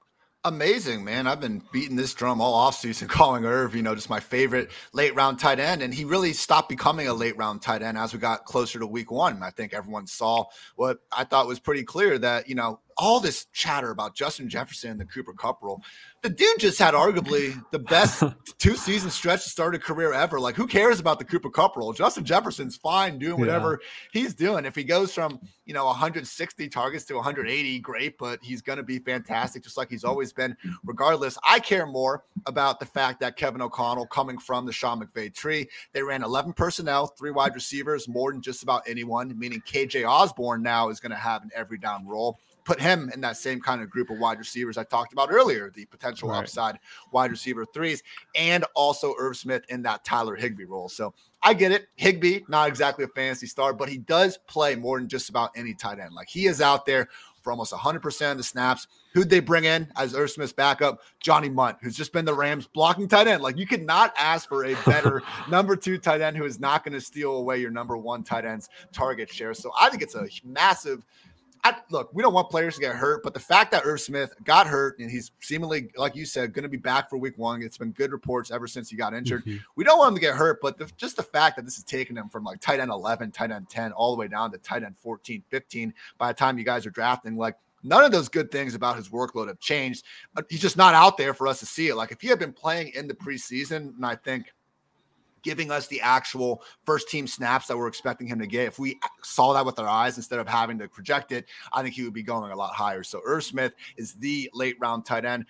Amazing, 0.46 1.04
man. 1.04 1.26
I've 1.26 1.40
been 1.42 1.64
beating 1.72 1.96
this 1.96 2.14
drum 2.14 2.40
all 2.40 2.70
offseason, 2.70 3.10
calling 3.10 3.46
Irv, 3.46 3.76
you 3.76 3.82
know, 3.82 3.96
just 3.96 4.12
my 4.12 4.20
favorite 4.20 4.70
late 4.94 5.16
round 5.16 5.40
tight 5.40 5.60
end. 5.60 5.82
And 5.82 5.92
he 5.92 6.06
really 6.06 6.34
stopped 6.34 6.70
becoming 6.70 7.08
a 7.08 7.16
late 7.16 7.36
round 7.36 7.64
tight 7.64 7.82
end 7.82 7.98
as 7.98 8.14
we 8.14 8.20
got 8.20 8.46
closer 8.46 8.78
to 8.78 8.86
week 8.86 9.10
one. 9.10 9.42
I 9.42 9.50
think 9.50 9.74
everyone 9.74 10.06
saw 10.06 10.46
what 10.76 11.00
I 11.12 11.24
thought 11.24 11.48
was 11.48 11.60
pretty 11.60 11.84
clear 11.84 12.20
that, 12.20 12.48
you 12.48 12.54
know, 12.54 12.80
all 12.98 13.20
this 13.20 13.46
chatter 13.52 13.92
about 13.92 14.16
Justin 14.16 14.48
Jefferson 14.48 14.92
and 14.92 15.00
the 15.00 15.06
Cooper 15.06 15.34
Kupp 15.34 15.62
role. 15.62 15.82
The 16.22 16.30
dude 16.30 16.60
just 16.60 16.80
had 16.80 16.94
arguably 16.94 17.62
the 17.72 17.80
best 17.80 18.24
two 18.58 18.76
season 18.76 19.12
stretch 19.12 19.44
to 19.44 19.50
start 19.50 19.76
a 19.76 19.80
career 19.80 20.14
ever. 20.14 20.40
Like, 20.40 20.56
who 20.56 20.66
cares 20.66 21.00
about 21.00 21.20
the 21.20 21.26
Cooper 21.26 21.50
Kupp 21.50 21.76
role? 21.76 21.94
Justin 21.94 22.26
Jefferson's 22.26 22.78
fine 22.78 23.20
doing 23.20 23.40
whatever 23.40 23.80
yeah. 23.82 24.22
he's 24.22 24.34
doing. 24.34 24.66
If 24.66 24.76
he 24.76 24.84
goes 24.84 25.14
from, 25.14 25.40
you 25.66 25.74
know, 25.74 25.86
160 25.86 26.70
targets 26.70 27.06
to 27.06 27.16
180, 27.16 27.80
great, 27.80 28.18
but 28.18 28.40
he's 28.42 28.62
going 28.62 28.78
to 28.78 28.84
be 28.84 29.00
fantastic, 29.00 29.64
just 29.64 29.78
like 29.78 29.90
he's 29.90 30.04
always 30.04 30.32
been. 30.32 30.56
Regardless, 30.84 31.38
I 31.48 31.60
care 31.60 31.86
more 31.86 32.24
about 32.46 32.80
the 32.80 32.86
fact 32.86 33.20
that 33.20 33.36
Kevin 33.36 33.62
O'Connell 33.62 34.08
coming 34.08 34.38
from 34.38 34.66
the 34.66 34.72
Sean 34.72 35.02
McVay 35.02 35.34
tree, 35.34 35.68
they 35.94 36.02
ran 36.02 36.24
11 36.24 36.54
personnel, 36.54 37.08
three 37.08 37.32
wide 37.32 37.54
receivers, 37.54 38.08
more 38.08 38.32
than 38.32 38.42
just 38.42 38.64
about 38.64 38.84
anyone, 38.88 39.38
meaning 39.38 39.62
KJ 39.62 40.08
Osborn 40.08 40.64
now 40.64 40.90
is 40.90 41.00
going 41.00 41.12
to 41.12 41.18
have 41.18 41.44
an 41.44 41.52
every 41.54 41.78
down 41.78 42.08
role 42.08 42.40
put 42.66 42.82
him 42.82 43.10
in 43.14 43.22
that 43.22 43.38
same 43.38 43.62
kind 43.62 43.82
of 43.82 43.90
group 43.90 44.10
of 44.10 44.18
wide 44.18 44.40
receivers 44.40 44.78
I 44.78 44.84
talked 44.84 45.14
about 45.14 45.32
earlier, 45.32 45.72
the 45.74 45.86
potential 45.86 46.30
right. 46.30 46.40
upside 46.40 46.80
wide 47.12 47.32
receiver 47.32 47.66
threes, 47.66 48.04
and 48.36 48.66
also 48.76 49.14
Irv 49.18 49.38
Smith 49.38 49.64
in 49.70 49.84
that 49.84 50.04
Tyler 50.04 50.36
Higbee 50.36 50.66
role. 50.66 50.90
So 50.90 51.14
I 51.44 51.54
get 51.54 51.72
it. 51.72 51.88
Higbee, 51.96 52.42
not 52.50 52.68
exactly 52.68 53.06
a 53.06 53.08
fantasy 53.10 53.48
star, 53.48 53.72
but 53.72 53.88
he 53.88 54.00
does 54.00 54.38
play 54.48 54.76
more 54.76 55.00
than 55.00 55.08
just 55.08 55.30
about 55.30 55.52
any 55.56 55.74
tight 55.76 56.00
end. 56.00 56.14
Like 56.14 56.28
he 56.28 56.48
is 56.48 56.60
out 56.60 56.86
there 56.86 57.08
for 57.44 57.52
almost 57.52 57.72
100% 57.72 58.32
of 58.32 58.38
the 58.38 58.44
snaps. 58.44 58.88
Who'd 59.14 59.30
they 59.30 59.40
bring 59.40 59.66
in 59.66 59.88
as 59.96 60.16
Irv 60.16 60.32
Smith's 60.32 60.52
backup? 60.52 61.02
Johnny 61.20 61.48
Mundt, 61.48 61.78
who's 61.82 61.96
just 61.96 62.12
been 62.12 62.26
the 62.26 62.34
Rams 62.34 62.68
blocking 62.68 63.08
tight 63.08 63.28
end. 63.28 63.44
Like 63.44 63.58
you 63.58 63.68
could 63.68 63.86
not 63.86 64.12
ask 64.18 64.50
for 64.50 64.66
a 64.66 64.74
better 64.88 65.22
number 65.50 65.76
two 65.76 66.00
tight 66.00 66.22
end 66.22 66.36
who 66.36 66.46
is 66.46 66.60
not 66.60 66.84
going 66.84 66.94
to 66.94 67.00
steal 67.00 67.38
away 67.38 67.60
your 67.60 67.70
number 67.70 67.96
one 67.96 68.24
tight 68.24 68.46
end's 68.46 68.68
target 68.92 69.32
share. 69.32 69.54
So 69.54 69.72
I 69.80 69.90
think 69.90 70.02
it's 70.02 70.16
a 70.16 70.28
massive 70.44 71.06
I, 71.66 71.76
look, 71.90 72.12
we 72.14 72.22
don't 72.22 72.34
want 72.36 72.52
players 72.52 72.76
to 72.76 72.82
get 72.82 72.96
hurt, 72.96 73.24
but 73.24 73.34
the 73.34 73.40
fact 73.40 73.72
that 73.72 73.88
Irv 73.88 74.00
Smith 74.00 74.32
got 74.44 74.68
hurt 74.68 75.00
and 75.00 75.10
he's 75.10 75.32
seemingly, 75.40 75.90
like 75.98 76.16
you 76.16 76.24
said, 76.24 76.54
going 76.54 76.62
to 76.62 76.70
be 76.70 76.78
back 76.78 77.10
for 77.10 77.18
week 77.18 77.40
one, 77.40 77.64
it's 77.64 77.80
been 77.80 77.90
good 77.90 78.12
reports 78.12 78.52
ever 78.52 78.68
since 78.68 78.88
he 78.88 78.96
got 78.96 79.16
injured. 79.16 79.44
Mm-hmm. 79.46 79.58
We 79.76 79.84
don't 79.84 79.98
want 79.98 80.10
him 80.10 80.16
to 80.16 80.22
get 80.22 80.36
hurt, 80.36 80.62
but 80.62 80.78
the, 80.78 80.86
just 80.96 81.18
the 81.18 81.24
fact 81.24 81.56
that 81.56 81.66
this 81.66 81.80
is 81.80 81.84
taking 81.84 82.16
him 82.16 82.30
from 82.30 82.44
like 82.44 82.62
tight 82.62 82.80
end 82.80 82.92
11, 82.92 83.32
tight 83.32 83.50
end 83.50 83.68
10, 83.68 83.94
all 83.94 84.16
the 84.16 84.20
way 84.20 84.28
down 84.28 84.52
to 84.52 84.60
tight 84.60 84.84
end 84.84 84.96
14, 85.00 85.44
15 85.50 85.92
by 86.20 86.28
the 86.28 86.36
time 86.36 86.60
you 86.60 86.64
guys 86.64 86.86
are 86.86 86.92
drafting, 86.92 87.36
like 87.36 87.58
none 87.82 88.04
of 88.04 88.12
those 88.12 88.30
good 88.30 88.52
things 88.52 88.76
about 88.76 88.96
his 88.96 89.10
workload 89.10 89.48
have 89.48 89.60
changed. 89.60 90.06
He's 90.52 90.62
just 90.62 90.78
not 90.78 90.94
out 90.94 91.18
there 91.18 91.34
for 91.34 91.48
us 91.48 91.60
to 91.62 91.66
see 91.66 91.88
it. 91.88 91.96
Like 91.96 92.12
if 92.12 92.22
he 92.22 92.28
had 92.28 92.38
been 92.38 92.54
playing 92.54 92.92
in 92.94 93.08
the 93.08 93.16
preseason, 93.16 93.96
and 93.96 94.06
I 94.06 94.16
think– 94.16 94.54
giving 95.46 95.70
us 95.70 95.86
the 95.88 96.02
actual 96.02 96.64
first 96.86 97.08
team 97.08 97.28
snaps 97.28 97.68
that 97.68 97.78
we're 97.78 97.88
expecting 97.88 98.28
him 98.28 98.40
to 98.40 98.48
get. 98.48 98.66
If 98.68 98.80
we 98.80 99.00
saw 99.24 99.54
that 99.54 99.64
with 99.64 99.78
our 99.78 99.88
eyes 99.88 100.18
instead 100.18 100.40
of 100.40 100.48
having 100.48 100.80
to 100.80 100.90
project 100.90 101.32
it, 101.32 101.46
I 101.72 101.84
think 101.84 101.94
he 101.94 102.04
would 102.04 102.14
be 102.14 102.24
going 102.24 102.52
a 102.52 102.56
lot 102.56 102.74
higher. 102.74 103.04
So 103.04 103.22
Irv 103.24 103.44
Smith 103.44 103.74
is 103.96 104.16
the 104.16 104.50
late 104.54 104.76
round 104.82 105.06
tight 105.06 105.24
end. 105.24 105.46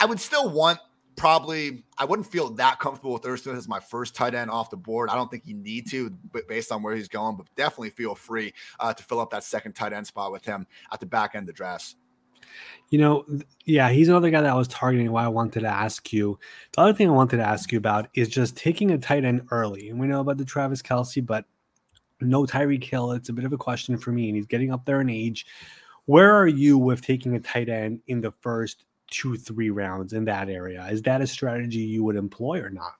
I 0.00 0.06
would 0.06 0.18
still 0.18 0.48
want 0.48 0.78
probably 1.14 1.84
I 1.98 2.06
wouldn't 2.06 2.30
feel 2.30 2.48
that 2.54 2.78
comfortable 2.78 3.12
with 3.12 3.40
Smith 3.40 3.56
as 3.56 3.68
my 3.68 3.80
first 3.80 4.14
tight 4.14 4.34
end 4.34 4.50
off 4.50 4.70
the 4.70 4.76
board. 4.78 5.10
I 5.10 5.14
don't 5.14 5.30
think 5.30 5.42
you 5.44 5.54
need 5.54 5.90
to, 5.90 6.10
but 6.32 6.48
based 6.48 6.72
on 6.72 6.82
where 6.82 6.96
he's 6.96 7.08
going, 7.08 7.36
but 7.36 7.46
definitely 7.54 7.90
feel 7.90 8.14
free 8.14 8.54
uh, 8.80 8.94
to 8.94 9.02
fill 9.02 9.20
up 9.20 9.30
that 9.30 9.44
second 9.44 9.74
tight 9.74 9.92
end 9.92 10.06
spot 10.06 10.32
with 10.32 10.44
him 10.44 10.66
at 10.90 11.00
the 11.00 11.06
back 11.06 11.34
end 11.34 11.42
of 11.42 11.46
the 11.48 11.52
drafts. 11.52 11.96
You 12.90 12.98
know, 12.98 13.26
yeah, 13.64 13.90
he's 13.90 14.08
another 14.08 14.30
guy 14.30 14.40
that 14.40 14.50
I 14.50 14.54
was 14.54 14.68
targeting. 14.68 15.12
Why 15.12 15.24
I 15.24 15.28
wanted 15.28 15.60
to 15.60 15.68
ask 15.68 16.12
you. 16.12 16.38
The 16.72 16.80
other 16.80 16.92
thing 16.94 17.08
I 17.08 17.12
wanted 17.12 17.36
to 17.36 17.46
ask 17.46 17.70
you 17.70 17.78
about 17.78 18.08
is 18.14 18.28
just 18.28 18.56
taking 18.56 18.90
a 18.90 18.98
tight 18.98 19.24
end 19.24 19.46
early. 19.50 19.90
And 19.90 20.00
we 20.00 20.06
know 20.06 20.20
about 20.20 20.38
the 20.38 20.44
Travis 20.44 20.80
Kelce, 20.80 21.24
but 21.24 21.44
no 22.20 22.44
Tyreek 22.44 22.84
Hill. 22.84 23.12
It's 23.12 23.28
a 23.28 23.32
bit 23.32 23.44
of 23.44 23.52
a 23.52 23.58
question 23.58 23.96
for 23.98 24.10
me, 24.10 24.28
and 24.28 24.36
he's 24.36 24.46
getting 24.46 24.72
up 24.72 24.84
there 24.84 25.00
in 25.00 25.10
age. 25.10 25.46
Where 26.06 26.34
are 26.34 26.46
you 26.46 26.78
with 26.78 27.02
taking 27.02 27.34
a 27.34 27.40
tight 27.40 27.68
end 27.68 28.00
in 28.06 28.22
the 28.22 28.32
first 28.40 28.84
two, 29.10 29.36
three 29.36 29.70
rounds 29.70 30.14
in 30.14 30.24
that 30.24 30.48
area? 30.48 30.86
Is 30.90 31.02
that 31.02 31.20
a 31.20 31.26
strategy 31.26 31.80
you 31.80 32.02
would 32.04 32.16
employ 32.16 32.60
or 32.60 32.70
not? 32.70 32.94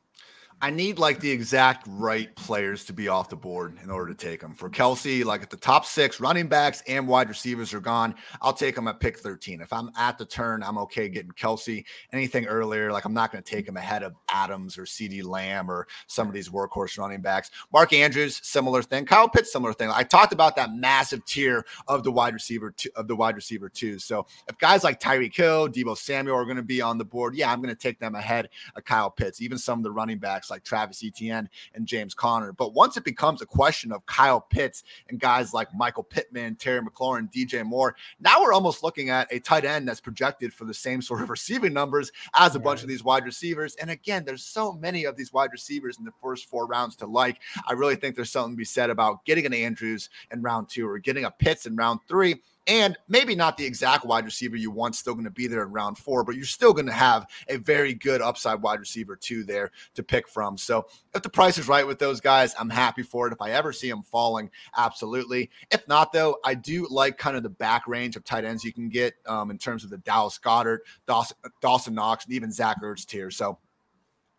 I 0.60 0.70
need 0.70 0.98
like 0.98 1.20
the 1.20 1.30
exact 1.30 1.86
right 1.88 2.34
players 2.34 2.84
to 2.86 2.92
be 2.92 3.06
off 3.06 3.28
the 3.28 3.36
board 3.36 3.76
in 3.84 3.90
order 3.90 4.12
to 4.12 4.26
take 4.26 4.40
them. 4.40 4.54
For 4.54 4.68
Kelce, 4.68 5.24
like 5.24 5.42
if 5.42 5.50
the 5.50 5.56
top 5.56 5.86
six 5.86 6.18
running 6.18 6.48
backs 6.48 6.82
and 6.88 7.06
wide 7.06 7.28
receivers 7.28 7.72
are 7.72 7.80
gone, 7.80 8.14
I'll 8.42 8.52
take 8.52 8.74
them 8.74 8.88
at 8.88 8.98
pick 8.98 9.18
13. 9.18 9.60
If 9.60 9.72
I'm 9.72 9.90
at 9.96 10.18
the 10.18 10.24
turn, 10.24 10.64
I'm 10.64 10.76
okay 10.78 11.08
getting 11.08 11.30
Kelce. 11.30 11.84
Anything 12.12 12.46
earlier, 12.46 12.90
like 12.90 13.04
I'm 13.04 13.14
not 13.14 13.30
going 13.30 13.42
to 13.42 13.48
take 13.48 13.68
him 13.68 13.76
ahead 13.76 14.02
of 14.02 14.14
Adams 14.30 14.76
or 14.76 14.82
CeeDee 14.82 15.24
Lamb 15.24 15.70
or 15.70 15.86
some 16.08 16.26
of 16.26 16.34
these 16.34 16.48
workhorse 16.48 16.98
running 16.98 17.20
backs. 17.20 17.52
Mark 17.72 17.92
Andrews, 17.92 18.40
similar 18.42 18.82
thing. 18.82 19.04
Kyle 19.04 19.28
Pitts, 19.28 19.52
similar 19.52 19.72
thing. 19.72 19.90
I 19.92 20.02
talked 20.02 20.32
about 20.32 20.56
that 20.56 20.74
massive 20.74 21.24
tier 21.24 21.64
of 21.86 22.02
the 22.02 22.10
wide 22.10 22.34
receiver 22.34 22.72
two, 22.72 22.90
of 22.96 23.06
the 23.06 23.14
wide 23.14 23.36
receiver 23.36 23.68
too. 23.68 24.00
So 24.00 24.26
if 24.48 24.58
guys 24.58 24.82
like 24.82 24.98
Tyreek 24.98 25.36
Hill, 25.36 25.68
Deebo 25.68 25.96
Samuel 25.96 26.36
are 26.36 26.44
going 26.44 26.56
to 26.56 26.64
be 26.64 26.80
on 26.80 26.98
the 26.98 27.04
board, 27.04 27.36
yeah, 27.36 27.52
I'm 27.52 27.62
going 27.62 27.74
to 27.74 27.80
take 27.80 28.00
them 28.00 28.16
ahead 28.16 28.48
of 28.74 28.84
Kyle 28.84 29.10
Pitts. 29.10 29.40
Even 29.40 29.56
some 29.56 29.78
of 29.78 29.84
the 29.84 29.92
running 29.92 30.18
backs 30.18 30.47
like 30.50 30.64
Travis 30.64 31.02
Etienne 31.04 31.48
and 31.74 31.86
James 31.86 32.14
Conner. 32.14 32.52
But 32.52 32.74
once 32.74 32.96
it 32.96 33.04
becomes 33.04 33.42
a 33.42 33.46
question 33.46 33.92
of 33.92 34.04
Kyle 34.06 34.40
Pitts 34.40 34.84
and 35.08 35.20
guys 35.20 35.52
like 35.54 35.68
Michael 35.74 36.02
Pittman, 36.02 36.56
Terry 36.56 36.80
McLaurin, 36.80 37.32
DJ 37.32 37.64
Moore, 37.64 37.96
now 38.20 38.40
we're 38.40 38.52
almost 38.52 38.82
looking 38.82 39.10
at 39.10 39.32
a 39.32 39.40
tight 39.40 39.64
end 39.64 39.88
that's 39.88 40.00
projected 40.00 40.52
for 40.52 40.64
the 40.64 40.74
same 40.74 41.02
sort 41.02 41.22
of 41.22 41.30
receiving 41.38 41.72
numbers 41.72 42.12
as 42.34 42.54
a 42.54 42.60
bunch 42.60 42.82
of 42.82 42.88
these 42.88 43.04
wide 43.04 43.24
receivers. 43.24 43.74
And 43.76 43.90
again, 43.90 44.24
there's 44.24 44.44
so 44.44 44.72
many 44.72 45.04
of 45.04 45.16
these 45.16 45.32
wide 45.32 45.50
receivers 45.52 45.98
in 45.98 46.04
the 46.04 46.12
first 46.22 46.46
four 46.46 46.66
rounds 46.66 46.96
to 46.96 47.06
like. 47.06 47.40
I 47.66 47.72
really 47.72 47.96
think 47.96 48.16
there's 48.16 48.30
something 48.30 48.54
to 48.54 48.58
be 48.58 48.64
said 48.64 48.90
about 48.90 49.24
getting 49.24 49.46
an 49.46 49.54
Andrews 49.54 50.10
in 50.32 50.42
round 50.42 50.68
two 50.68 50.88
or 50.88 50.98
getting 50.98 51.24
a 51.24 51.30
Pitts 51.30 51.66
in 51.66 51.76
round 51.76 52.00
three 52.08 52.36
and 52.68 52.96
maybe 53.08 53.34
not 53.34 53.56
the 53.56 53.64
exact 53.64 54.04
wide 54.04 54.26
receiver 54.26 54.54
you 54.54 54.70
want 54.70 54.94
still 54.94 55.14
going 55.14 55.24
to 55.24 55.30
be 55.30 55.46
there 55.46 55.62
in 55.62 55.72
round 55.72 55.96
four, 55.96 56.22
but 56.22 56.36
you're 56.36 56.44
still 56.44 56.74
going 56.74 56.86
to 56.86 56.92
have 56.92 57.26
a 57.48 57.56
very 57.56 57.94
good 57.94 58.20
upside 58.20 58.60
wide 58.60 58.78
receiver 58.78 59.16
too 59.16 59.42
there 59.42 59.70
to 59.94 60.02
pick 60.02 60.28
from. 60.28 60.58
So 60.58 60.86
if 61.14 61.22
the 61.22 61.30
price 61.30 61.56
is 61.56 61.66
right 61.66 61.86
with 61.86 61.98
those 61.98 62.20
guys, 62.20 62.54
I'm 62.58 62.68
happy 62.68 63.02
for 63.02 63.26
it. 63.26 63.32
If 63.32 63.40
I 63.40 63.52
ever 63.52 63.72
see 63.72 63.88
them 63.88 64.02
falling, 64.02 64.50
absolutely. 64.76 65.50
If 65.70 65.88
not, 65.88 66.12
though, 66.12 66.36
I 66.44 66.54
do 66.54 66.86
like 66.90 67.16
kind 67.16 67.36
of 67.36 67.42
the 67.42 67.48
back 67.48 67.88
range 67.88 68.16
of 68.16 68.24
tight 68.24 68.44
ends 68.44 68.62
you 68.62 68.72
can 68.72 68.90
get 68.90 69.14
um, 69.26 69.50
in 69.50 69.56
terms 69.56 69.82
of 69.82 69.90
the 69.90 69.98
Dallas 69.98 70.38
Goedert, 70.38 70.80
Dawson, 71.06 71.36
Dawson 71.62 71.94
Knox, 71.94 72.26
and 72.26 72.34
even 72.34 72.52
Zach 72.52 72.82
Ertz 72.82 73.06
tier. 73.06 73.30
So 73.30 73.58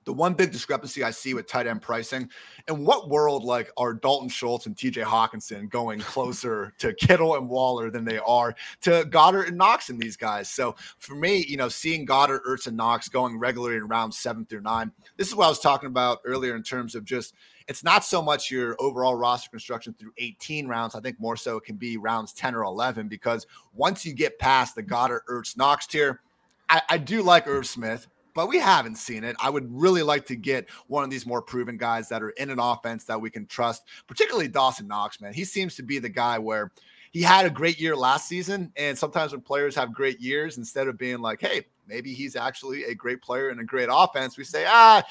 the 0.10 0.14
one 0.14 0.34
big 0.34 0.52
discrepancy 0.52 1.04
I 1.04 1.12
see 1.12 1.36
with 1.36 1.46
tight 1.46 1.68
end 1.68 1.84
pricing, 1.84 2.32
in 2.68 2.84
what 2.84 3.10
world 3.10 3.44
like 3.44 3.70
are 3.78 3.94
Dalton 3.94 4.28
Schultz 4.28 4.66
and 4.66 4.76
TJ 4.76 5.04
Hockenson 5.04 5.70
going 5.70 6.00
closer 6.00 6.74
to 6.80 6.96
Kittle 6.96 7.36
and 7.36 7.48
Waller 7.48 7.92
than 7.92 8.06
they 8.06 8.18
are 8.18 8.56
to 8.82 9.06
Goedert 9.12 9.50
and 9.50 9.58
Knox 9.60 9.90
and 9.90 10.02
these 10.02 10.18
guys? 10.18 10.50
So 10.50 10.76
for 10.98 11.14
me, 11.14 11.46
you 11.48 11.58
know, 11.58 11.70
seeing 11.70 12.08
Goedert, 12.08 12.40
Ertz, 12.48 12.66
and 12.66 12.76
Knox 12.76 13.08
going 13.08 13.38
regularly 13.38 13.78
in 13.78 13.88
rounds 13.88 14.18
seven 14.18 14.48
through 14.48 14.62
nine, 14.62 14.92
this 15.16 15.28
is 15.28 15.36
what 15.36 15.46
I 15.46 15.50
was 15.50 15.60
talking 15.60 15.86
about 15.86 16.22
earlier 16.26 16.56
in 16.56 16.64
terms 16.64 16.96
of 16.96 17.06
just 17.06 17.36
it's 17.68 17.84
not 17.84 18.04
so 18.04 18.20
much 18.20 18.50
your 18.50 18.76
overall 18.80 19.14
roster 19.14 19.52
construction 19.52 19.94
through 19.94 20.14
18 20.18 20.68
rounds. 20.68 20.96
I 20.96 21.02
think 21.02 21.20
more 21.20 21.38
so 21.38 21.58
it 21.58 21.66
can 21.66 21.76
be 21.76 21.98
rounds 21.98 22.34
10 22.34 22.56
or 22.56 22.64
11 22.64 23.10
because 23.10 23.46
once 23.76 24.08
you 24.08 24.14
get 24.14 24.40
past 24.40 24.74
the 24.74 24.82
Goedert, 24.82 25.22
Ertz, 25.30 25.56
Knox 25.56 25.86
tier, 25.86 26.22
I, 26.68 26.82
I 26.90 26.98
do 26.98 27.22
like 27.22 27.48
Irv 27.48 27.68
Smith 27.68 28.08
but 28.34 28.48
we 28.48 28.58
haven't 28.60 28.96
seen 28.96 29.24
it. 29.24 29.36
I 29.40 29.50
would 29.50 29.68
really 29.70 30.04
like 30.04 30.26
to 30.28 30.36
get 30.36 30.70
one 30.88 31.04
of 31.04 31.10
these 31.10 31.26
more 31.26 31.42
proven 31.42 31.78
guys 31.78 32.10
that 32.10 32.24
are 32.24 32.30
in 32.32 32.50
an 32.50 32.60
offense 32.60 33.04
that 33.06 33.20
we 33.20 33.30
can 33.30 33.46
trust, 33.46 33.84
particularly 34.08 34.48
Dawson 34.48 34.88
Knox, 34.88 35.22
man. 35.22 35.34
He 35.34 35.44
seems 35.44 35.76
to 35.76 35.84
be 35.84 36.00
the 36.00 36.10
guy 36.10 36.40
where 36.40 36.72
he 37.12 37.22
had 37.22 37.46
a 37.46 37.50
great 37.50 37.80
year 37.80 37.96
last 37.96 38.28
season. 38.28 38.72
And 38.78 38.98
sometimes 38.98 39.32
when 39.32 39.42
players 39.42 39.76
have 39.76 39.94
great 39.94 40.20
years, 40.20 40.58
instead 40.58 40.88
of 40.88 40.98
being 40.98 41.20
like, 41.20 41.42
hey, 41.42 41.66
maybe 41.88 42.14
he's 42.14 42.36
actually 42.36 42.84
a 42.86 42.96
great 42.96 43.22
player 43.22 43.50
and 43.50 43.60
a 43.60 43.64
great 43.64 43.90
offense, 43.92 44.38
we 44.38 44.44
say, 44.44 44.66
ah, 44.68 45.04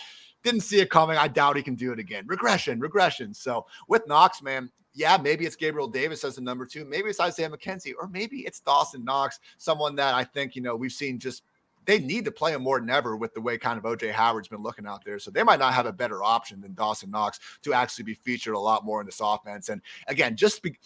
didn't 0.42 0.60
see 0.60 0.80
it 0.80 0.90
coming. 0.90 1.16
I 1.16 1.28
doubt 1.28 1.56
he 1.56 1.62
can 1.62 1.74
do 1.74 1.92
it 1.92 1.98
again. 1.98 2.24
Regression, 2.26 2.78
regression. 2.78 3.34
So 3.34 3.66
with 3.88 4.06
Knox, 4.06 4.40
man, 4.42 4.70
yeah, 4.94 5.16
maybe 5.16 5.44
it's 5.46 5.56
Gabriel 5.56 5.88
Davis 5.88 6.24
as 6.24 6.36
the 6.36 6.40
number 6.40 6.66
two. 6.66 6.84
Maybe 6.84 7.08
it's 7.08 7.20
Isaiah 7.20 7.50
McKenzie, 7.50 7.92
or 8.00 8.08
maybe 8.08 8.38
it's 8.38 8.60
Dawson 8.60 9.04
Knox, 9.04 9.40
someone 9.56 9.94
that 9.96 10.14
I 10.14 10.24
think, 10.24 10.56
you 10.56 10.62
know, 10.62 10.76
we've 10.76 10.92
seen 10.92 11.18
just 11.18 11.42
they 11.88 11.98
need 11.98 12.26
to 12.26 12.30
play 12.30 12.52
him 12.52 12.62
more 12.62 12.78
than 12.78 12.90
ever 12.90 13.16
with 13.16 13.32
the 13.32 13.40
way 13.40 13.56
kind 13.56 13.78
of 13.78 13.84
OJ 13.84 14.12
Howard's 14.12 14.46
been 14.46 14.62
looking 14.62 14.86
out 14.86 15.02
there. 15.06 15.18
So 15.18 15.30
they 15.30 15.42
might 15.42 15.58
not 15.58 15.72
have 15.72 15.86
a 15.86 15.92
better 15.92 16.22
option 16.22 16.60
than 16.60 16.74
Dawson 16.74 17.10
Knox 17.10 17.40
to 17.62 17.72
actually 17.72 18.04
be 18.04 18.12
featured 18.12 18.54
a 18.54 18.58
lot 18.58 18.84
more 18.84 19.00
in 19.00 19.06
this 19.06 19.20
offense. 19.24 19.70
And 19.70 19.80
again, 20.06 20.36
just 20.36 20.62
be, 20.62 20.76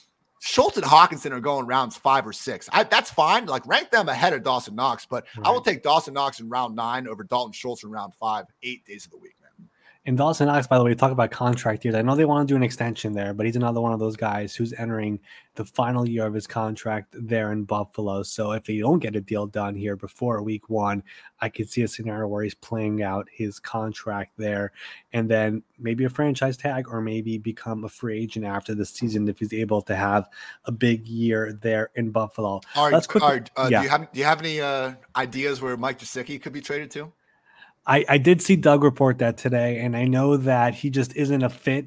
Schultz 0.40 0.76
and 0.76 0.86
Hockenson 0.86 1.32
are 1.32 1.40
going 1.40 1.66
rounds 1.66 1.96
five 1.96 2.24
or 2.24 2.32
six. 2.32 2.68
I, 2.72 2.84
that's 2.84 3.10
fine. 3.10 3.46
Like 3.46 3.66
rank 3.66 3.90
them 3.90 4.08
ahead 4.08 4.32
of 4.32 4.44
Dawson 4.44 4.76
Knox, 4.76 5.04
but 5.04 5.26
right. 5.36 5.48
I 5.48 5.50
will 5.50 5.60
take 5.60 5.82
Dawson 5.82 6.14
Knox 6.14 6.38
in 6.38 6.48
round 6.48 6.76
nine 6.76 7.08
over 7.08 7.24
Dalton 7.24 7.52
Schultz 7.52 7.82
in 7.82 7.90
round 7.90 8.14
five, 8.14 8.46
eight 8.62 8.86
days 8.86 9.04
of 9.04 9.10
the 9.10 9.18
week. 9.18 9.34
And 10.04 10.18
Dawson 10.18 10.48
Knox, 10.48 10.66
by 10.66 10.78
the 10.78 10.84
way, 10.84 10.94
talk 10.96 11.12
about 11.12 11.30
contract 11.30 11.84
years. 11.84 11.94
I 11.94 12.02
know 12.02 12.16
they 12.16 12.24
want 12.24 12.48
to 12.48 12.52
do 12.52 12.56
an 12.56 12.64
extension 12.64 13.12
there, 13.12 13.32
but 13.32 13.46
he's 13.46 13.54
another 13.54 13.80
one 13.80 13.92
of 13.92 14.00
those 14.00 14.16
guys 14.16 14.56
who's 14.56 14.72
entering 14.72 15.20
the 15.54 15.64
final 15.64 16.08
year 16.08 16.26
of 16.26 16.34
his 16.34 16.48
contract 16.48 17.14
there 17.16 17.52
in 17.52 17.62
Buffalo. 17.62 18.24
So 18.24 18.50
if 18.50 18.64
they 18.64 18.78
don't 18.78 18.98
get 18.98 19.14
a 19.14 19.20
deal 19.20 19.46
done 19.46 19.76
here 19.76 19.94
before 19.94 20.42
week 20.42 20.68
one, 20.68 21.04
I 21.40 21.50
could 21.50 21.70
see 21.70 21.82
a 21.82 21.88
scenario 21.88 22.26
where 22.26 22.42
he's 22.42 22.56
playing 22.56 23.04
out 23.04 23.28
his 23.30 23.60
contract 23.60 24.32
there 24.36 24.72
and 25.12 25.30
then 25.30 25.62
maybe 25.78 26.02
a 26.02 26.10
franchise 26.10 26.56
tag 26.56 26.88
or 26.88 27.00
maybe 27.00 27.38
become 27.38 27.84
a 27.84 27.88
free 27.88 28.22
agent 28.22 28.44
after 28.44 28.74
the 28.74 28.84
season 28.84 29.28
if 29.28 29.38
he's 29.38 29.52
able 29.52 29.82
to 29.82 29.94
have 29.94 30.28
a 30.64 30.72
big 30.72 31.06
year 31.06 31.56
there 31.62 31.90
in 31.94 32.10
Buffalo. 32.10 32.60
All 32.74 32.90
right, 32.90 33.06
quickly, 33.06 33.20
all 33.22 33.34
right. 33.34 33.50
Uh, 33.56 33.68
yeah. 33.70 33.78
do 33.78 33.84
you 33.84 33.90
have 33.90 34.12
do 34.12 34.18
you 34.18 34.26
have 34.26 34.40
any 34.40 34.60
uh, 34.60 34.94
ideas 35.14 35.62
where 35.62 35.76
Mike 35.76 36.00
Gesicki 36.00 36.42
could 36.42 36.52
be 36.52 36.60
traded 36.60 36.90
to? 36.92 37.12
I, 37.86 38.04
I 38.08 38.18
did 38.18 38.40
see 38.40 38.56
Doug 38.56 38.84
report 38.84 39.18
that 39.18 39.36
today, 39.36 39.80
and 39.80 39.96
I 39.96 40.04
know 40.04 40.36
that 40.36 40.74
he 40.74 40.90
just 40.90 41.16
isn't 41.16 41.42
a 41.42 41.50
fit 41.50 41.86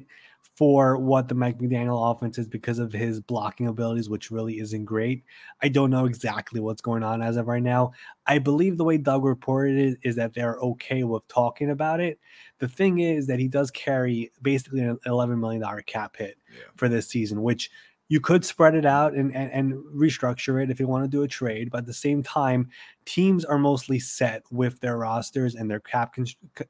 for 0.56 0.96
what 0.96 1.28
the 1.28 1.34
Mike 1.34 1.58
McDaniel 1.58 2.10
offense 2.10 2.38
is 2.38 2.48
because 2.48 2.78
of 2.78 2.90
his 2.90 3.20
blocking 3.20 3.66
abilities, 3.66 4.08
which 4.08 4.30
really 4.30 4.58
isn't 4.58 4.86
great. 4.86 5.22
I 5.62 5.68
don't 5.68 5.90
know 5.90 6.06
exactly 6.06 6.60
what's 6.60 6.80
going 6.80 7.02
on 7.02 7.20
as 7.20 7.36
of 7.36 7.46
right 7.46 7.62
now. 7.62 7.92
I 8.26 8.38
believe 8.38 8.78
the 8.78 8.84
way 8.84 8.96
Doug 8.96 9.24
reported 9.24 9.76
it 9.76 9.98
is 10.02 10.16
that 10.16 10.32
they're 10.32 10.56
okay 10.56 11.04
with 11.04 11.28
talking 11.28 11.70
about 11.70 12.00
it. 12.00 12.18
The 12.58 12.68
thing 12.68 13.00
is 13.00 13.26
that 13.26 13.38
he 13.38 13.48
does 13.48 13.70
carry 13.70 14.32
basically 14.40 14.80
an 14.80 14.98
$11 15.06 15.38
million 15.38 15.62
cap 15.86 16.16
hit 16.16 16.38
yeah. 16.50 16.64
for 16.76 16.88
this 16.88 17.06
season, 17.06 17.42
which 17.42 17.70
you 18.08 18.20
could 18.20 18.44
spread 18.44 18.74
it 18.74 18.86
out 18.86 19.14
and, 19.14 19.34
and, 19.34 19.50
and, 19.50 19.74
restructure 19.94 20.62
it 20.62 20.70
if 20.70 20.78
you 20.78 20.86
want 20.86 21.04
to 21.04 21.08
do 21.08 21.22
a 21.22 21.28
trade. 21.28 21.70
But 21.70 21.78
at 21.78 21.86
the 21.86 21.92
same 21.92 22.22
time, 22.22 22.68
teams 23.04 23.44
are 23.44 23.58
mostly 23.58 23.98
set 23.98 24.42
with 24.50 24.78
their 24.80 24.98
rosters 24.98 25.56
and 25.56 25.68
their 25.68 25.80
cap 25.80 26.16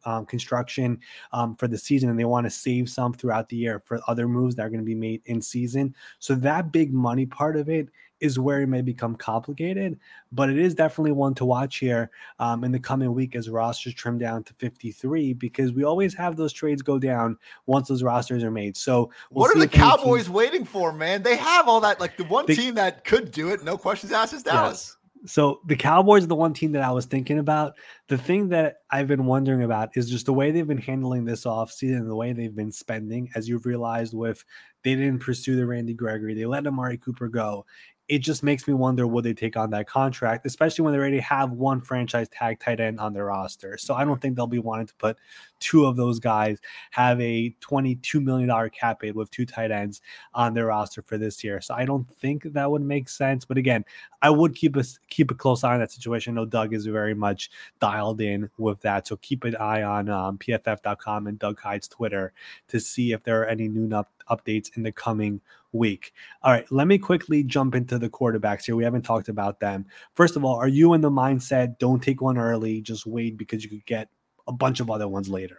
um, 0.05 0.25
construction 0.25 0.99
um, 1.33 1.55
for 1.57 1.69
the 1.69 1.77
season, 1.77 2.09
and 2.09 2.19
they 2.19 2.25
want 2.25 2.47
to 2.47 2.51
save 2.51 2.89
some 2.89 3.13
throughout 3.13 3.49
the 3.49 3.57
year 3.57 3.83
for 3.85 4.01
other 4.09 4.29
moves 4.29 4.55
that 4.55 4.63
are 4.63 4.71
going 4.71 4.81
to 4.81 4.85
be 4.85 4.95
made 4.95 5.21
in 5.27 5.43
season. 5.43 5.95
So 6.21 6.35
that 6.37 6.73
big 6.73 6.95
money 6.95 7.27
part 7.27 7.57
of 7.57 7.69
it 7.69 7.89
is 8.21 8.39
where 8.39 8.63
it 8.63 8.67
may 8.67 8.83
become 8.83 9.15
complicated, 9.15 9.99
but 10.33 10.51
it 10.51 10.59
is 10.59 10.75
definitely 10.75 11.13
one 11.13 11.35
to 11.35 11.45
watch 11.45 11.79
here 11.79 12.11
um, 12.39 12.65
in 12.65 12.73
the 12.73 12.79
coming 12.79 13.13
week 13.13 13.37
as 13.37 13.49
rosters 13.49 13.95
trim 13.95 14.19
down 14.19 14.43
to 14.45 14.55
53 14.55 15.35
because 15.35 15.73
we 15.73 15.85
always 15.85 16.15
have 16.15 16.37
those 16.37 16.53
trades 16.53 16.83
go 16.83 16.99
down 16.99 17.37
once 17.67 17.89
those 17.89 18.03
rosters 18.03 18.43
are 18.43 18.51
made. 18.51 18.77
So, 18.77 19.11
we'll 19.31 19.43
what 19.43 19.57
are 19.57 19.61
the 19.61 19.69
Cowboys 19.69 20.25
team... 20.25 20.35
waiting 20.35 20.65
for, 20.65 20.93
man? 20.93 21.23
They 21.23 21.37
have 21.37 21.69
all 21.69 21.81
that. 21.81 22.01
Like 22.01 22.17
the 22.17 22.25
one 22.25 22.47
they... 22.47 22.55
team 22.55 22.75
that 22.75 23.05
could 23.05 23.31
do 23.31 23.51
it, 23.51 23.65
no 23.65 23.77
questions 23.77 24.13
asked, 24.13 24.33
is 24.33 24.43
Dallas. 24.43 24.89
Yes. 24.89 24.97
So 25.27 25.61
the 25.67 25.77
Cowboys 25.77 26.25
are 26.25 26.29
the 26.29 26.37
one 26.37 26.53
team 26.53 26.73
that 26.73 26.83
I 26.83 26.93
was 26.93 27.07
thinking 27.07 27.39
about. 27.39 27.75
The 28.09 28.19
thing 28.19 28.49
that 28.51 28.77
I've 28.91 29.09
been 29.09 29.27
wondering 29.27 29.63
about 29.63 29.97
is 29.97 30.09
just 30.09 30.27
the 30.27 30.33
way 30.33 30.51
they've 30.51 30.67
been 30.67 30.79
handling 30.79 31.25
this 31.25 31.45
offseason 31.45 31.97
and 31.97 32.09
the 32.09 32.15
way 32.15 32.33
they've 32.33 32.55
been 32.55 32.71
spending. 32.71 33.31
As 33.35 33.49
you've 33.49 33.67
realized, 33.67 34.15
with 34.15 34.45
they 34.85 34.95
didn't 34.95 35.19
pursue 35.19 35.57
the 35.57 35.67
Randy 35.67 35.95
Gregory, 35.95 36.35
they 36.35 36.47
let 36.47 36.67
Amari 36.67 36.99
Cooper 36.99 37.29
go 37.29 37.67
it 38.09 38.21
just 38.21 38.45
makes 38.45 38.69
me 38.69 38.75
wonder 38.75 39.07
will 39.07 39.23
they 39.23 39.35
take 39.35 39.57
on 39.57 39.71
that 39.71 39.89
contract, 39.89 40.47
especially 40.47 40.85
when 40.85 40.93
they 40.93 40.99
already 40.99 41.19
have 41.19 41.51
one 41.51 41.81
franchise 41.81 42.29
tag 42.29 42.61
tight 42.61 42.79
end 42.79 43.01
on 43.01 43.13
their 43.13 43.25
roster. 43.25 43.77
So 43.77 43.95
I 43.95 44.05
don't 44.05 44.21
think 44.21 44.37
they'll 44.37 44.47
be 44.47 44.61
wanting 44.61 44.87
to 44.87 44.95
put 44.95 45.17
two 45.59 45.87
of 45.87 45.97
those 45.97 46.21
guys 46.21 46.59
have 46.93 47.21
a 47.21 47.55
$22 47.61 48.23
million 48.23 48.71
cap 48.71 49.03
hit 49.03 49.17
with 49.17 49.31
two 49.33 49.45
tight 49.45 49.73
ends 49.73 50.03
on 50.35 50.55
their 50.55 50.67
roster 50.67 51.03
for 51.03 51.19
this 51.19 51.43
year. 51.43 51.61
So 51.61 51.75
I 51.75 51.85
don't 51.85 52.09
think 52.09 52.45
that 52.53 52.71
would 52.71 52.83
make 52.83 53.09
sense. 53.09 53.45
But 53.45 53.59
again, 53.59 53.85
I 54.23 54.31
would 54.31 54.55
keep 54.55 54.77
a 54.77 54.85
keep 55.09 55.33
a 55.33 55.35
close 55.35 55.65
eye 55.65 55.75
on 55.75 55.81
that 55.81 55.91
situation. 55.91 56.35
I 56.35 56.41
know 56.41 56.47
Doug 56.47 56.75
is 56.75 56.87
very 56.87 57.15
much 57.15 57.51
dialed 57.81 58.21
in 58.21 58.49
with 58.57 58.81
that. 58.83 59.09
So 59.09 59.17
keep 59.17 59.43
an 59.45 59.57
eye 59.57 59.83
on 59.83 60.09
um, 60.09 60.39
pff.com 60.39 61.27
and 61.27 61.39
Doug 61.39 61.57
Kyed's 61.57 61.89
Twitter 61.89 62.33
to 62.69 62.79
see 62.79 63.13
if 63.13 63.25
there 63.25 63.43
are 63.43 63.47
any 63.47 63.67
new 63.67 63.97
up- 63.97 64.16
updates 64.31 64.77
in 64.77 64.83
the 64.83 64.93
coming 64.93 65.41
week. 65.73 66.13
All 66.43 66.53
right, 66.53 66.71
let 66.71 66.87
me 66.87 66.99
quickly 66.99 67.43
jump 67.43 67.75
into 67.75 67.99
the 67.99 68.09
quarterbacks 68.09 68.65
here. 68.65 68.77
We 68.77 68.85
haven't 68.85 69.03
talked 69.03 69.29
about 69.29 69.61
them. 69.61 69.87
First 70.15 70.37
of 70.37 70.45
all, 70.45 70.57
are 70.57 70.69
you 70.69 70.95
in 70.95 71.01
the 71.01 71.11
mindset 71.11 71.79
don't 71.79 72.03
take 72.03 72.21
one 72.21 72.39
early, 72.39 72.81
just 72.81 73.07
wait 73.07 73.37
because 73.37 73.63
you 73.63 73.71
could 73.71 73.87
get 73.87 74.09
a 74.47 74.53
bunch 74.53 74.81
of 74.81 74.91
other 74.91 75.09
ones 75.09 75.29
later? 75.29 75.59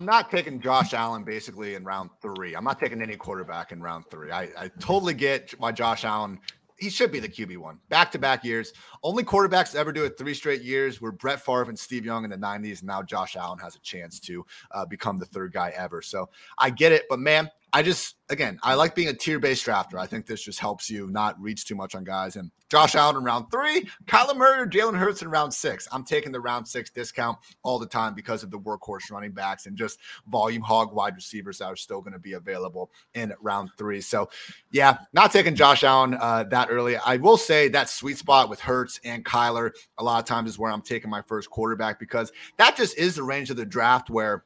I'm 0.00 0.06
not 0.06 0.30
taking 0.30 0.60
Josh 0.60 0.94
Allen 0.94 1.22
basically 1.22 1.76
in 1.76 1.84
round 1.84 2.10
three. 2.20 2.54
I'm 2.54 2.64
not 2.64 2.80
taking 2.80 3.00
any 3.00 3.14
quarterback 3.14 3.70
in 3.70 3.80
round 3.80 4.04
three. 4.10 4.32
I, 4.32 4.48
I 4.58 4.70
totally 4.80 5.14
get 5.14 5.52
why 5.58 5.70
Josh 5.70 6.04
Allen 6.04 6.40
he 6.82 6.90
should 6.90 7.12
be 7.12 7.20
the 7.20 7.28
QB 7.28 7.58
one 7.58 7.78
back 7.88 8.10
to 8.10 8.18
back 8.18 8.44
years. 8.44 8.72
Only 9.04 9.22
quarterbacks 9.22 9.76
ever 9.76 9.92
do 9.92 10.04
it 10.04 10.18
three 10.18 10.34
straight 10.34 10.62
years 10.62 11.00
were 11.00 11.12
Brett 11.12 11.40
Favre 11.40 11.68
and 11.68 11.78
Steve 11.78 12.04
Young 12.04 12.24
in 12.24 12.30
the 12.30 12.36
90s. 12.36 12.80
And 12.80 12.88
now 12.88 13.02
Josh 13.02 13.36
Allen 13.36 13.60
has 13.60 13.76
a 13.76 13.80
chance 13.80 14.18
to 14.20 14.44
uh, 14.72 14.84
become 14.84 15.16
the 15.16 15.26
third 15.26 15.52
guy 15.52 15.72
ever. 15.76 16.02
So 16.02 16.28
I 16.58 16.70
get 16.70 16.90
it. 16.90 17.04
But 17.08 17.20
man, 17.20 17.48
I 17.74 17.82
just, 17.82 18.16
again, 18.28 18.58
I 18.62 18.74
like 18.74 18.94
being 18.94 19.08
a 19.08 19.14
tier 19.14 19.38
based 19.38 19.64
drafter. 19.64 19.94
I 19.94 20.06
think 20.06 20.26
this 20.26 20.42
just 20.42 20.58
helps 20.58 20.90
you 20.90 21.08
not 21.08 21.40
reach 21.40 21.64
too 21.64 21.74
much 21.74 21.94
on 21.94 22.04
guys. 22.04 22.36
And 22.36 22.50
Josh 22.68 22.94
Allen 22.94 23.16
in 23.16 23.24
round 23.24 23.50
three, 23.50 23.88
Kyler 24.06 24.36
Murray 24.36 24.66
Jalen 24.66 24.96
Hurts 24.96 25.22
in 25.22 25.28
round 25.28 25.54
six. 25.54 25.88
I'm 25.90 26.04
taking 26.04 26.32
the 26.32 26.40
round 26.40 26.68
six 26.68 26.90
discount 26.90 27.38
all 27.62 27.78
the 27.78 27.86
time 27.86 28.14
because 28.14 28.42
of 28.42 28.50
the 28.50 28.58
workhorse 28.58 29.10
running 29.10 29.32
backs 29.32 29.66
and 29.66 29.76
just 29.76 29.98
volume 30.28 30.62
hog 30.62 30.92
wide 30.92 31.14
receivers 31.14 31.58
that 31.58 31.66
are 31.66 31.76
still 31.76 32.00
going 32.00 32.12
to 32.12 32.18
be 32.18 32.34
available 32.34 32.90
in 33.14 33.32
round 33.40 33.70
three. 33.78 34.02
So, 34.02 34.28
yeah, 34.70 34.98
not 35.14 35.32
taking 35.32 35.54
Josh 35.54 35.82
Allen 35.82 36.14
uh, 36.20 36.44
that 36.44 36.68
early. 36.70 36.96
I 36.96 37.16
will 37.16 37.38
say 37.38 37.68
that 37.68 37.88
sweet 37.88 38.18
spot 38.18 38.50
with 38.50 38.60
Hurts 38.60 39.00
and 39.04 39.24
Kyler 39.24 39.70
a 39.98 40.04
lot 40.04 40.18
of 40.18 40.26
times 40.26 40.50
is 40.50 40.58
where 40.58 40.70
I'm 40.70 40.82
taking 40.82 41.10
my 41.10 41.22
first 41.22 41.48
quarterback 41.48 41.98
because 41.98 42.32
that 42.58 42.76
just 42.76 42.98
is 42.98 43.14
the 43.14 43.22
range 43.22 43.50
of 43.50 43.56
the 43.56 43.66
draft 43.66 44.10
where 44.10 44.44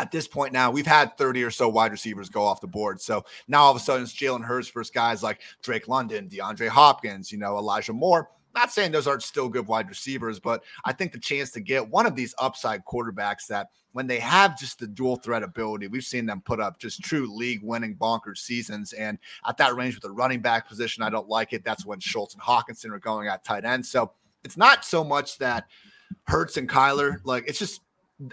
at 0.00 0.10
this 0.10 0.26
point 0.26 0.54
now, 0.54 0.70
we've 0.70 0.86
had 0.86 1.16
30 1.18 1.44
or 1.44 1.50
so 1.50 1.68
wide 1.68 1.92
receivers 1.92 2.30
go 2.30 2.42
off 2.42 2.62
the 2.62 2.66
board. 2.66 3.00
So 3.00 3.22
now 3.48 3.62
all 3.62 3.70
of 3.70 3.76
a 3.76 3.80
sudden 3.80 4.04
it's 4.04 4.14
Jalen 4.14 4.42
Hurts 4.42 4.70
versus 4.70 4.90
guys 4.90 5.22
like 5.22 5.42
Drake 5.62 5.88
London, 5.88 6.26
DeAndre 6.26 6.68
Hopkins, 6.68 7.30
you 7.30 7.36
know, 7.36 7.58
Elijah 7.58 7.92
Moore. 7.92 8.30
Not 8.54 8.72
saying 8.72 8.92
those 8.92 9.06
aren't 9.06 9.22
still 9.22 9.48
good 9.48 9.66
wide 9.66 9.90
receivers, 9.90 10.40
but 10.40 10.64
I 10.86 10.94
think 10.94 11.12
the 11.12 11.20
chance 11.20 11.50
to 11.52 11.60
get 11.60 11.86
one 11.86 12.06
of 12.06 12.16
these 12.16 12.34
upside 12.38 12.82
quarterbacks 12.84 13.46
that 13.48 13.68
when 13.92 14.06
they 14.06 14.18
have 14.20 14.58
just 14.58 14.78
the 14.78 14.86
dual 14.86 15.16
threat 15.16 15.42
ability, 15.42 15.88
we've 15.88 16.02
seen 16.02 16.24
them 16.24 16.40
put 16.40 16.60
up 16.60 16.78
just 16.78 17.02
true 17.02 17.32
league 17.32 17.60
winning 17.62 17.94
bonkers 17.94 18.38
seasons. 18.38 18.94
And 18.94 19.18
at 19.46 19.58
that 19.58 19.76
range 19.76 19.94
with 19.94 20.02
the 20.02 20.10
running 20.10 20.40
back 20.40 20.66
position, 20.66 21.02
I 21.02 21.10
don't 21.10 21.28
like 21.28 21.52
it. 21.52 21.62
That's 21.62 21.84
when 21.84 22.00
Schultz 22.00 22.34
and 22.34 22.42
Hockenson 22.42 22.90
are 22.90 22.98
going 22.98 23.28
at 23.28 23.44
tight 23.44 23.66
end. 23.66 23.84
So 23.84 24.12
it's 24.44 24.56
not 24.56 24.84
so 24.84 25.04
much 25.04 25.36
that 25.38 25.66
Hurts 26.26 26.56
and 26.56 26.68
Kyler, 26.68 27.18
like 27.24 27.44
it's 27.46 27.58
just 27.58 27.82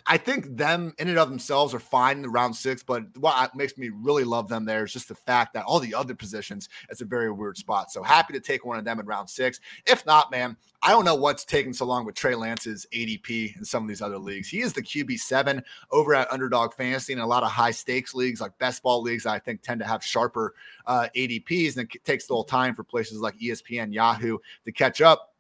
I 0.06 0.18
think 0.18 0.58
them 0.58 0.94
in 0.98 1.08
and 1.08 1.18
of 1.18 1.30
themselves 1.30 1.74
are 1.74 1.80
fine 1.80 2.18
in 2.18 2.22
the 2.22 2.30
round 2.30 2.56
six, 2.56 2.84
but 2.84 3.04
what 3.18 3.56
makes 3.56 3.78
me 3.78 3.90
really 3.90 4.26
love 4.26 4.50
them 4.50 4.66
there 4.66 4.84
is 4.84 4.92
just 4.92 5.08
the 5.08 5.16
fact 5.16 5.54
that 5.54 5.66
all 5.66 5.80
the 5.80 5.94
other 5.94 6.14
positions, 6.14 6.68
it's 6.90 7.02
a 7.02 7.06
very 7.06 7.32
weird 7.32 7.58
spot. 7.58 7.92
So 7.92 8.04
happy 8.04 8.34
to 8.34 8.40
take 8.40 8.66
one 8.66 8.78
of 8.78 8.84
them 8.84 9.00
in 9.00 9.06
round 9.06 9.30
six. 9.30 9.62
If 9.86 10.06
not, 10.06 10.30
man, 10.30 10.58
I 10.82 10.92
don't 10.92 11.06
know 11.06 11.16
what's 11.16 11.46
taking 11.46 11.74
so 11.74 11.86
long 11.86 12.06
with 12.06 12.16
Trey 12.16 12.36
Lance's 12.36 12.86
ADP 12.92 13.58
in 13.58 13.64
some 13.64 13.84
of 13.84 13.90
these 13.90 14.02
other 14.02 14.18
leagues. 14.18 14.50
He 14.50 14.60
is 14.60 14.74
the 14.74 14.82
QB 14.82 15.20
seven 15.20 15.64
over 15.92 16.14
at 16.14 16.32
Underdog 16.32 16.74
Fantasy 16.74 17.14
in 17.14 17.20
a 17.20 17.28
lot 17.28 17.44
of 17.44 17.50
high 17.50 17.72
stakes 17.72 18.14
leagues, 18.14 18.42
like 18.42 18.58
best 18.58 18.84
ball 18.84 19.02
leagues. 19.02 19.26
I 19.26 19.40
think 19.40 19.62
tend 19.62 19.80
to 19.80 19.88
have 19.88 20.04
sharper 20.04 20.54
uh, 20.86 21.08
ADPs, 21.16 21.78
and 21.78 21.90
it 21.94 22.04
takes 22.04 22.30
a 22.30 22.34
little 22.34 22.44
time 22.44 22.76
for 22.76 22.84
places 22.84 23.20
like 23.20 23.38
ESPN, 23.40 23.94
Yahoo 23.94 24.38
to 24.66 24.72
catch 24.72 25.02
up. 25.02 25.34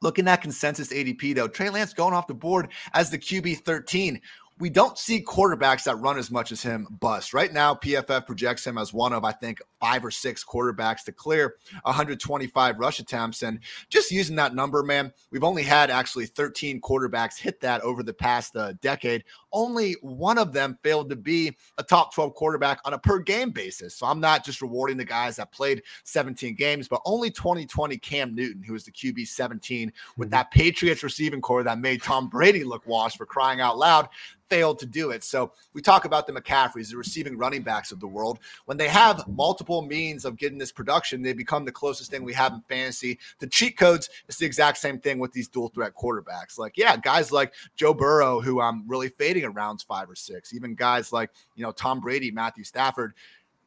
Looking 0.00 0.28
at 0.28 0.42
consensus 0.42 0.92
ADP, 0.92 1.34
though, 1.34 1.48
Trey 1.48 1.70
Lance 1.70 1.92
going 1.92 2.14
off 2.14 2.26
the 2.26 2.34
board 2.34 2.68
as 2.94 3.10
the 3.10 3.18
QB 3.18 3.58
13 3.58 4.20
we 4.58 4.70
don't 4.70 4.98
see 4.98 5.20
quarterbacks 5.22 5.84
that 5.84 5.96
run 5.96 6.18
as 6.18 6.30
much 6.30 6.52
as 6.52 6.62
him 6.62 6.86
bust. 7.00 7.34
Right 7.34 7.52
now, 7.52 7.74
PFF 7.74 8.26
projects 8.26 8.66
him 8.66 8.78
as 8.78 8.92
one 8.92 9.12
of, 9.12 9.24
I 9.24 9.32
think, 9.32 9.60
five 9.80 10.04
or 10.04 10.10
six 10.10 10.44
quarterbacks 10.44 11.02
to 11.04 11.12
clear 11.12 11.56
125 11.82 12.78
rush 12.78 13.00
attempts. 13.00 13.42
And 13.42 13.58
just 13.88 14.12
using 14.12 14.36
that 14.36 14.54
number, 14.54 14.82
man, 14.82 15.12
we've 15.30 15.42
only 15.42 15.62
had 15.62 15.90
actually 15.90 16.26
13 16.26 16.80
quarterbacks 16.80 17.38
hit 17.38 17.60
that 17.60 17.80
over 17.80 18.02
the 18.02 18.12
past 18.12 18.54
uh, 18.54 18.74
decade. 18.80 19.24
Only 19.52 19.96
one 20.02 20.38
of 20.38 20.52
them 20.52 20.78
failed 20.82 21.10
to 21.10 21.16
be 21.16 21.56
a 21.78 21.82
top 21.82 22.14
12 22.14 22.34
quarterback 22.34 22.80
on 22.84 22.94
a 22.94 22.98
per 22.98 23.18
game 23.18 23.50
basis. 23.50 23.96
So 23.96 24.06
I'm 24.06 24.20
not 24.20 24.44
just 24.44 24.62
rewarding 24.62 24.96
the 24.96 25.04
guys 25.04 25.36
that 25.36 25.50
played 25.50 25.82
17 26.04 26.54
games, 26.54 26.86
but 26.86 27.02
only 27.04 27.30
2020 27.30 27.96
Cam 27.98 28.34
Newton, 28.34 28.62
who 28.62 28.74
was 28.74 28.84
the 28.84 28.92
QB 28.92 29.26
17 29.26 29.92
with 30.16 30.28
mm-hmm. 30.28 30.34
that 30.34 30.50
Patriots 30.50 31.02
receiving 31.02 31.40
corps 31.40 31.64
that 31.64 31.80
made 31.80 32.02
Tom 32.02 32.28
Brady 32.28 32.64
look 32.64 32.86
washed 32.86 33.16
for 33.16 33.26
crying 33.26 33.60
out 33.60 33.78
loud 33.78 34.08
failed 34.52 34.78
to 34.78 34.84
do 34.84 35.12
it. 35.12 35.24
So 35.24 35.50
we 35.72 35.80
talk 35.80 36.04
about 36.04 36.26
the 36.26 36.32
McCaffreys, 36.34 36.90
the 36.90 36.98
receiving 36.98 37.38
running 37.38 37.62
backs 37.62 37.90
of 37.90 38.00
the 38.00 38.06
world. 38.06 38.38
When 38.66 38.76
they 38.76 38.88
have 38.88 39.26
multiple 39.26 39.80
means 39.80 40.26
of 40.26 40.36
getting 40.36 40.58
this 40.58 40.70
production, 40.70 41.22
they 41.22 41.32
become 41.32 41.64
the 41.64 41.72
closest 41.72 42.10
thing 42.10 42.22
we 42.22 42.34
have 42.34 42.52
in 42.52 42.60
fantasy. 42.68 43.18
The 43.38 43.46
cheat 43.46 43.78
codes 43.78 44.10
it's 44.28 44.36
the 44.36 44.44
exact 44.44 44.76
same 44.76 44.98
thing 44.98 45.18
with 45.18 45.32
these 45.32 45.48
dual 45.48 45.70
threat 45.70 45.94
quarterbacks. 45.94 46.58
Like, 46.58 46.76
yeah, 46.76 46.98
guys 46.98 47.32
like 47.32 47.54
Joe 47.76 47.94
Burrow, 47.94 48.42
who 48.42 48.60
I'm 48.60 48.86
really 48.86 49.08
fading 49.08 49.44
in 49.44 49.54
rounds 49.54 49.82
five 49.82 50.10
or 50.10 50.16
six, 50.16 50.52
even 50.52 50.74
guys 50.74 51.14
like, 51.14 51.30
you 51.56 51.62
know, 51.62 51.72
Tom 51.72 52.00
Brady, 52.00 52.30
Matthew 52.30 52.64
Stafford 52.64 53.14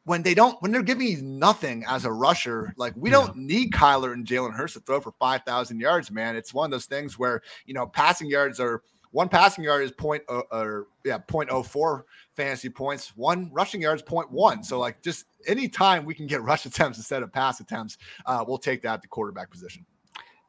when 0.06 0.22
they 0.22 0.34
don't 0.34 0.60
when 0.62 0.70
they're 0.70 0.84
giving 0.84 1.08
you 1.08 1.20
nothing 1.20 1.84
as 1.88 2.04
a 2.04 2.12
rusher, 2.12 2.72
like 2.76 2.94
we 2.96 3.10
yeah. 3.10 3.16
don't 3.16 3.36
need 3.36 3.72
Kyler 3.72 4.12
and 4.12 4.24
Jalen 4.24 4.54
Hurts 4.54 4.74
to 4.74 4.80
throw 4.80 5.00
for 5.00 5.10
five 5.18 5.42
thousand 5.42 5.80
yards, 5.80 6.12
man. 6.12 6.36
It's 6.36 6.54
one 6.54 6.66
of 6.66 6.70
those 6.70 6.86
things 6.86 7.18
where 7.18 7.42
you 7.66 7.74
know 7.74 7.88
passing 7.88 8.30
yards 8.30 8.60
are 8.60 8.82
one 9.16 9.30
passing 9.30 9.64
yard 9.64 9.82
is 9.82 9.92
point 9.92 10.22
uh, 10.28 10.42
or 10.52 10.88
yeah, 11.02 11.16
0.04 11.16 12.02
fantasy 12.34 12.68
points. 12.68 13.16
One 13.16 13.50
rushing 13.50 13.80
yards 13.80 14.02
0.1. 14.02 14.62
So 14.62 14.78
like 14.78 15.02
just 15.02 15.24
anytime 15.46 16.04
we 16.04 16.12
can 16.12 16.26
get 16.26 16.42
rush 16.50 16.66
attempts 16.66 16.98
instead 16.98 17.22
of 17.22 17.32
pass 17.32 17.60
attempts, 17.60 17.96
uh, 18.26 18.44
we'll 18.46 18.58
take 18.58 18.82
that 18.82 18.92
at 18.92 19.02
the 19.02 19.08
quarterback 19.08 19.50
position. 19.50 19.86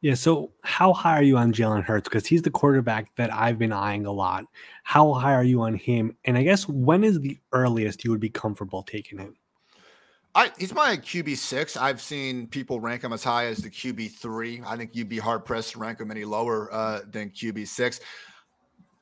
Yeah. 0.02 0.12
So 0.12 0.52
how 0.64 0.92
high 0.92 1.16
are 1.16 1.22
you 1.22 1.38
on 1.38 1.50
Jalen 1.50 1.82
Hurts? 1.82 2.10
Because 2.10 2.26
he's 2.26 2.42
the 2.42 2.50
quarterback 2.50 3.14
that 3.16 3.32
I've 3.32 3.58
been 3.58 3.72
eyeing 3.72 4.04
a 4.04 4.12
lot. 4.12 4.44
How 4.82 5.14
high 5.14 5.32
are 5.32 5.44
you 5.44 5.62
on 5.62 5.72
him? 5.72 6.14
And 6.26 6.36
I 6.36 6.42
guess 6.42 6.68
when 6.68 7.04
is 7.04 7.20
the 7.20 7.38
earliest 7.52 8.04
you 8.04 8.10
would 8.10 8.20
be 8.20 8.28
comfortable 8.28 8.82
taking 8.82 9.18
him? 9.18 9.34
I, 10.34 10.52
he's 10.58 10.74
my 10.74 10.98
QB 10.98 11.38
six. 11.38 11.74
I've 11.76 12.02
seen 12.02 12.46
people 12.46 12.80
rank 12.80 13.02
him 13.02 13.14
as 13.14 13.24
high 13.24 13.46
as 13.46 13.58
the 13.58 13.70
QB 13.70 14.10
three. 14.10 14.62
I 14.66 14.76
think 14.76 14.94
you'd 14.94 15.08
be 15.08 15.18
hard 15.18 15.46
pressed 15.46 15.72
to 15.72 15.78
rank 15.78 16.00
him 16.00 16.10
any 16.10 16.26
lower 16.26 16.72
uh, 16.72 17.00
than 17.10 17.30
QB 17.30 17.66
six 17.66 18.00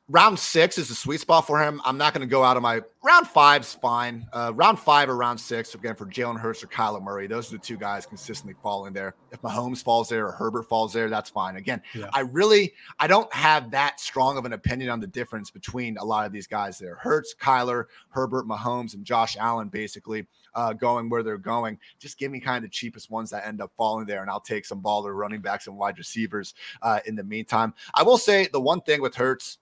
round 0.08 0.38
six 0.38 0.78
is 0.78 0.88
the 0.88 0.94
sweet 0.94 1.20
spot 1.20 1.46
for 1.46 1.60
him. 1.60 1.80
I'm 1.84 1.98
not 1.98 2.14
going 2.14 2.26
to 2.26 2.30
go 2.30 2.44
out 2.44 2.56
of 2.56 2.62
my 2.62 2.80
round 3.02 3.26
five's 3.26 3.74
fine. 3.74 4.26
Uh, 4.32 4.52
round 4.54 4.78
five 4.78 5.08
or 5.08 5.16
round 5.16 5.38
six 5.38 5.74
again 5.74 5.96
for 5.96 6.06
Jalen 6.06 6.38
Hurts 6.38 6.62
or 6.62 6.68
Kyler 6.68 7.02
Murray. 7.02 7.26
Those 7.26 7.52
are 7.52 7.56
the 7.56 7.62
two 7.62 7.76
guys 7.76 8.06
consistently 8.06 8.54
falling 8.62 8.92
there. 8.92 9.14
If 9.32 9.42
Mahomes 9.42 9.82
falls 9.82 10.08
there 10.08 10.26
or 10.26 10.32
Herbert 10.32 10.64
falls 10.64 10.92
there, 10.92 11.08
that's 11.08 11.30
fine. 11.30 11.56
Again, 11.56 11.82
yeah. 11.94 12.08
I 12.12 12.20
really 12.20 12.72
I 13.00 13.06
don't 13.06 13.32
have 13.34 13.70
that 13.72 13.98
strong 13.98 14.38
of 14.38 14.44
an 14.44 14.52
opinion 14.52 14.90
on 14.90 15.00
the 15.00 15.06
difference 15.06 15.50
between 15.50 15.96
a 15.98 16.04
lot 16.04 16.26
of 16.26 16.32
these 16.32 16.46
guys 16.46 16.78
there. 16.78 16.96
Hurts, 16.96 17.34
Kyler, 17.34 17.84
Herbert, 18.10 18.46
Mahomes, 18.46 18.94
and 18.94 19.04
Josh 19.04 19.36
Allen 19.36 19.68
basically 19.68 20.26
uh, 20.54 20.72
going 20.72 21.08
where 21.08 21.22
they're 21.22 21.36
going. 21.36 21.78
Just 21.98 22.18
give 22.18 22.30
me 22.30 22.40
kind 22.40 22.64
of 22.64 22.70
the 22.70 22.74
cheapest 22.74 23.10
ones 23.10 23.30
that 23.30 23.46
end 23.46 23.60
up 23.60 23.72
falling 23.76 24.06
there, 24.06 24.22
and 24.22 24.30
I'll 24.30 24.40
take 24.40 24.64
some 24.64 24.80
baller 24.80 25.14
running 25.14 25.40
backs 25.40 25.66
and 25.66 25.76
wide 25.76 25.98
receivers 25.98 26.54
uh, 26.82 27.00
in 27.06 27.16
the 27.16 27.24
meantime. 27.24 27.74
I 27.94 28.04
will 28.04 28.18
say 28.18 28.48
the 28.52 28.60
one 28.60 28.80
thing 28.82 29.02
with 29.02 29.14
Hurts 29.14 29.58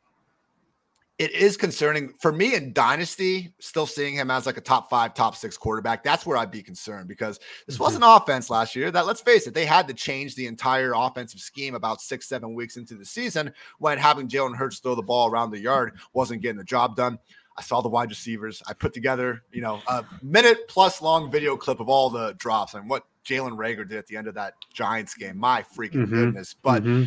it 1.19 1.31
is 1.31 1.57
concerning 1.57 2.13
for 2.19 2.33
me 2.33 2.55
in 2.55 2.73
dynasty 2.73 3.53
still 3.61 3.87
seeing 3.87 4.15
him 4.15 4.31
as 4.31 4.47
like 4.47 4.57
a 4.57 4.61
top 4.61 4.91
five 4.91 5.15
top 5.15 5.37
six 5.37 5.57
quarterback 5.57 6.03
that's 6.03 6.27
where 6.27 6.37
i'd 6.37 6.51
be 6.51 6.63
concerned 6.63 7.09
because 7.09 7.39
this 7.67 7.77
mm-hmm. 7.77 7.85
wasn't 7.85 8.05
offense 8.05 8.51
last 8.51 8.75
year 8.75 8.91
that 8.91 9.07
let's 9.07 9.21
face 9.21 9.47
it 9.47 9.55
they 9.55 9.67
had 9.67 9.87
to 9.87 9.95
change 9.95 10.35
the 10.35 10.47
entire 10.47 10.93
offensive 10.95 11.41
scheme 11.41 11.75
about 11.75 12.01
six 12.01 12.29
seven 12.29 12.55
weeks 12.55 12.77
into 12.77 12.95
the 12.95 13.05
season 13.05 13.53
when 13.79 13.99
having 13.99 14.29
jalen 14.29 14.57
hurts 14.57 14.79
throw 14.79 14.95
the 14.95 15.03
ball 15.03 15.31
around 15.31 15.51
the 15.51 15.61
yard 15.61 15.97
wasn't 16.13 16.41
getting 16.41 16.59
the 16.59 16.65
job 16.65 16.97
done 16.97 17.19
I 17.57 17.63
saw 17.63 17.81
the 17.81 17.89
wide 17.89 18.11
receivers. 18.11 18.61
I 18.67 18.73
put 18.73 18.93
together, 18.93 19.45
you 19.53 19.61
know, 19.63 19.81
a 19.87 20.05
minute 20.25 20.67
plus 20.67 21.01
long 21.01 21.31
video 21.31 21.57
clip 21.57 21.79
of 21.79 21.89
all 21.89 22.11
the 22.11 22.33
drops 22.33 22.75
and 22.75 22.91
what 22.91 23.05
Jalen 23.25 23.57
Reagor 23.57 23.89
did 23.89 23.97
at 23.97 24.09
the 24.09 24.17
end 24.17 24.27
of 24.27 24.35
that 24.35 24.55
Giants 24.73 25.15
game. 25.15 25.39
My 25.39 25.63
freaking 25.63 26.03
mm-hmm. 26.03 26.15
goodness. 26.17 26.57
But 26.61 26.83
mm-hmm 26.83 27.05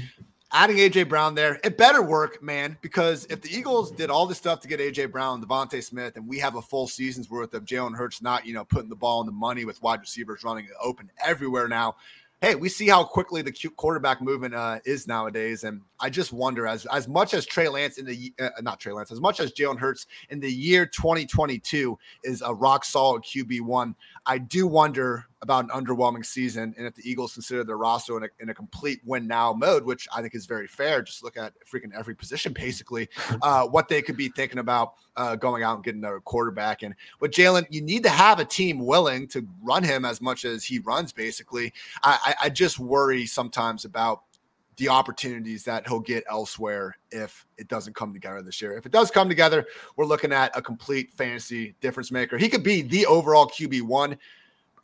adding 0.51 0.77
AJ 0.77 1.09
Brown 1.09 1.35
there, 1.35 1.59
it 1.63 1.77
better 1.77 2.01
work, 2.01 2.41
man. 2.41 2.77
Because 2.81 3.25
if 3.29 3.41
the 3.41 3.49
Eagles 3.49 3.91
did 3.91 4.09
all 4.09 4.25
this 4.25 4.37
stuff 4.37 4.61
to 4.61 4.67
get 4.67 4.79
AJ 4.79 5.11
Brown, 5.11 5.43
DeVonta 5.43 5.83
Smith, 5.83 6.15
and 6.15 6.27
we 6.27 6.39
have 6.39 6.55
a 6.55 6.61
full 6.61 6.87
season's 6.87 7.29
worth 7.29 7.53
of 7.53 7.65
Jalen 7.65 7.95
Hurts 7.95 8.21
not, 8.21 8.45
you 8.45 8.53
know, 8.53 8.65
putting 8.65 8.89
the 8.89 8.95
ball 8.95 9.21
in 9.21 9.25
the 9.25 9.33
money 9.33 9.65
with 9.65 9.81
wide 9.81 9.99
receivers 9.99 10.43
running 10.43 10.67
open 10.81 11.09
everywhere 11.23 11.67
now, 11.67 11.95
hey, 12.41 12.55
we 12.55 12.69
see 12.69 12.87
how 12.87 13.03
quickly 13.03 13.41
the 13.41 13.51
quarterback 13.75 14.21
movement 14.21 14.53
uh, 14.53 14.79
is 14.85 15.07
nowadays, 15.07 15.63
and 15.63 15.81
I 15.99 16.09
just 16.09 16.31
wonder 16.31 16.67
as 16.67 16.85
as 16.87 17.07
much 17.07 17.33
as 17.33 17.45
Trey 17.45 17.67
Lance 17.67 17.97
in 17.97 18.05
the 18.05 18.33
uh, 18.39 18.49
not 18.61 18.79
Trey 18.79 18.93
Lance, 18.93 19.11
as 19.11 19.21
much 19.21 19.39
as 19.39 19.51
Jalen 19.51 19.79
Hurts 19.79 20.05
in 20.29 20.39
the 20.39 20.51
year 20.51 20.85
2022 20.85 21.97
is 22.23 22.41
a 22.41 22.53
rock 22.53 22.85
solid 22.85 23.23
QB 23.23 23.61
one. 23.61 23.95
I 24.25 24.37
do 24.37 24.67
wonder 24.67 25.25
about 25.41 25.65
an 25.65 25.69
underwhelming 25.69 26.25
season, 26.25 26.73
and 26.77 26.87
if 26.87 26.95
the 26.95 27.09
Eagles 27.09 27.33
consider 27.33 27.63
their 27.63 27.77
roster 27.77 28.17
in 28.17 28.23
a, 28.23 28.27
in 28.39 28.49
a 28.49 28.53
complete 28.53 28.99
win 29.05 29.27
now 29.27 29.53
mode, 29.53 29.83
which 29.85 30.07
I 30.13 30.21
think 30.21 30.33
is 30.33 30.45
very 30.45 30.67
fair. 30.67 31.01
Just 31.01 31.23
look 31.23 31.37
at 31.37 31.53
freaking 31.71 31.93
every 31.95 32.15
position, 32.15 32.53
basically, 32.53 33.09
uh, 33.41 33.67
what 33.67 33.87
they 33.87 34.01
could 34.01 34.17
be 34.17 34.29
thinking 34.29 34.59
about 34.59 34.93
uh, 35.15 35.35
going 35.35 35.63
out 35.63 35.75
and 35.75 35.83
getting 35.83 36.01
another 36.01 36.19
quarterback. 36.19 36.83
And 36.83 36.95
with 37.19 37.31
Jalen, 37.31 37.67
you 37.69 37.81
need 37.81 38.03
to 38.03 38.09
have 38.09 38.39
a 38.39 38.45
team 38.45 38.85
willing 38.85 39.27
to 39.29 39.47
run 39.61 39.83
him 39.83 40.05
as 40.05 40.21
much 40.21 40.43
as 40.43 40.63
he 40.63 40.79
runs. 40.79 41.13
Basically, 41.13 41.73
I, 42.03 42.17
I, 42.41 42.45
I 42.45 42.49
just 42.49 42.79
worry 42.79 43.25
sometimes 43.25 43.85
about 43.85 44.23
the 44.77 44.89
opportunities 44.89 45.63
that 45.63 45.87
he'll 45.87 45.99
get 45.99 46.23
elsewhere 46.29 46.97
if 47.11 47.45
it 47.57 47.67
doesn't 47.67 47.95
come 47.95 48.13
together 48.13 48.41
this 48.41 48.61
year. 48.61 48.77
If 48.77 48.85
it 48.85 48.91
does 48.91 49.11
come 49.11 49.27
together, 49.27 49.65
we're 49.95 50.05
looking 50.05 50.31
at 50.31 50.55
a 50.55 50.61
complete 50.61 51.11
fantasy 51.13 51.75
difference 51.81 52.11
maker. 52.11 52.37
He 52.37 52.49
could 52.49 52.63
be 52.63 52.83
the 52.83 53.05
overall 53.05 53.47
QB 53.47 53.81
one. 53.83 54.17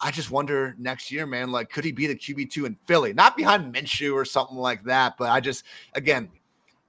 I 0.02 0.12
just 0.12 0.32
wonder 0.32 0.76
next 0.78 1.12
year, 1.12 1.26
man, 1.26 1.52
like, 1.52 1.70
could 1.70 1.86
he 1.86 1.92
be 1.92 2.08
the 2.08 2.16
QB2 2.16 2.66
in 2.66 2.78
Philly? 2.88 3.14
Not 3.14 3.38
behind 3.38 3.74
Minshew 3.74 4.14
or 4.14 4.26
something 4.26 4.58
like 4.58 4.84
that, 4.84 5.16
but 5.18 5.30
I 5.30 5.40
just, 5.40 5.64
again, 5.94 6.30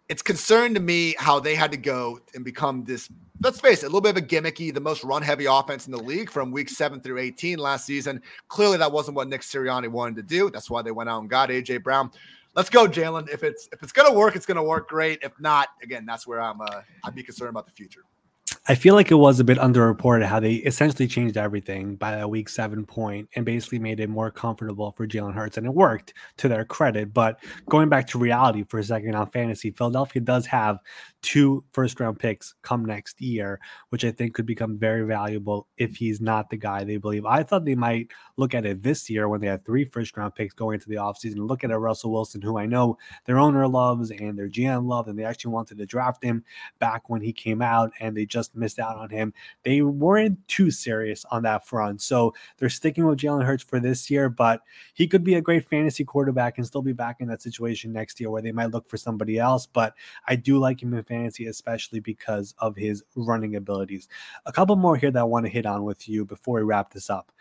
it's 0.09 0.22
concerned 0.22 0.74
to 0.74 0.80
me 0.80 1.14
how 1.18 1.38
they 1.38 1.55
had 1.55 1.70
to 1.72 1.78
go 1.78 2.20
and 2.34 2.44
become 2.44 2.84
this 2.84 3.09
let's 3.40 3.61
face 3.61 3.82
it, 3.82 3.86
a 3.86 3.88
little 3.88 4.00
bit 4.00 4.16
of 4.16 4.22
a 4.22 4.26
gimmicky, 4.26 4.72
the 4.72 4.80
most 4.80 5.05
run 5.05 5.22
heavy 5.22 5.44
offense 5.44 5.86
in 5.86 5.92
the 5.92 6.02
league 6.02 6.30
from 6.30 6.50
week 6.50 6.68
seven 6.68 7.00
through 7.00 7.18
18 7.18 7.59
last 7.59 7.84
season. 7.84 8.22
Clearly, 8.48 8.78
that 8.78 8.90
wasn't 8.90 9.16
what 9.16 9.28
Nick 9.28 9.42
Sirianni 9.42 9.88
wanted 9.88 10.16
to 10.16 10.22
do. 10.22 10.50
That's 10.50 10.70
why 10.70 10.82
they 10.82 10.92
went 10.92 11.11
out 11.11 11.20
and 11.20 11.28
got 11.28 11.50
AJ 11.50 11.82
Brown. 11.82 12.11
Let's 12.55 12.70
go, 12.70 12.86
Jalen. 12.86 13.28
If 13.32 13.42
it's 13.42 13.68
if 13.72 13.82
it's 13.82 13.92
gonna 13.92 14.12
work, 14.12 14.36
it's 14.36 14.46
gonna 14.46 14.62
work 14.62 14.88
great. 14.88 15.20
If 15.22 15.32
not, 15.40 15.68
again, 15.82 16.07
that's 16.07 16.26
where 16.26 16.40
I'm 16.40 16.61
uh, 16.61 16.82
I'd 17.05 17.14
be 17.14 17.22
concerned 17.22 17.50
about 17.50 17.66
the 17.66 17.72
future. 17.72 18.05
I 18.66 18.74
feel 18.74 18.94
like 18.94 19.11
it 19.11 19.16
was 19.16 19.40
a 19.40 19.44
bit 19.44 19.59
underreported 19.59 20.24
how 20.24 20.40
they 20.40 20.55
essentially 20.55 21.07
changed 21.07 21.36
everything 21.36 21.96
by 21.96 22.12
that 22.12 22.30
week 22.30 22.48
seven 22.48 22.86
point 22.86 23.28
and 23.36 23.44
basically 23.44 23.78
made 23.78 24.00
it 24.00 24.09
more 24.09 24.30
comfortable 24.30 24.92
for 24.92 25.07
Jalen 25.07 25.34
Hurts. 25.34 25.59
And 25.59 25.66
it 25.66 25.74
worked 25.74 26.14
to 26.38 26.48
their 26.48 26.64
credit. 26.64 27.12
But 27.12 27.44
going 27.68 27.90
back 27.90 28.07
to 28.09 28.18
reality 28.18 28.64
for 28.64 28.78
a 28.78 28.84
second 28.84 29.14
on 29.16 29.30
fantasy, 29.30 29.70
Philadelphia 29.70 30.22
does 30.22 30.46
have 30.46 30.78
two 31.25 31.64
first 31.72 31.99
round 31.99 32.18
picks 32.18 32.55
come 32.61 32.85
next 32.85 33.18
year, 33.18 33.59
which 33.89 34.05
I 34.05 34.11
think 34.11 34.35
could 34.35 34.45
become 34.45 34.77
very 34.77 35.07
valuable 35.07 35.66
if 35.79 35.97
he's 35.97 36.20
not 36.20 36.51
the 36.51 36.59
guy 36.59 36.85
they 36.85 36.99
believe. 36.99 37.25
I 37.25 37.43
thought 37.43 37.64
they 37.64 37.75
might 37.75 38.09
look 38.37 38.55
at 38.55 38.66
it 38.66 38.83
this 38.83 39.09
year 39.09 39.27
when 39.27 39.41
they 39.41 39.47
had 39.47 39.64
three 39.64 39.87
first 39.87 40.14
round 40.18 40.35
picks 40.35 40.53
going 40.53 40.75
into 40.75 40.91
the 40.91 40.97
offseason. 40.97 41.39
Look 41.39 41.64
at 41.64 41.70
a 41.70 41.79
Russell 41.79 42.12
Wilson, 42.12 42.43
who 42.43 42.59
I 42.59 42.66
know 42.66 42.99
their 43.25 43.39
owner 43.39 43.66
loves 43.66 44.11
and 44.11 44.39
their 44.39 44.51
GM 44.51 44.87
loved, 44.87 45.09
and 45.09 45.18
they 45.18 45.25
actually 45.25 45.53
wanted 45.53 45.79
to 45.79 45.87
draft 45.87 46.22
him 46.22 46.45
back 46.79 47.09
when 47.09 47.22
he 47.22 47.33
came 47.33 47.62
out, 47.62 47.91
and 48.01 48.14
they 48.14 48.27
just 48.27 48.55
missed 48.55 48.79
out 48.79 48.99
on 48.99 49.09
him. 49.09 49.33
They 49.62 49.81
weren't 49.81 50.47
too 50.47 50.70
serious 50.70 51.25
on 51.31 51.43
that 51.45 51.66
front. 51.66 52.03
So 52.03 52.35
they're 52.59 52.68
sticking 52.68 53.07
with 53.07 53.18
Jalen 53.18 53.45
Hurts 53.45 53.64
for 53.64 53.81
this 53.81 54.11
year, 54.11 54.29
but 54.29 54.61
he 54.93 55.07
could 55.07 55.25
be 55.25 55.37
a 55.37 55.41
great 55.41 55.66
fantasy 55.70 56.05
quarterback 56.05 56.59
and 56.59 56.66
still 56.66 56.83
be 56.83 56.93
back 56.93 57.16
in 57.20 57.29
that 57.29 57.41
situation 57.41 57.95
next 57.95 58.20
year 58.20 58.29
where 58.29 58.43
they 58.43 58.53
might 58.53 58.72
look 58.72 58.91
for 58.91 58.99
somebody 58.99 59.39
else. 59.39 59.66
But 59.66 59.95
I 60.29 60.37
do 60.37 60.59
like 60.59 60.83
him 60.83 60.93
in 60.93 61.03
fantasy, 61.03 61.13
especially 61.22 62.00
because 62.00 62.54
of 62.58 62.76
his 62.76 63.02
running 63.14 63.56
abilities. 63.56 64.08
A 64.46 64.52
couple 64.52 64.76
more 64.76 64.96
here 64.96 65.10
that 65.10 65.20
I 65.20 65.24
want 65.24 65.46
to 65.46 65.50
hit 65.50 65.66
on 65.66 65.84
with 65.84 66.08
you 66.08 66.24
before 66.24 66.56
we 66.58 66.62
wrap 66.62 66.92
this 66.92 67.10
up. 67.10 67.32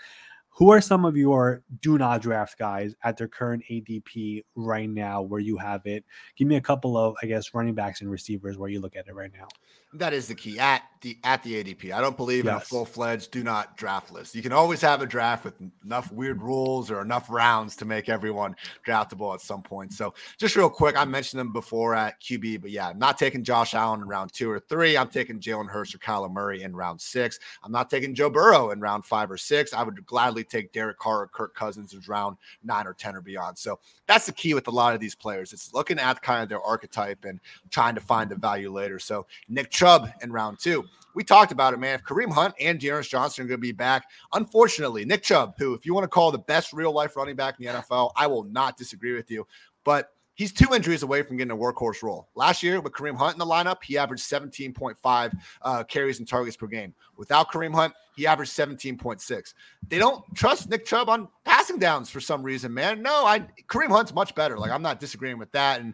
Who 0.55 0.71
are 0.71 0.81
some 0.81 1.03
of 1.03 1.17
your 1.17 1.63
do 1.81 1.97
not 1.97 2.21
draft 2.21 2.59
guys 2.59 2.93
at 3.03 3.17
their 3.17 3.27
current 3.27 3.63
ADP 3.71 4.43
right 4.55 4.89
now 4.89 5.23
where 5.23 5.39
you 5.39 5.57
have 5.57 5.81
it? 5.85 6.05
Give 6.35 6.47
me 6.47 6.57
a 6.57 6.61
couple 6.61 6.95
of, 6.95 7.15
I 7.23 7.25
guess, 7.25 7.55
running 7.55 7.73
backs 7.73 8.01
and 8.01 8.11
receivers 8.11 8.55
where 8.55 8.69
you 8.69 8.79
look 8.79 8.95
at 8.95 9.07
it 9.07 9.15
right 9.15 9.31
now. 9.35 9.47
That 9.95 10.13
is 10.13 10.27
the 10.27 10.35
key 10.35 10.59
at 10.59 10.81
the 11.01 11.17
at 11.23 11.43
the 11.43 11.63
ADP. 11.63 11.91
I 11.91 12.01
don't 12.01 12.17
believe 12.17 12.45
yes. 12.45 12.51
in 12.51 12.57
a 12.57 12.61
full 12.61 12.85
fledged 12.85 13.29
do 13.29 13.43
not 13.43 13.77
draft 13.77 14.11
list. 14.11 14.33
You 14.33 14.41
can 14.41 14.51
always 14.51 14.81
have 14.81 15.03
a 15.03 15.05
draft 15.05 15.45
with 15.45 15.53
enough 15.85 16.11
weird 16.11 16.41
rules 16.41 16.89
or 16.89 17.01
enough 17.01 17.29
rounds 17.29 17.75
to 17.75 17.85
make 17.85 18.09
everyone 18.09 18.55
draftable 18.87 19.35
at 19.35 19.41
some 19.41 19.61
point. 19.61 19.93
So 19.93 20.15
just 20.39 20.55
real 20.55 20.69
quick, 20.69 20.97
I 20.97 21.05
mentioned 21.05 21.39
them 21.39 21.53
before 21.53 21.93
at 21.93 22.19
QB, 22.21 22.61
but 22.61 22.71
yeah, 22.71 22.89
I'm 22.89 22.97
not 22.97 23.19
taking 23.19 23.43
Josh 23.43 23.75
Allen 23.75 24.01
in 24.01 24.07
round 24.07 24.33
two 24.33 24.49
or 24.49 24.59
three. 24.59 24.97
I'm 24.97 25.09
taking 25.09 25.39
Jalen 25.39 25.69
Hurts 25.69 25.93
or 25.93 25.99
Kyler 25.99 26.31
Murray 26.31 26.63
in 26.63 26.75
round 26.75 26.99
six. 26.99 27.37
I'm 27.63 27.71
not 27.71 27.91
taking 27.91 28.15
Joe 28.15 28.31
Burrow 28.31 28.71
in 28.71 28.79
round 28.79 29.05
five 29.05 29.29
or 29.29 29.37
six. 29.37 29.73
I 29.73 29.83
would 29.83 30.03
gladly 30.07 30.42
take 30.43 30.71
Derek 30.71 30.97
Carr 30.99 31.21
or 31.21 31.27
Kirk 31.27 31.55
Cousins 31.55 31.93
in 31.93 32.01
round 32.07 32.37
nine 32.63 32.87
or 32.87 32.93
ten 32.93 33.15
or 33.15 33.21
beyond. 33.21 33.57
So 33.57 33.79
that's 34.07 34.25
the 34.25 34.31
key 34.31 34.53
with 34.53 34.67
a 34.67 34.71
lot 34.71 34.93
of 34.93 34.99
these 34.99 35.15
players. 35.15 35.53
It's 35.53 35.73
looking 35.73 35.99
at 35.99 36.21
kind 36.21 36.43
of 36.43 36.49
their 36.49 36.61
archetype 36.61 37.25
and 37.25 37.39
trying 37.69 37.95
to 37.95 38.01
find 38.01 38.29
the 38.29 38.35
value 38.35 38.71
later. 38.71 38.99
So 38.99 39.25
Nick 39.47 39.69
Chubb 39.69 40.09
in 40.21 40.31
round 40.31 40.59
two. 40.59 40.83
We 41.15 41.23
talked 41.23 41.51
about 41.51 41.73
it, 41.73 41.79
man. 41.79 41.95
If 41.95 42.03
Kareem 42.03 42.31
Hunt 42.31 42.55
and 42.59 42.79
D'Ernest 42.79 43.09
Johnson 43.09 43.45
are 43.45 43.47
going 43.47 43.59
to 43.59 43.61
be 43.61 43.71
back, 43.71 44.05
unfortunately, 44.33 45.05
Nick 45.05 45.21
Chubb, 45.21 45.53
who, 45.59 45.75
if 45.75 45.85
you 45.85 45.93
want 45.93 46.05
to 46.05 46.07
call 46.09 46.31
the 46.31 46.39
best 46.39 46.73
real 46.73 46.91
life 46.91 47.15
running 47.15 47.35
back 47.35 47.59
in 47.59 47.65
the 47.65 47.71
NFL, 47.71 48.11
I 48.15 48.25
will 48.25 48.43
not 48.45 48.77
disagree 48.77 49.13
with 49.13 49.29
you. 49.29 49.45
But 49.83 50.09
he's 50.35 50.51
two 50.51 50.73
injuries 50.73 51.03
away 51.03 51.21
from 51.21 51.37
getting 51.37 51.51
a 51.51 51.57
workhorse 51.57 52.01
role. 52.01 52.27
Last 52.35 52.63
year 52.63 52.81
with 52.81 52.93
Kareem 52.93 53.15
Hunt 53.15 53.33
in 53.33 53.39
the 53.39 53.45
lineup, 53.45 53.83
he 53.83 53.97
averaged 53.97 54.23
17.5 54.23 55.37
uh, 55.61 55.83
carries 55.83 56.19
and 56.19 56.27
targets 56.27 56.57
per 56.57 56.67
game. 56.67 56.93
Without 57.17 57.51
Kareem 57.51 57.73
Hunt, 57.73 57.93
he 58.15 58.27
averaged 58.27 58.51
17.6. 58.51 59.53
They 59.87 59.97
don't 59.97 60.23
trust 60.35 60.69
Nick 60.69 60.85
Chubb 60.85 61.09
on 61.09 61.27
passing 61.45 61.79
downs 61.79 62.09
for 62.09 62.19
some 62.19 62.43
reason, 62.43 62.73
man. 62.73 63.01
No, 63.01 63.25
I 63.25 63.39
Kareem 63.67 63.89
Hunt's 63.89 64.13
much 64.13 64.35
better. 64.35 64.57
Like 64.57 64.71
I'm 64.71 64.81
not 64.81 64.99
disagreeing 64.99 65.37
with 65.37 65.51
that. 65.51 65.81
And 65.81 65.93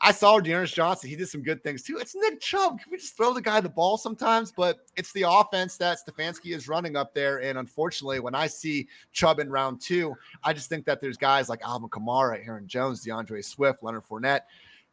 I 0.00 0.12
saw 0.12 0.38
D'Ernest 0.38 0.74
Johnson. 0.74 1.10
He 1.10 1.16
did 1.16 1.28
some 1.28 1.42
good 1.42 1.62
things 1.64 1.82
too. 1.82 1.98
It's 1.98 2.14
Nick 2.14 2.40
Chubb. 2.40 2.80
Can 2.80 2.90
we 2.90 2.98
just 2.98 3.16
throw 3.16 3.34
the 3.34 3.42
guy 3.42 3.60
the 3.60 3.68
ball 3.68 3.98
sometimes? 3.98 4.52
But 4.52 4.78
it's 4.96 5.12
the 5.12 5.24
offense 5.28 5.76
that 5.78 5.98
Stefanski 5.98 6.54
is 6.54 6.68
running 6.68 6.96
up 6.96 7.14
there. 7.14 7.42
And 7.42 7.58
unfortunately, 7.58 8.20
when 8.20 8.34
I 8.34 8.46
see 8.46 8.86
Chubb 9.12 9.40
in 9.40 9.50
round 9.50 9.80
two, 9.80 10.14
I 10.44 10.52
just 10.52 10.68
think 10.68 10.84
that 10.84 11.00
there's 11.00 11.16
guys 11.16 11.48
like 11.48 11.62
Alvin 11.62 11.88
Kamara, 11.88 12.46
Aaron 12.46 12.68
Jones, 12.68 13.02
D'Andre 13.02 13.42
Swift, 13.42 13.82
Leonard 13.82 14.04
Fournette. 14.08 14.42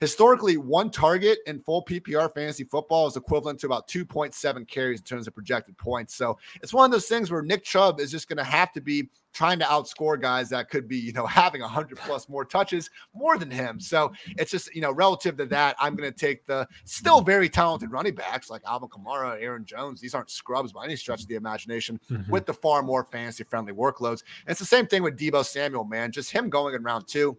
Historically, 0.05 0.55
one 0.55 0.91
target 0.91 1.39
in 1.47 1.59
full 1.59 1.83
PPR 1.83 2.31
fantasy 2.31 2.63
football 2.63 3.07
is 3.07 3.17
equivalent 3.17 3.59
to 3.59 3.65
about 3.65 3.87
2.7 3.87 4.67
carries 4.67 4.99
in 4.99 5.03
terms 5.03 5.25
of 5.25 5.33
projected 5.33 5.75
points. 5.79 6.13
So 6.13 6.37
it's 6.61 6.71
one 6.71 6.85
of 6.85 6.91
those 6.91 7.07
things 7.07 7.31
where 7.31 7.41
Nick 7.41 7.63
Chubb 7.63 7.99
is 7.99 8.11
just 8.11 8.29
going 8.29 8.37
to 8.37 8.43
have 8.43 8.71
to 8.73 8.81
be 8.81 9.09
trying 9.33 9.57
to 9.57 9.65
outscore 9.65 10.21
guys 10.21 10.47
that 10.49 10.69
could 10.69 10.87
be, 10.87 10.95
you 10.95 11.11
know, 11.11 11.25
having 11.41 11.61
100 11.61 11.97
plus 11.97 12.29
more 12.29 12.45
touches 12.45 12.91
more 13.15 13.39
than 13.39 13.49
him. 13.49 13.79
So 13.79 14.13
it's 14.37 14.51
just, 14.51 14.75
you 14.75 14.81
know, 14.81 14.91
relative 14.91 15.37
to 15.37 15.47
that, 15.47 15.75
I'm 15.79 15.95
going 15.95 16.13
to 16.13 16.15
take 16.15 16.45
the 16.45 16.67
still 16.83 17.21
very 17.21 17.49
talented 17.49 17.91
running 17.91 18.13
backs 18.13 18.47
like 18.47 18.61
Alvin 18.67 18.89
Kamara, 18.89 19.41
Aaron 19.41 19.65
Jones. 19.65 19.99
These 19.99 20.13
aren't 20.13 20.29
scrubs 20.29 20.71
by 20.71 20.85
any 20.85 20.97
stretch 20.97 21.23
of 21.23 21.27
the 21.29 21.35
imagination 21.35 21.99
mm-hmm. 22.11 22.31
with 22.31 22.45
the 22.45 22.53
far 22.53 22.83
more 22.83 23.07
fantasy 23.11 23.43
friendly 23.43 23.73
workloads. 23.73 24.21
And 24.45 24.51
it's 24.51 24.59
the 24.59 24.67
same 24.67 24.85
thing 24.85 25.01
with 25.01 25.17
Deebo 25.17 25.43
Samuel, 25.43 25.83
man. 25.83 26.11
Just 26.11 26.29
him 26.29 26.51
going 26.51 26.75
in 26.75 26.83
round 26.83 27.07
two 27.07 27.35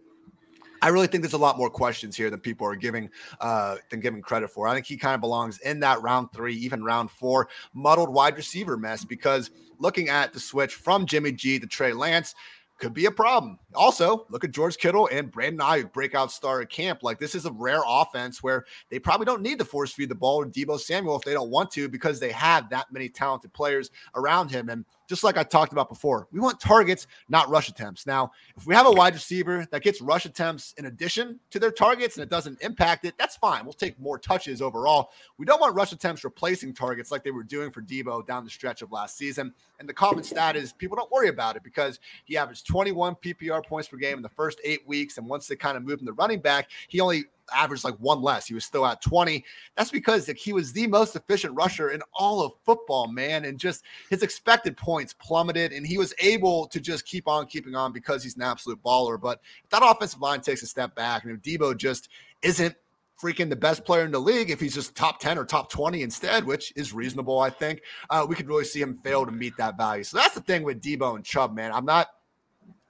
I 0.81 0.89
really 0.89 1.07
think 1.07 1.23
there's 1.23 1.33
a 1.33 1.37
lot 1.37 1.57
more 1.57 1.69
questions 1.69 2.15
here 2.15 2.29
than 2.29 2.39
people 2.39 2.67
are 2.67 2.75
giving 2.75 3.09
uh 3.39 3.77
than 3.89 3.99
giving 3.99 4.21
credit 4.21 4.49
for. 4.49 4.67
I 4.67 4.73
think 4.73 4.85
he 4.85 4.97
kind 4.97 5.15
of 5.15 5.21
belongs 5.21 5.59
in 5.59 5.79
that 5.81 6.01
round 6.01 6.31
three, 6.33 6.55
even 6.55 6.83
round 6.83 7.11
four, 7.11 7.49
muddled 7.73 8.13
wide 8.13 8.35
receiver 8.35 8.77
mess 8.77 9.03
because 9.03 9.51
looking 9.79 10.09
at 10.09 10.33
the 10.33 10.39
switch 10.39 10.75
from 10.75 11.05
Jimmy 11.05 11.31
G 11.31 11.59
to 11.59 11.67
Trey 11.67 11.93
Lance, 11.93 12.33
could 12.77 12.93
be 12.93 13.05
a 13.05 13.11
problem. 13.11 13.57
Also, 13.73 14.25
look 14.29 14.43
at 14.43 14.51
George 14.51 14.77
Kittle 14.77 15.09
and 15.11 15.31
Brandon 15.31 15.65
Aiyuk 15.65 15.91
breakout 15.93 16.31
star 16.31 16.61
at 16.61 16.69
camp. 16.69 17.01
Like 17.01 17.19
this 17.19 17.33
is 17.33 17.45
a 17.45 17.51
rare 17.51 17.81
offense 17.85 18.43
where 18.43 18.65
they 18.89 18.99
probably 18.99 19.25
don't 19.25 19.41
need 19.41 19.59
to 19.59 19.65
force 19.65 19.91
feed 19.91 20.09
the 20.09 20.15
ball 20.15 20.45
to 20.45 20.49
Deebo 20.49 20.79
Samuel 20.79 21.17
if 21.17 21.23
they 21.23 21.33
don't 21.33 21.49
want 21.49 21.71
to 21.71 21.89
because 21.89 22.19
they 22.19 22.31
have 22.31 22.69
that 22.69 22.91
many 22.91 23.09
talented 23.09 23.51
players 23.53 23.89
around 24.15 24.51
him. 24.51 24.69
And 24.69 24.85
just 25.07 25.23
like 25.23 25.37
I 25.37 25.43
talked 25.43 25.71
about 25.71 25.89
before, 25.89 26.27
we 26.31 26.39
want 26.39 26.59
targets, 26.59 27.07
not 27.29 27.49
rush 27.49 27.69
attempts. 27.69 28.05
Now, 28.05 28.31
if 28.55 28.67
we 28.67 28.75
have 28.75 28.85
a 28.85 28.91
wide 28.91 29.13
receiver 29.13 29.65
that 29.71 29.81
gets 29.81 30.01
rush 30.01 30.25
attempts 30.25 30.73
in 30.77 30.85
addition 30.85 31.39
to 31.51 31.59
their 31.59 31.71
targets 31.71 32.17
and 32.17 32.23
it 32.23 32.29
doesn't 32.29 32.61
impact 32.61 33.05
it, 33.05 33.15
that's 33.17 33.35
fine. 33.37 33.63
We'll 33.63 33.73
take 33.73 33.99
more 33.99 34.19
touches 34.19 34.61
overall. 34.61 35.11
We 35.37 35.45
don't 35.45 35.61
want 35.61 35.75
rush 35.75 35.93
attempts 35.93 36.23
replacing 36.23 36.73
targets 36.73 37.11
like 37.11 37.23
they 37.23 37.31
were 37.31 37.43
doing 37.43 37.71
for 37.71 37.81
Deebo 37.81 38.27
down 38.27 38.43
the 38.43 38.49
stretch 38.49 38.81
of 38.81 38.91
last 38.91 39.17
season. 39.17 39.53
And 39.79 39.87
the 39.87 39.93
common 39.93 40.23
stat 40.23 40.55
is 40.55 40.73
people 40.73 40.97
don't 40.97 41.11
worry 41.11 41.29
about 41.29 41.55
it 41.55 41.63
because 41.63 41.99
he 42.25 42.37
averaged 42.37 42.67
21 42.67 43.15
PPR 43.15 43.65
points 43.65 43.87
per 43.87 43.97
game 43.97 44.17
in 44.17 44.23
the 44.23 44.29
first 44.29 44.59
eight 44.63 44.87
weeks. 44.87 45.17
And 45.17 45.27
once 45.27 45.47
they 45.47 45.55
kind 45.55 45.77
of 45.77 45.83
moved 45.83 46.01
him 46.01 46.07
to 46.07 46.13
running 46.13 46.39
back, 46.39 46.69
he 46.87 46.99
only 46.99 47.25
averaged 47.53 47.83
like 47.83 47.95
one 47.95 48.21
less. 48.21 48.47
He 48.47 48.53
was 48.53 48.65
still 48.65 48.85
at 48.85 49.01
20. 49.01 49.43
That's 49.75 49.91
because 49.91 50.27
like, 50.27 50.37
he 50.37 50.53
was 50.53 50.73
the 50.73 50.87
most 50.87 51.15
efficient 51.15 51.55
rusher 51.55 51.89
in 51.89 52.01
all 52.13 52.41
of 52.41 52.53
football, 52.65 53.07
man. 53.07 53.45
And 53.45 53.59
just 53.59 53.83
his 54.09 54.23
expected 54.23 54.77
points 54.77 55.13
plummeted, 55.13 55.71
and 55.71 55.85
he 55.85 55.97
was 55.97 56.13
able 56.19 56.67
to 56.67 56.79
just 56.79 57.05
keep 57.05 57.27
on 57.27 57.47
keeping 57.47 57.75
on 57.75 57.91
because 57.93 58.23
he's 58.23 58.35
an 58.35 58.43
absolute 58.43 58.81
baller. 58.83 59.19
But 59.19 59.39
if 59.63 59.69
that 59.69 59.81
offensive 59.83 60.21
line 60.21 60.41
takes 60.41 60.63
a 60.63 60.67
step 60.67 60.95
back, 60.95 61.23
and 61.23 61.33
if 61.33 61.41
Deebo 61.41 61.77
just 61.77 62.09
isn't 62.41 62.75
freaking 63.21 63.49
the 63.49 63.55
best 63.55 63.83
player 63.83 64.05
in 64.05 64.11
the 64.11 64.19
league, 64.19 64.49
if 64.49 64.59
he's 64.59 64.75
just 64.75 64.95
top 64.95 65.19
10 65.19 65.37
or 65.37 65.45
top 65.45 65.71
20 65.71 66.03
instead, 66.03 66.45
which 66.45 66.71
is 66.75 66.93
reasonable, 66.93 67.39
I 67.39 67.49
think, 67.49 67.81
uh, 68.09 68.25
we 68.27 68.35
could 68.35 68.47
really 68.47 68.63
see 68.63 68.81
him 68.81 68.99
fail 69.03 69.25
to 69.25 69.31
meet 69.31 69.57
that 69.57 69.75
value. 69.75 70.03
So 70.03 70.17
that's 70.17 70.35
the 70.35 70.41
thing 70.41 70.63
with 70.63 70.81
Deebo 70.81 71.15
and 71.15 71.25
Chubb, 71.25 71.55
man. 71.55 71.71
I'm 71.71 71.85
not 71.85 72.07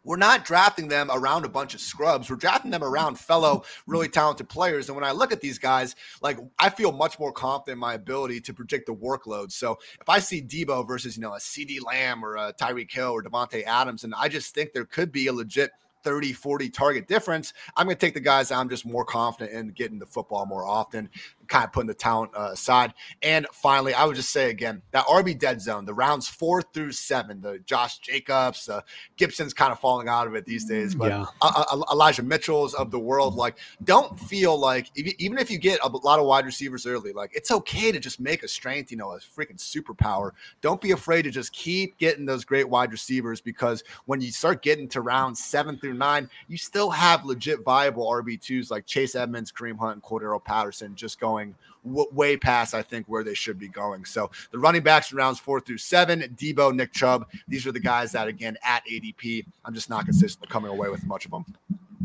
we're 0.07 0.15
not 0.15 0.45
drafting 0.45 0.87
them 0.87 1.09
around 1.11 1.43
a 1.43 1.49
bunch 1.49 1.73
of 1.75 1.81
scrubs. 1.81 2.29
We're 2.29 2.37
drafting 2.37 2.71
them 2.71 2.83
around 2.83 3.19
fellow 3.19 3.65
really 3.85 4.07
talented 4.07 4.47
players. 4.47 4.87
And 4.87 4.95
when 4.95 5.03
I 5.03 5.11
look 5.11 5.33
at 5.33 5.41
these 5.41 5.59
guys, 5.59 5.97
like 6.21 6.39
I 6.57 6.69
feel 6.69 6.93
much 6.93 7.19
more 7.19 7.33
confident 7.33 7.75
in 7.75 7.79
my 7.79 7.95
ability 7.95 8.39
to 8.41 8.53
predict 8.53 8.85
the 8.85 8.95
workload. 8.95 9.51
So 9.51 9.77
if 9.99 10.07
I 10.07 10.19
see 10.19 10.41
Deebo 10.41 10.87
versus, 10.87 11.17
you 11.17 11.21
know, 11.21 11.33
a 11.33 11.39
CeeDee 11.39 11.83
Lamb 11.83 12.23
or 12.23 12.37
a 12.37 12.53
Tyreek 12.53 12.89
Hill 12.89 13.11
or 13.11 13.21
Davante 13.21 13.63
Adams, 13.65 14.05
and 14.05 14.13
I 14.15 14.29
just 14.29 14.55
think 14.55 14.71
there 14.71 14.85
could 14.85 15.11
be 15.11 15.27
a 15.27 15.33
legit– 15.33 15.71
30, 16.03 16.31
40 16.31 16.69
target 16.69 17.05
difference, 17.05 17.53
I'm 17.75 17.85
going 17.85 17.97
to 17.97 17.99
take 17.99 18.13
the 18.13 18.21
guys 18.21 18.49
I'm 18.49 18.69
just 18.69 18.85
more 18.85 19.03
confident 19.03 19.51
in 19.51 19.69
getting 19.69 19.99
the 19.99 20.05
football 20.05 20.45
more 20.45 20.65
often. 20.65 21.09
Kind 21.47 21.65
of 21.65 21.71
putting 21.71 21.87
the 21.87 21.93
talent 21.93 22.31
uh, 22.35 22.49
aside. 22.51 22.93
And 23.21 23.47
finally, 23.51 23.93
I 23.93 24.05
would 24.05 24.15
just 24.15 24.31
say 24.31 24.49
again 24.49 24.81
that 24.91 25.05
RB 25.05 25.37
dead 25.37 25.61
zone, 25.61 25.85
the 25.85 25.93
rounds 25.93 26.27
four 26.27 26.61
through 26.61 26.91
seven, 26.91 27.41
the 27.41 27.59
Josh 27.59 27.99
Jacobs, 27.99 28.69
uh, 28.69 28.81
Gibson's 29.15 29.53
kind 29.53 29.71
of 29.71 29.79
falling 29.79 30.07
out 30.07 30.27
of 30.27 30.35
it 30.35 30.45
these 30.45 30.65
days, 30.65 30.95
but 30.95 31.11
yeah. 31.11 31.25
uh, 31.41 31.63
uh 31.71 31.81
Elijah 31.91 32.23
Mitchell's 32.23 32.73
of 32.73 32.91
the 32.91 32.99
world, 32.99 33.35
like, 33.35 33.57
don't 33.83 34.19
feel 34.19 34.57
like 34.57 34.89
even 34.95 35.37
if 35.37 35.49
you 35.49 35.57
get 35.57 35.79
a 35.83 35.89
lot 35.89 36.19
of 36.19 36.25
wide 36.25 36.45
receivers 36.45 36.85
early, 36.85 37.13
like, 37.13 37.31
it's 37.35 37.51
okay 37.51 37.91
to 37.91 37.99
just 37.99 38.19
make 38.19 38.43
a 38.43 38.47
strength, 38.47 38.91
you 38.91 38.97
know, 38.97 39.11
a 39.11 39.19
freaking 39.19 39.57
superpower. 39.57 40.31
Don't 40.61 40.81
be 40.81 40.91
afraid 40.91 41.23
to 41.23 41.31
just 41.31 41.53
keep 41.53 41.97
getting 41.97 42.25
those 42.25 42.45
great 42.45 42.67
wide 42.67 42.91
receivers 42.91 43.41
because 43.41 43.83
when 44.05 44.21
you 44.21 44.31
start 44.31 44.61
getting 44.61 44.87
to 44.89 45.01
rounds 45.01 45.43
seven 45.43 45.77
through 45.77 45.93
nine, 45.93 46.29
you 46.47 46.57
still 46.57 46.89
have 46.89 47.25
legit 47.25 47.63
viable 47.63 48.07
RB2s 48.07 48.71
like 48.71 48.85
Chase 48.85 49.15
Edmonds, 49.15 49.51
Kareem 49.51 49.77
Hunt, 49.77 49.95
and 49.95 50.03
Cordarrelle 50.03 50.43
Patterson 50.43 50.95
just 50.95 51.19
going 51.19 51.36
w- 51.85 52.09
way 52.11 52.38
past, 52.38 52.73
I 52.73 52.81
think, 52.81 53.07
where 53.07 53.23
they 53.23 53.33
should 53.33 53.59
be 53.59 53.67
going. 53.67 54.05
So 54.05 54.29
the 54.51 54.59
running 54.59 54.83
backs 54.83 55.11
in 55.11 55.17
rounds 55.17 55.39
four 55.39 55.59
through 55.59 55.79
seven, 55.79 56.21
Deebo, 56.21 56.75
Nick 56.75 56.93
Chubb, 56.93 57.27
these 57.47 57.65
are 57.65 57.71
the 57.71 57.79
guys 57.79 58.11
that, 58.11 58.27
again, 58.27 58.57
at 58.63 58.83
ADP, 58.85 59.45
I'm 59.65 59.73
just 59.73 59.89
not 59.89 60.05
consistently 60.05 60.51
coming 60.51 60.71
away 60.71 60.89
with 60.89 61.03
much 61.05 61.25
of 61.25 61.31
them. 61.31 61.45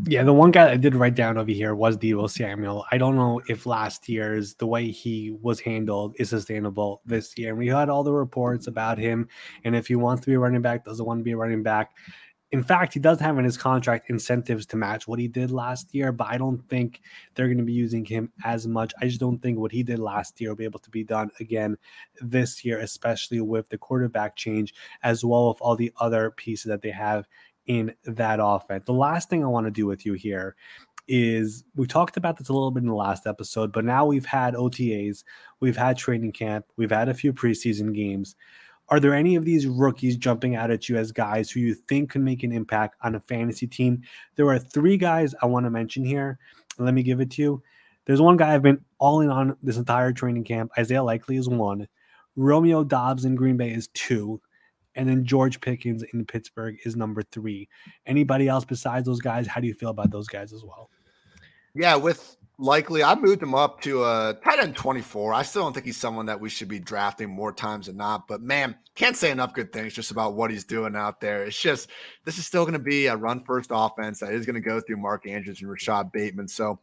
Yeah, 0.05 0.23
the 0.23 0.33
one 0.33 0.51
guy 0.51 0.69
I 0.69 0.75
did 0.75 0.95
write 0.95 1.15
down 1.15 1.37
over 1.37 1.51
here 1.51 1.75
was 1.75 1.97
Deebo 1.97 2.29
Samuel. 2.29 2.83
I 2.91 2.97
don't 2.97 3.15
know 3.15 3.41
if 3.47 3.65
last 3.65 4.09
year's 4.09 4.53
the 4.55 4.67
way 4.67 4.91
he 4.91 5.37
was 5.41 5.61
handled 5.61 6.15
is 6.17 6.29
sustainable 6.29 7.01
this 7.05 7.37
year. 7.37 7.49
And 7.49 7.57
we 7.57 7.67
had 7.67 7.89
all 7.89 8.03
the 8.03 8.11
reports 8.11 8.67
about 8.67 8.97
him, 8.97 9.29
and 9.63 9.75
if 9.75 9.87
he 9.87 9.95
wants 9.95 10.21
to 10.21 10.27
be 10.27 10.33
a 10.33 10.39
running 10.39 10.61
back, 10.61 10.83
doesn't 10.83 11.05
want 11.05 11.19
to 11.19 11.23
be 11.23 11.31
a 11.31 11.37
running 11.37 11.63
back. 11.63 11.91
In 12.53 12.61
fact, 12.61 12.93
he 12.93 12.99
does 12.99 13.19
have 13.19 13.39
in 13.39 13.45
his 13.45 13.57
contract 13.57 14.11
incentives 14.11 14.67
to 14.67 14.77
match 14.77 15.07
what 15.07 15.17
he 15.17 15.27
did 15.27 15.49
last 15.49 15.93
year, 15.95 16.11
but 16.11 16.27
I 16.27 16.37
don't 16.37 16.59
think 16.69 17.01
they're 17.33 17.47
going 17.47 17.57
to 17.57 17.63
be 17.63 17.73
using 17.73 18.05
him 18.05 18.31
as 18.45 18.67
much. 18.67 18.93
I 19.01 19.07
just 19.07 19.19
don't 19.19 19.41
think 19.41 19.57
what 19.57 19.71
he 19.71 19.81
did 19.81 19.97
last 19.97 20.39
year 20.39 20.51
will 20.51 20.55
be 20.55 20.63
able 20.63 20.79
to 20.81 20.91
be 20.91 21.03
done 21.03 21.31
again 21.39 21.77
this 22.21 22.63
year, 22.63 22.77
especially 22.77 23.41
with 23.41 23.69
the 23.69 23.79
quarterback 23.79 24.35
change, 24.35 24.75
as 25.01 25.25
well 25.25 25.49
as 25.49 25.55
all 25.61 25.75
the 25.75 25.91
other 25.99 26.29
pieces 26.29 26.65
that 26.65 26.83
they 26.83 26.91
have 26.91 27.27
in 27.65 27.91
that 28.03 28.37
offense. 28.39 28.83
The 28.85 28.93
last 28.93 29.31
thing 29.31 29.43
I 29.43 29.47
want 29.47 29.65
to 29.65 29.71
do 29.71 29.87
with 29.87 30.05
you 30.05 30.13
here 30.13 30.55
is 31.07 31.63
we 31.75 31.87
talked 31.87 32.17
about 32.17 32.37
this 32.37 32.49
a 32.49 32.53
little 32.53 32.69
bit 32.69 32.83
in 32.83 32.89
the 32.89 32.93
last 32.93 33.25
episode, 33.25 33.71
but 33.73 33.83
now 33.83 34.05
we've 34.05 34.27
had 34.27 34.53
OTAs, 34.53 35.23
we've 35.59 35.75
had 35.75 35.97
training 35.97 36.33
camp, 36.33 36.65
we've 36.77 36.91
had 36.91 37.09
a 37.09 37.15
few 37.15 37.33
preseason 37.33 37.95
games. 37.95 38.35
Are 38.89 38.99
there 38.99 39.13
any 39.13 39.35
of 39.35 39.45
these 39.45 39.65
rookies 39.65 40.17
jumping 40.17 40.55
out 40.55 40.69
at 40.69 40.89
you 40.89 40.97
as 40.97 41.11
guys 41.11 41.49
who 41.49 41.59
you 41.59 41.73
think 41.73 42.11
can 42.11 42.23
make 42.23 42.43
an 42.43 42.51
impact 42.51 42.95
on 43.01 43.15
a 43.15 43.19
fantasy 43.19 43.65
team? 43.65 44.01
There 44.35 44.47
are 44.49 44.59
three 44.59 44.97
guys 44.97 45.33
I 45.41 45.45
want 45.45 45.65
to 45.65 45.69
mention 45.69 46.03
here. 46.03 46.37
Let 46.77 46.93
me 46.93 47.03
give 47.03 47.21
it 47.21 47.31
to 47.31 47.41
you. 47.41 47.63
There's 48.05 48.21
one 48.21 48.37
guy 48.37 48.53
I've 48.53 48.61
been 48.61 48.83
all 48.99 49.21
in 49.21 49.29
on 49.29 49.55
this 49.63 49.77
entire 49.77 50.11
training 50.11 50.43
camp. 50.43 50.71
Isaiah 50.77 51.03
Likely 51.03 51.37
is 51.37 51.47
one. 51.47 51.87
Romeo 52.35 52.83
Doubs 52.83 53.25
in 53.25 53.35
Green 53.35 53.57
Bay 53.57 53.71
is 53.71 53.87
two. 53.93 54.41
And 54.95 55.09
then 55.09 55.25
George 55.25 55.59
Pickens 55.59 56.03
in 56.13 56.25
Pittsburgh 56.25 56.77
is 56.85 56.95
number 56.95 57.23
three. 57.23 57.67
Anybody 58.05 58.47
else 58.47 58.65
besides 58.65 59.07
those 59.07 59.21
guys? 59.21 59.47
How 59.47 59.59
do 59.59 59.67
you 59.67 59.73
feel 59.73 59.89
about 59.89 60.11
those 60.11 60.27
guys 60.27 60.53
as 60.53 60.63
well? 60.63 60.89
Yeah, 61.73 61.95
with 61.95 62.37
likely. 62.57 63.03
I 63.03 63.15
moved 63.15 63.41
him 63.41 63.55
up 63.55 63.81
to 63.81 64.03
a 64.03 64.37
tight 64.43 64.59
end 64.59 64.75
24. 64.75 65.33
I 65.33 65.43
still 65.43 65.63
don't 65.63 65.73
think 65.73 65.85
he's 65.85 65.97
someone 65.97 66.27
that 66.27 66.39
we 66.39 66.49
should 66.49 66.67
be 66.67 66.79
drafting 66.79 67.29
more 67.29 67.51
times 67.51 67.87
than 67.87 67.97
not. 67.97 68.27
But 68.27 68.41
man, 68.41 68.75
can't 68.95 69.17
say 69.17 69.31
enough 69.31 69.53
good 69.53 69.73
things 69.73 69.93
just 69.93 70.11
about 70.11 70.35
what 70.35 70.51
he's 70.51 70.63
doing 70.63 70.95
out 70.95 71.19
there. 71.19 71.43
It's 71.43 71.59
just 71.59 71.89
this 72.25 72.37
is 72.37 72.45
still 72.45 72.63
going 72.63 72.73
to 72.73 72.79
be 72.79 73.07
a 73.07 73.15
run 73.15 73.43
first 73.43 73.69
offense 73.73 74.19
that 74.19 74.33
is 74.33 74.45
going 74.45 74.55
to 74.55 74.61
go 74.61 74.79
through 74.79 74.97
Mark 74.97 75.27
Andrews 75.27 75.61
and 75.61 75.69
Rashod 75.69 76.11
Bateman. 76.11 76.47
So 76.47 76.79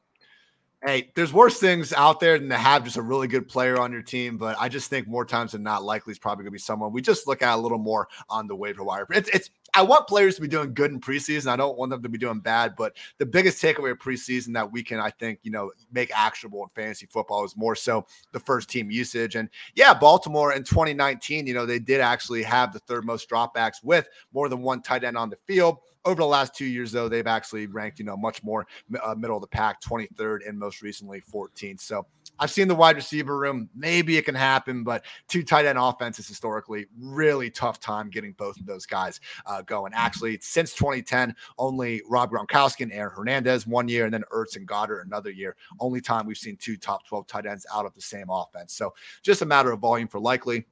hey, 0.85 1.11
there's 1.15 1.33
worse 1.33 1.61
things 1.61 1.93
out 1.93 2.21
there 2.21 2.39
than 2.39 2.49
to 2.49 2.57
have 2.57 2.85
just 2.85 2.97
a 2.97 3.03
really 3.03 3.29
good 3.29 3.47
player 3.49 3.79
on 3.79 3.93
your 3.93 4.03
team. 4.03 4.39
But 4.39 4.57
I 4.59 4.69
just 4.69 4.89
think 4.89 5.07
more 5.07 5.25
times 5.25 5.53
than 5.53 5.63
not, 5.63 5.85
likely 5.85 6.13
is 6.13 6.19
probably 6.19 6.45
going 6.45 6.53
to 6.53 6.57
be 6.57 6.59
someone 6.59 6.93
we 6.93 7.03
just 7.03 7.27
look 7.27 7.43
at 7.43 7.55
a 7.55 7.61
little 7.61 7.79
more 7.79 8.09
on 8.29 8.47
the 8.47 8.57
waiver 8.57 8.83
wire. 8.83 9.07
It's, 9.11 9.29
it's 9.29 9.51
I 9.75 9.83
want 9.83 10.07
players 10.07 10.37
to 10.37 10.41
be 10.41 10.49
doing 10.49 10.75
good 10.75 10.91
in 10.91 11.01
preseason. 11.01 11.49
I 11.49 11.57
don't 11.57 11.77
want 11.77 11.91
them 11.91 12.03
to 12.03 12.09
be 12.09 12.19
doing 12.19 12.41
bad. 12.41 12.75
But 12.77 12.97
the 13.19 13.27
biggest 13.27 13.63
takeaway 13.63 13.93
of 13.93 13.99
preseason 13.99 14.53
that 14.55 14.71
we 14.71 14.83
can, 14.83 15.01
I 15.01 15.11
think, 15.11 15.41
you 15.43 15.51
know, 15.51 15.73
make 15.93 16.11
actionable 16.15 16.63
in 16.63 16.69
fantasy 16.75 17.07
football 17.07 17.45
is 17.45 17.57
more 17.57 17.75
so 17.75 18.07
the 18.33 18.41
first 18.41 18.69
team 18.69 18.91
usage. 18.91 19.37
And 19.37 19.49
yeah, 19.75 19.95
Baltimore 19.95 20.53
in 20.53 20.65
2019, 20.65 21.47
you 21.47 21.55
know, 21.55 21.67
they 21.67 21.79
did 21.79 22.01
actually 22.01 22.43
have 22.43 22.73
the 22.73 22.81
third 22.81 23.05
most 23.05 23.29
dropbacks 23.29 23.83
with 23.83 24.09
more 24.33 24.49
than 24.49 24.63
one 24.63 24.83
tight 24.83 25.05
end 25.05 25.17
on 25.17 25.31
the 25.31 25.39
field. 25.47 25.79
Over 26.05 26.23
the 26.23 26.27
last 26.27 26.55
two 26.55 26.65
years, 26.65 26.93
though, 26.93 27.11
they've 27.11 27.27
actually 27.27 27.67
ranked, 27.67 27.99
you 27.99 28.07
know, 28.07 28.17
much 28.17 28.43
more 28.43 28.67
uh, 29.03 29.15
middle 29.15 29.37
of 29.37 29.43
the 29.43 29.49
pack, 29.49 29.83
23rd, 29.83 30.49
and 30.49 30.59
most 30.59 30.81
recently 30.81 31.21
14th. 31.21 31.81
So 31.81 32.07
I've 32.41 32.51
seen 32.51 32.69
the 32.69 32.75
wide 32.75 32.97
receiver 32.97 33.39
room. 33.39 33.69
Maybe 33.75 34.17
it 34.17 34.25
can 34.25 34.35
happen, 34.35 34.83
but 34.83 35.05
two 35.29 35.43
tight 35.43 35.67
end 35.67 35.79
offenses 35.79 36.27
historically 36.27 36.87
really 36.99 37.51
tough 37.51 37.79
time 37.79 38.09
getting 38.09 38.33
both 38.33 38.59
of 38.59 38.67
those 38.67 38.87
guys 38.87 39.21
uh, 39.47 39.63
going. 39.63 39.93
Actually, 39.95 40.39
since 40.41 40.75
2010, 40.75 41.37
only 41.59 42.03
Rob 42.09 42.31
Gronkowski 42.31 42.81
and 42.81 42.93
Aaron 42.93 43.13
Hernandez 43.15 43.67
one 43.67 43.89
year, 43.89 44.07
and 44.07 44.15
then 44.15 44.25
Ertz 44.33 44.57
and 44.57 44.67
Goedert 44.67 45.05
another 45.05 45.31
year. 45.31 45.55
Only 45.79 46.01
time 46.01 46.27
we've 46.27 46.39
seen 46.39 46.57
two 46.57 46.77
top 46.77 47.07
12 47.07 47.27
tight 47.27 47.47
ends 47.47 47.67
out 47.73 47.85
of 47.85 47.95
the 47.95 48.01
same 48.01 48.31
offense. 48.31 48.73
So 48.73 48.95
just 49.23 49.43
a 49.43 49.47
matter 49.47 49.71
of 49.71 49.81
volume 49.81 50.09
for 50.09 50.19
likely. 50.19 50.65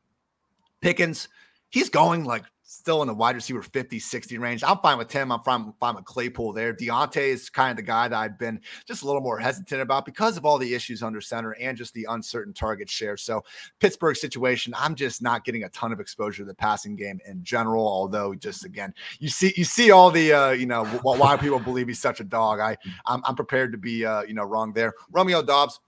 Pickens, 0.80 1.28
he's 1.68 1.90
going 1.90 2.24
like 2.24 2.44
still 2.70 3.00
in 3.00 3.08
the 3.08 3.14
wide 3.14 3.34
receiver 3.34 3.62
50, 3.62 3.98
60 3.98 4.36
range. 4.36 4.62
I'm 4.62 4.76
fine 4.78 4.98
with 4.98 5.10
him. 5.10 5.32
I'm 5.32 5.40
fine, 5.40 5.62
I'm 5.62 5.72
fine 5.80 5.94
with 5.94 6.04
Claypool 6.04 6.52
there. 6.52 6.74
Diontae 6.74 7.16
is 7.16 7.48
kind 7.48 7.70
of 7.70 7.76
the 7.76 7.82
guy 7.82 8.08
that 8.08 8.16
I've 8.16 8.38
been 8.38 8.60
just 8.86 9.02
a 9.02 9.06
little 9.06 9.22
more 9.22 9.38
hesitant 9.38 9.80
about 9.80 10.04
because 10.04 10.36
of 10.36 10.44
all 10.44 10.58
the 10.58 10.74
issues 10.74 11.02
under 11.02 11.22
center 11.22 11.52
and 11.52 11.78
just 11.78 11.94
the 11.94 12.06
uncertain 12.10 12.52
target 12.52 12.90
share. 12.90 13.16
So 13.16 13.42
Pittsburgh 13.80 14.16
situation, 14.16 14.74
I'm 14.76 14.94
just 14.94 15.22
not 15.22 15.46
getting 15.46 15.64
a 15.64 15.70
ton 15.70 15.92
of 15.92 16.00
exposure 16.00 16.42
to 16.42 16.46
the 16.46 16.54
passing 16.54 16.94
game 16.94 17.18
in 17.26 17.42
general. 17.42 17.88
Although 17.88 18.34
just 18.34 18.66
again, 18.66 18.92
you 19.18 19.30
see 19.30 19.54
you 19.56 19.64
see 19.64 19.90
all 19.90 20.10
the 20.10 20.34
uh, 20.34 20.50
you 20.50 20.66
know 20.66 20.84
why 20.84 21.38
people 21.38 21.60
believe 21.60 21.88
he's 21.88 22.00
such 22.00 22.20
a 22.20 22.24
dog. 22.24 22.60
I 22.60 22.76
I'm, 23.06 23.22
I'm 23.24 23.34
prepared 23.34 23.72
to 23.72 23.78
be 23.78 24.04
uh, 24.04 24.22
you 24.22 24.34
know 24.34 24.44
wrong 24.44 24.74
there. 24.74 24.92
Romeo 25.10 25.42
Doubs. 25.42 25.80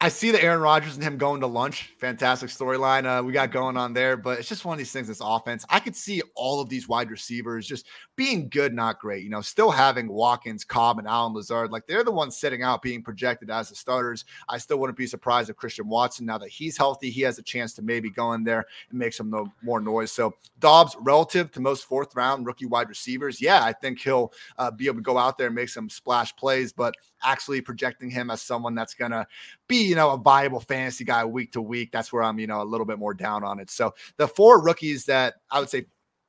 I 0.00 0.08
see 0.10 0.30
the 0.30 0.40
Aaron 0.40 0.60
Rodgers 0.60 0.94
and 0.94 1.02
him 1.02 1.18
going 1.18 1.40
to 1.40 1.48
lunch. 1.48 1.92
Fantastic 1.98 2.50
storyline 2.50 3.04
uh, 3.04 3.22
we 3.22 3.32
got 3.32 3.50
going 3.50 3.76
on 3.76 3.92
there, 3.92 4.16
but 4.16 4.38
it's 4.38 4.48
just 4.48 4.64
one 4.64 4.74
of 4.74 4.78
these 4.78 4.92
things. 4.92 5.08
This 5.08 5.20
offense, 5.20 5.64
I 5.68 5.80
could 5.80 5.96
see 5.96 6.22
all 6.36 6.60
of 6.60 6.68
these 6.68 6.88
wide 6.88 7.10
receivers 7.10 7.66
just 7.66 7.86
being 8.18 8.48
good, 8.48 8.74
not 8.74 8.98
great. 8.98 9.22
You 9.22 9.30
know, 9.30 9.40
still 9.40 9.70
having 9.70 10.08
Watkins, 10.08 10.64
Cobb, 10.64 10.98
and 10.98 11.06
Allen 11.06 11.34
Lazard, 11.34 11.70
like 11.70 11.86
they're 11.86 12.02
the 12.02 12.10
ones 12.10 12.36
sitting 12.36 12.64
out, 12.64 12.82
being 12.82 13.00
projected 13.00 13.48
as 13.48 13.68
the 13.68 13.76
starters. 13.76 14.24
I 14.48 14.58
still 14.58 14.78
wouldn't 14.78 14.98
be 14.98 15.06
surprised 15.06 15.50
if 15.50 15.56
Christian 15.56 15.86
Watson, 15.86 16.26
now 16.26 16.36
that 16.38 16.48
he's 16.48 16.76
healthy, 16.76 17.10
he 17.10 17.20
has 17.20 17.38
a 17.38 17.42
chance 17.42 17.74
to 17.74 17.82
maybe 17.82 18.10
go 18.10 18.32
in 18.32 18.42
there 18.42 18.66
and 18.90 18.98
make 18.98 19.12
some 19.12 19.52
more 19.62 19.80
noise. 19.80 20.10
So 20.10 20.34
Doubs, 20.58 20.96
relative 20.98 21.52
to 21.52 21.60
most 21.60 21.84
fourth 21.84 22.16
round 22.16 22.44
rookie 22.44 22.66
wide 22.66 22.88
receivers, 22.88 23.40
yeah, 23.40 23.62
I 23.62 23.72
think 23.72 24.00
he'll 24.00 24.32
uh, 24.58 24.72
be 24.72 24.86
able 24.86 24.96
to 24.96 25.02
go 25.02 25.16
out 25.16 25.38
there 25.38 25.46
and 25.46 25.54
make 25.54 25.68
some 25.68 25.88
splash 25.88 26.34
plays, 26.34 26.72
but 26.72 26.96
actually 27.22 27.60
projecting 27.60 28.10
him 28.10 28.32
as 28.32 28.42
someone 28.42 28.74
that's 28.74 28.94
going 28.94 29.12
to 29.12 29.28
be, 29.68 29.86
you 29.86 29.94
know, 29.94 30.10
a 30.10 30.16
viable 30.16 30.58
fantasy 30.58 31.04
guy 31.04 31.24
week 31.24 31.52
to 31.52 31.62
week. 31.62 31.92
That's 31.92 32.12
where 32.12 32.24
I'm, 32.24 32.40
you 32.40 32.48
know, 32.48 32.62
a 32.62 32.64
little 32.64 32.86
bit 32.86 32.98
more 32.98 33.14
down 33.14 33.44
on 33.44 33.60
it. 33.60 33.70
So 33.70 33.94
the 34.16 34.26
four 34.26 34.60
rookies 34.60 35.04
that 35.04 35.34
I 35.52 35.60
would 35.60 35.70
say, 35.70 35.86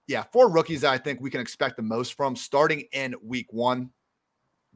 yeah, 0.10 0.24
four 0.34 0.50
rookies 0.50 0.84
I 0.84 0.98
think 0.98 1.22
we 1.22 1.30
can 1.30 1.40
expect 1.40 1.78
the 1.78 1.84
most 1.84 2.16
from 2.16 2.36
starting 2.36 2.86
in 2.94 3.14
week 3.24 3.54
one. 3.54 3.92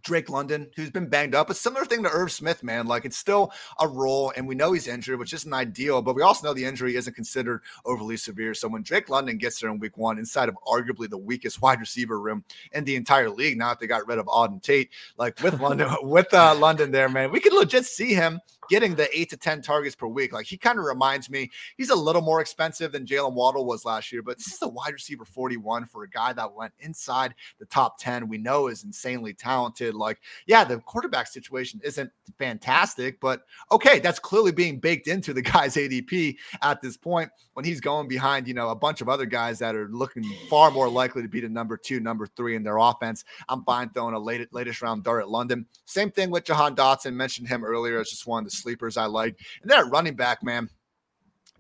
Drake 0.04 0.30
London, 0.30 0.70
who's 0.76 0.92
been 0.92 1.08
banged 1.08 1.34
up. 1.34 1.50
A 1.50 1.54
similar 1.54 1.86
thing 1.86 2.04
to 2.04 2.10
Irv 2.10 2.32
Smith, 2.32 2.62
man. 2.62 2.86
Like 2.88 3.06
it's 3.06 3.18
still 3.18 3.52
a 3.80 3.88
role, 3.88 4.34
and 4.36 4.46
we 4.46 4.54
know 4.54 4.74
he's 4.74 4.88
injured, 4.88 5.18
which 5.18 5.34
isn't 5.34 5.54
ideal, 5.54 6.02
but 6.02 6.14
we 6.14 6.22
also 6.22 6.46
know 6.46 6.54
the 6.54 6.66
injury 6.66 6.98
isn't 6.98 7.16
considered 7.16 7.62
overly 7.86 8.18
severe. 8.18 8.54
So 8.54 8.68
when 8.68 8.84
Drake 8.84 9.10
London 9.10 9.38
gets 9.38 9.60
there 9.60 9.72
in 9.72 9.80
week 9.80 9.98
one, 9.98 10.20
inside 10.20 10.50
of 10.50 10.58
arguably 10.68 11.10
the 11.10 11.18
weakest 11.18 11.62
wide 11.62 11.80
receiver 11.80 12.20
room 12.20 12.44
in 12.74 12.84
the 12.84 12.96
entire 12.96 13.30
league, 13.30 13.58
now 13.58 13.70
that 13.70 13.80
they 13.80 13.88
got 13.88 14.06
rid 14.06 14.20
of 14.20 14.28
Auden 14.28 14.62
Tate, 14.62 14.92
like 15.18 15.42
with 15.42 15.60
London, 15.60 15.90
with 16.04 16.32
uh, 16.34 16.54
London 16.54 16.92
there, 16.92 17.10
man, 17.10 17.32
we 17.32 17.40
could 17.40 17.54
legit 17.54 17.86
see 17.86 18.14
him 18.14 18.40
getting 18.70 18.96
the 18.96 19.10
eight 19.18 19.30
to 19.30 19.38
10 19.38 19.62
targets 19.62 19.96
per 19.96 20.08
week. 20.08 20.34
Like 20.34 20.46
he 20.46 20.58
kind 20.58 20.80
of 20.80 20.86
reminds 20.86 21.30
me, 21.30 21.52
he's 21.78 21.90
a 21.90 21.96
little 21.96 22.22
more 22.22 22.42
expensive 22.42 22.92
than 22.92 23.06
Jaylen 23.06 23.34
Waddle 23.34 23.66
was 23.66 23.86
last 23.86 24.12
year, 24.12 24.22
but 24.22 24.38
this 24.38 24.48
is 24.48 24.62
a 24.62 24.68
wide 24.68 24.94
receiver 24.94 25.26
41 25.26 25.86
for 25.86 26.04
a 26.04 26.10
guy 26.10 26.34
that 26.34 26.54
went 26.54 26.74
inside 26.80 27.36
the 27.60 27.66
top 27.66 27.98
10. 28.00 28.28
We 28.28 28.38
know 28.38 28.68
is 28.68 28.84
insanely 28.84 29.34
talented. 29.34 29.96
Like, 29.96 30.20
yeah, 30.48 30.64
the 30.64 30.78
quarterback 30.80 31.28
situation 31.28 31.80
isn't 31.84 32.12
fantastic, 32.38 33.20
but 33.20 33.44
okay, 33.72 34.00
that's 34.00 34.20
clearly 34.20 34.52
being 34.52 34.80
baked 34.80 35.08
into 35.08 35.34
the 35.34 35.42
guy's 35.54 35.76
ADP 35.76 36.38
at 36.62 36.82
this 36.82 36.98
point 36.98 37.30
when 37.54 37.66
he's 37.66 37.80
going 37.80 38.08
behind, 38.08 38.48
you 38.48 38.54
know, 38.54 38.70
a 38.70 38.76
bunch 38.76 39.02
of 39.02 39.10
other 39.10 39.26
guys 39.26 39.60
that 39.60 39.76
are 39.76 39.88
looking 39.90 40.24
far 40.50 40.72
more 40.72 40.90
likely 40.90 41.22
to 41.22 41.28
be 41.28 41.40
the 41.40 41.50
number 41.50 41.78
two, 41.78 42.00
number 42.00 42.28
three 42.28 42.56
in 42.56 42.64
their 42.64 42.78
offense. 42.78 43.24
I'm 43.50 43.64
fine 43.64 43.90
throwing 43.90 44.16
a 44.16 44.20
late, 44.20 44.52
latest 44.54 44.82
round 44.82 45.04
dart 45.04 45.22
at 45.22 45.30
London. 45.30 45.66
Same 45.86 46.12
thing 46.12 46.32
with 46.32 46.46
Jahan 46.46 46.76
Dotson. 46.76 47.14
Mentioned 47.14 47.48
him 47.48 47.64
earlier 47.64 48.00
as 48.00 48.10
just 48.10 48.28
of 48.28 48.44
the 48.44 48.50
sleepers 48.54 48.98
I 48.98 49.06
like. 49.06 49.40
And 49.62 49.70
then 49.70 49.80
at 49.80 49.92
running 49.92 50.16
back, 50.16 50.44
man, 50.44 50.70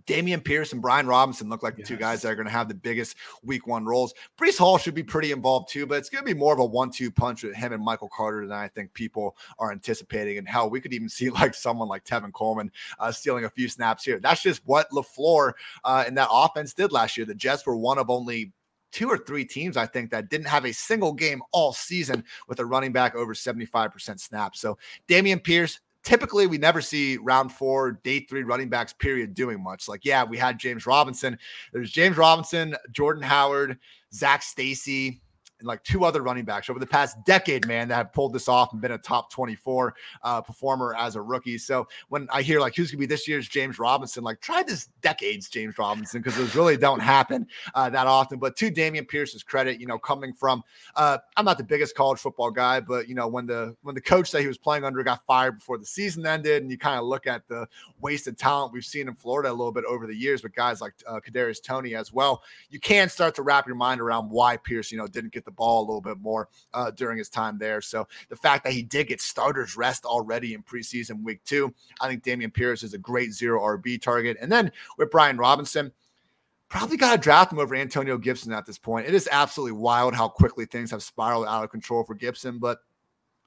Dameon 0.06 0.44
Pierce 0.44 0.74
and 0.74 0.82
Brian 0.82 1.08
Robinson 1.08 1.50
look 1.50 1.64
like 1.64 1.76
the 1.76 1.82
yes. 1.82 1.88
two 1.88 1.96
guys 1.96 2.22
that 2.22 2.32
are 2.32 2.36
going 2.36 2.48
to 2.48 2.52
have 2.52 2.68
the 2.68 2.74
biggest 2.74 3.16
week 3.44 3.68
one 3.68 3.86
roles. 3.86 4.14
Breece 4.38 4.58
Hall 4.58 4.78
should 4.78 4.94
be 4.94 5.04
pretty 5.04 5.32
involved 5.32 5.70
too, 5.70 5.86
but 5.86 5.98
it's 5.98 6.10
going 6.10 6.24
to 6.24 6.34
be 6.34 6.38
more 6.38 6.54
of 6.54 6.60
a 6.60 6.66
one 6.66 6.91
two 6.91 7.12
punch 7.12 7.44
with 7.44 7.56
him 7.56 7.74
and 7.74 7.84
Michael 7.84 8.10
Carter 8.10 8.46
than 8.46 8.58
I 8.58 8.68
think 8.68 8.94
people 8.94 9.36
are 9.60 9.72
anticipating. 9.72 10.38
And 10.38 10.48
hell, 10.48 10.70
we 10.70 10.82
could 10.82 10.94
even 10.94 11.10
see 11.14 11.30
like 11.30 11.54
someone 11.54 11.88
like 11.88 12.04
Tevin 12.04 12.34
Coleman 12.34 12.72
uh, 13.00 13.12
stealing 13.12 13.46
a 13.46 13.50
few 13.50 13.70
snaps 13.70 14.04
here. 14.04 14.20
That's 14.20 14.44
just 14.44 14.62
what 14.66 14.89
LaFleur 14.91 15.54
uh, 15.84 16.04
and 16.06 16.18
that 16.18 16.30
offense 16.32 16.74
did 16.74 16.91
last 16.91 17.18
year. 17.18 17.26
The 17.26 17.36
Jets 17.36 17.66
were 17.66 17.78
one 17.78 17.98
of 17.98 18.10
only 18.10 18.52
two 18.91 19.10
or 19.10 19.18
three 19.18 19.44
teams, 19.44 19.76
I 19.76 19.88
think, 19.88 20.12
that 20.12 20.30
didn't 20.30 20.48
have 20.48 20.66
a 20.66 20.72
single 20.72 21.14
game 21.14 21.41
all 21.52 21.74
season 21.74 22.24
with 22.48 22.60
a 22.60 22.66
running 22.66 22.91
back 22.91 23.16
over 23.16 23.34
75% 23.34 24.20
snaps. 24.20 24.62
So 24.62 24.78
Dameon 25.08 25.44
Pierce, 25.44 25.80
typically 26.04 26.47
we 26.47 26.58
never 26.58 26.82
see 26.82 27.18
round 27.18 27.51
four, 27.51 27.93
day 28.04 28.20
three 28.22 28.43
running 28.43 28.70
backs, 28.70 28.93
period, 28.93 29.34
doing 29.34 29.62
much. 29.62 29.88
Like, 29.88 30.06
yeah, 30.06 30.24
we 30.24 30.38
had 30.38 30.60
James 30.60 30.86
Robinson. 30.86 31.38
There's 31.72 31.91
James 31.91 32.18
Robinson, 32.18 32.76
Jordan 32.91 33.24
Howard, 33.24 33.78
Zach 34.14 34.43
Stacy, 34.43 35.22
and 35.64 35.68
like 35.70 35.82
two 35.84 36.03
other 36.03 36.22
running 36.22 36.43
backs 36.43 36.70
over 36.70 36.78
the 36.78 36.86
past 36.86 37.24
decade, 37.26 37.66
man, 37.66 37.88
that 37.88 37.95
have 37.95 38.14
pulled 38.14 38.34
this 38.34 38.49
off 38.49 38.74
and 38.74 38.82
been 38.82 38.91
a 38.91 38.97
top 38.97 39.32
24 39.32 39.95
uh, 40.22 40.41
performer 40.41 40.93
as 40.95 41.16
a 41.16 41.22
rookie. 41.22 41.57
So 41.57 41.88
when 42.09 42.28
I 42.32 42.41
hear 42.41 42.59
like 42.59 42.76
who's 42.76 42.91
gonna 42.91 42.99
be 42.99 43.05
this 43.05 43.28
year's 43.28 43.47
James 43.47 43.80
Robinson, 43.80 44.24
like 44.24 44.41
try 44.41 44.61
this 44.61 44.89
decade's 45.01 45.47
James 45.47 45.78
Robinson 45.78 46.22
because 46.22 46.36
those 46.36 46.53
really 46.53 46.76
don't 46.76 46.99
happen 46.99 47.47
uh, 47.76 47.89
that 47.89 48.07
often. 48.07 48.39
But 48.39 48.57
to 48.57 48.70
Dameon 48.70 49.07
Pierce's 49.07 49.41
credit, 49.41 49.80
you 49.80 49.88
know, 49.88 49.97
coming 49.97 50.34
from 50.34 50.64
uh, 50.95 51.20
I'm 51.38 51.45
not 51.45 51.57
the 51.57 51.64
biggest 51.64 51.95
college 51.95 52.20
football 52.20 52.51
guy, 52.51 52.82
but 52.82 53.07
you 53.07 53.16
know 53.16 53.28
when 53.28 53.45
the 53.45 53.76
when 53.84 53.95
the 53.95 54.01
coach 54.01 54.32
that 54.32 54.41
he 54.41 54.47
was 54.47 54.57
playing 54.57 54.84
under 54.84 55.01
got 55.01 55.26
fired 55.26 55.59
before 55.59 55.78
the 55.78 55.86
season 55.86 56.26
ended, 56.26 56.61
and 56.61 56.70
you 56.70 56.78
kind 56.78 56.99
of 56.99 57.05
look 57.05 57.26
at 57.26 57.47
the 57.47 57.66
wasted 58.01 58.38
talent 58.38 58.74
we've 58.74 58.84
seen 58.84 59.07
in 59.07 59.16
Florida 59.16 59.49
a 59.49 59.53
little 59.53 59.72
bit 59.72 59.86
over 59.86 60.07
the 60.07 60.16
years 60.16 60.43
with 60.43 60.53
guys 60.53 60.82
like 60.82 60.93
uh, 61.07 61.22
Kadarius 61.22 61.64
Toney 61.64 61.95
as 61.95 62.11
well, 62.11 62.43
you 62.70 62.82
can 62.82 63.07
start 63.07 63.34
to 63.36 63.43
wrap 63.43 63.66
your 63.66 63.78
mind 63.78 64.01
around 64.01 64.30
why 64.30 64.57
Pierce, 64.57 64.91
you 64.91 64.97
know, 64.97 65.07
didn't 65.07 65.32
get 65.32 65.45
the 65.45 65.51
ball 65.56 65.82
a 65.82 65.86
little 65.86 66.01
bit 66.01 66.20
more 66.20 66.49
uh, 66.74 66.91
during 66.91 67.18
his 67.18 67.30
time 67.30 67.58
there. 67.58 67.82
So 67.82 68.08
the 68.30 68.36
fact 68.36 68.64
that 68.64 68.74
he 68.74 68.84
did 68.84 69.08
get 69.08 69.22
starters 69.22 69.78
rest 69.78 70.06
already 70.06 70.54
in 70.54 70.64
preseason 70.64 71.24
week 71.24 71.43
two, 71.43 71.74
I 72.01 72.08
think 72.08 72.24
Dameon 72.24 72.54
Pierce 72.54 72.84
is 72.84 72.93
a 72.93 72.97
great 72.97 73.34
zero 73.34 73.62
RB 73.62 74.01
target. 74.01 74.38
And 74.41 74.51
then 74.51 74.72
with 74.97 75.12
Brian 75.12 75.38
Robinson, 75.38 75.91
probably 76.70 76.97
got 76.97 77.12
to 77.12 77.18
draft 77.20 77.51
him 77.51 77.60
over 77.60 77.76
Antonio 77.76 78.18
Gibson 78.18 78.51
at 78.51 78.66
this 78.66 78.80
point. 78.80 79.08
It 79.08 79.14
is 79.14 79.30
absolutely 79.32 79.80
wild 79.80 80.16
how 80.16 80.28
quickly 80.28 80.66
things 80.66 80.89
have 80.91 81.04
spiraled 81.04 81.45
out 81.45 81.64
of 81.64 81.70
control 81.70 82.04
for 82.04 82.16
Gibson, 82.16 82.58
but 82.58 82.80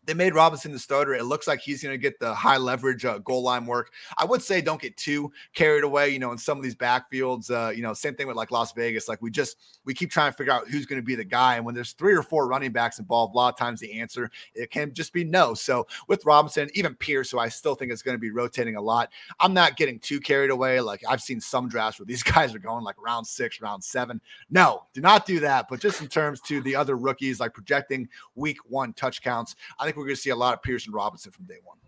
they 0.07 0.15
made 0.15 0.35
Robinson 0.35 0.73
the 0.73 0.79
starter. 0.79 1.15
It 1.15 1.25
looks 1.25 1.47
like 1.47 1.61
he's 1.61 1.83
going 1.83 1.93
to 1.93 1.99
get 1.99 2.19
the 2.21 2.33
high 2.33 2.57
leverage 2.57 3.05
uh, 3.05 3.19
goal 3.19 3.43
line 3.43 3.67
work. 3.67 3.93
I 4.17 4.25
would 4.25 4.41
say 4.41 4.61
don't 4.61 4.81
get 4.81 4.97
too 4.97 5.33
carried 5.55 5.85
away, 5.85 6.11
you 6.11 6.21
know, 6.21 6.31
in 6.33 6.39
some 6.39 6.57
of 6.57 6.65
these 6.65 6.77
backfields. 6.77 7.51
Uh, 7.51 7.71
you 7.71 7.83
know, 7.83 7.93
same 7.93 8.15
thing 8.15 8.29
with 8.29 8.37
like 8.37 8.53
Las 8.53 8.73
Vegas. 8.73 9.09
Like 9.09 9.21
we 9.21 9.31
just 9.31 9.57
we 9.85 9.93
keep 9.93 10.11
trying 10.11 10.31
to 10.31 10.37
figure 10.37 10.53
out 10.53 10.69
who's 10.69 10.87
going 10.87 11.01
to 11.01 11.05
be 11.05 11.17
the 11.17 11.25
guy, 11.25 11.57
and 11.57 11.65
when 11.67 11.75
there's 11.75 11.93
three 11.93 12.15
or 12.15 12.23
four 12.23 12.47
running 12.47 12.73
backs 12.73 12.99
involved, 12.99 13.35
a 13.35 13.37
lot 13.37 13.53
of 13.53 13.59
times 13.59 13.81
the 13.81 14.01
answer 14.01 14.31
it 14.55 14.71
can 14.71 14.95
just 14.95 15.13
be 15.13 15.25
no. 15.25 15.55
So 15.55 15.87
with 16.07 16.25
Robinson, 16.25 16.69
even 16.75 16.95
Pierce, 16.95 17.31
who 17.31 17.39
I 17.39 17.49
still 17.49 17.75
think 17.75 17.93
is 17.93 18.03
going 18.03 18.15
to 18.15 18.21
be 18.21 18.31
rotating 18.31 18.77
a 18.77 18.81
lot, 18.81 19.11
I'm 19.41 19.53
not 19.53 19.77
getting 19.77 19.99
too 19.99 20.21
carried 20.21 20.51
away. 20.51 20.81
Like 20.81 21.03
I've 21.09 21.21
seen 21.21 21.41
some 21.41 21.69
drafts 21.69 21.99
where 21.99 22.07
these 22.07 22.23
guys 22.37 22.55
are 22.55 22.61
going 22.61 22.85
like 22.85 22.97
round 23.03 23.27
six, 23.27 23.61
round 23.61 23.83
seven. 23.83 24.21
No, 24.51 24.85
do 24.93 25.01
not 25.01 25.27
do 25.27 25.41
that. 25.41 25.67
But 25.69 25.81
just 25.81 26.01
in 26.01 26.09
terms 26.09 26.41
to 26.43 26.61
the 26.61 26.77
other 26.77 26.97
rookies, 26.97 27.41
like 27.41 27.53
projecting 27.53 28.09
week 28.37 28.59
one 28.69 28.93
touch 28.93 29.21
counts, 29.21 29.57
I 29.79 29.85
think 29.85 29.96
we're 29.97 30.05
going 30.05 30.17
to 30.17 30.21
see 30.21 30.31
a 30.31 30.37
lot 30.37 30.55
of 30.55 30.63
Pearson 30.63 30.93
Robinson 30.93 31.33
from 31.33 31.47
day 31.47 31.59
one. 31.65 31.79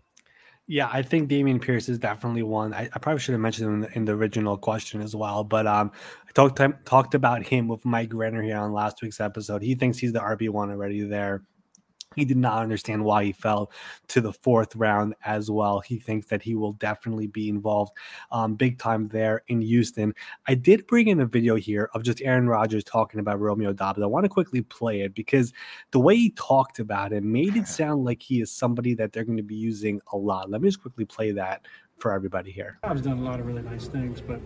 Yeah, 0.71 0.87
I 0.93 1.01
think 1.01 1.31
Dameon 1.31 1.59
Pierce 1.59 1.89
is 1.89 1.97
definitely 1.97 2.43
one. 2.43 2.75
I, 2.75 2.87
I 2.93 2.99
probably 2.99 3.19
should 3.19 3.31
have 3.31 3.41
mentioned 3.41 3.67
him 3.67 3.73
in 3.73 3.81
the, 3.81 3.95
in 3.95 4.05
the, 4.05 4.11
original 4.11 4.55
question 4.55 5.01
as 5.01 5.15
well. 5.15 5.43
But 5.43 5.65
um, 5.65 5.91
I 6.27 6.31
talked 6.33 6.61
talked 6.85 7.15
about 7.15 7.43
him 7.43 7.67
with 7.67 7.83
Mike 7.85 8.13
Renner 8.13 8.43
here 8.43 8.57
on 8.57 8.71
last 8.71 9.01
week's 9.01 9.19
episode. 9.19 9.63
He 9.63 9.73
thinks 9.73 9.97
he's 9.97 10.13
the 10.13 10.19
RB 10.19 10.49
one 10.49 10.69
already 10.69 11.01
there. 11.01 11.41
He 12.19 12.25
did 12.25 12.37
not 12.37 12.61
understand 12.61 13.03
why 13.03 13.23
he 13.23 13.31
fell 13.31 13.71
to 14.09 14.21
the 14.21 14.33
fourth 14.33 14.75
round 14.75 15.15
as 15.25 15.49
well. 15.49 15.79
He 15.79 15.99
thinks 15.99 16.27
that 16.27 16.41
he 16.41 16.55
will 16.55 16.73
definitely 16.73 17.27
be 17.27 17.49
involved 17.49 17.93
um, 18.31 18.55
big 18.55 18.77
time 18.77 19.07
there 19.07 19.43
in 19.47 19.61
Houston. 19.61 20.13
I 20.47 20.55
did 20.55 20.85
bring 20.87 21.07
in 21.07 21.21
a 21.21 21.25
video 21.25 21.55
here 21.55 21.89
of 21.93 22.03
just 22.03 22.21
Aaron 22.21 22.47
Rodgers 22.47 22.83
talking 22.83 23.19
about 23.19 23.39
Romeo 23.39 23.73
Doubs. 23.73 24.01
I 24.01 24.05
want 24.05 24.25
to 24.25 24.29
quickly 24.29 24.61
play 24.61 25.01
it 25.01 25.15
because 25.15 25.53
the 25.91 25.99
way 25.99 26.15
he 26.15 26.31
talked 26.31 26.79
about 26.79 27.13
him 27.13 27.31
made 27.31 27.55
it 27.55 27.67
sound 27.67 28.03
like 28.03 28.21
he 28.21 28.41
is 28.41 28.51
somebody 28.51 28.93
that 28.95 29.13
they're 29.13 29.23
going 29.23 29.37
to 29.37 29.43
be 29.43 29.55
using 29.55 30.01
a 30.13 30.17
lot. 30.17 30.49
Let 30.49 30.61
me 30.61 30.67
just 30.67 30.81
quickly 30.81 31.05
play 31.05 31.31
that 31.31 31.65
for 31.99 32.13
everybody 32.13 32.51
here. 32.51 32.79
I've 32.83 33.03
done 33.03 33.19
a 33.19 33.21
lot 33.21 33.39
of 33.39 33.45
really 33.45 33.61
nice 33.61 33.87
things, 33.87 34.21
but 34.21 34.39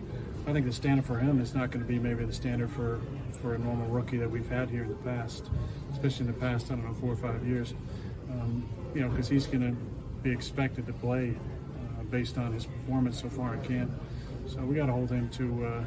I 0.46 0.52
think 0.52 0.66
the 0.66 0.72
standard 0.72 1.04
for 1.04 1.18
him 1.18 1.40
is 1.40 1.54
not 1.54 1.70
going 1.70 1.84
to 1.84 1.88
be 1.88 1.98
maybe 1.98 2.24
the 2.24 2.32
standard 2.32 2.70
for, 2.70 3.00
for 3.40 3.54
a 3.54 3.58
normal 3.58 3.86
rookie 3.88 4.18
that 4.18 4.30
we've 4.30 4.48
had 4.48 4.68
here 4.68 4.82
in 4.82 4.88
the 4.88 4.96
past, 4.96 5.50
especially 5.92 6.26
in 6.26 6.32
the 6.32 6.38
past, 6.38 6.70
I 6.70 6.74
don't 6.74 6.84
know, 6.84 6.94
four 6.94 7.12
or 7.12 7.16
five 7.16 7.46
years. 7.46 7.74
Um, 8.30 8.68
you 8.94 9.00
know, 9.00 9.08
because 9.08 9.28
he's 9.28 9.46
going 9.46 9.62
to 9.62 9.76
be 10.22 10.30
expected 10.30 10.86
to 10.86 10.92
play 10.92 11.34
uh, 11.36 12.02
based 12.04 12.38
on 12.38 12.52
his 12.52 12.66
performance 12.66 13.20
so 13.20 13.28
far 13.28 13.54
at 13.54 13.64
camp. 13.64 13.90
So 14.46 14.60
we 14.60 14.74
got 14.74 14.86
to 14.86 14.92
hold 14.92 15.10
him 15.10 15.28
to 15.30 15.66
uh, 15.66 15.84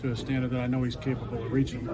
to 0.00 0.10
a 0.10 0.16
standard 0.16 0.50
that 0.50 0.60
I 0.60 0.66
know 0.66 0.82
he's 0.82 0.96
capable 0.96 1.42
of 1.44 1.52
reaching. 1.52 1.88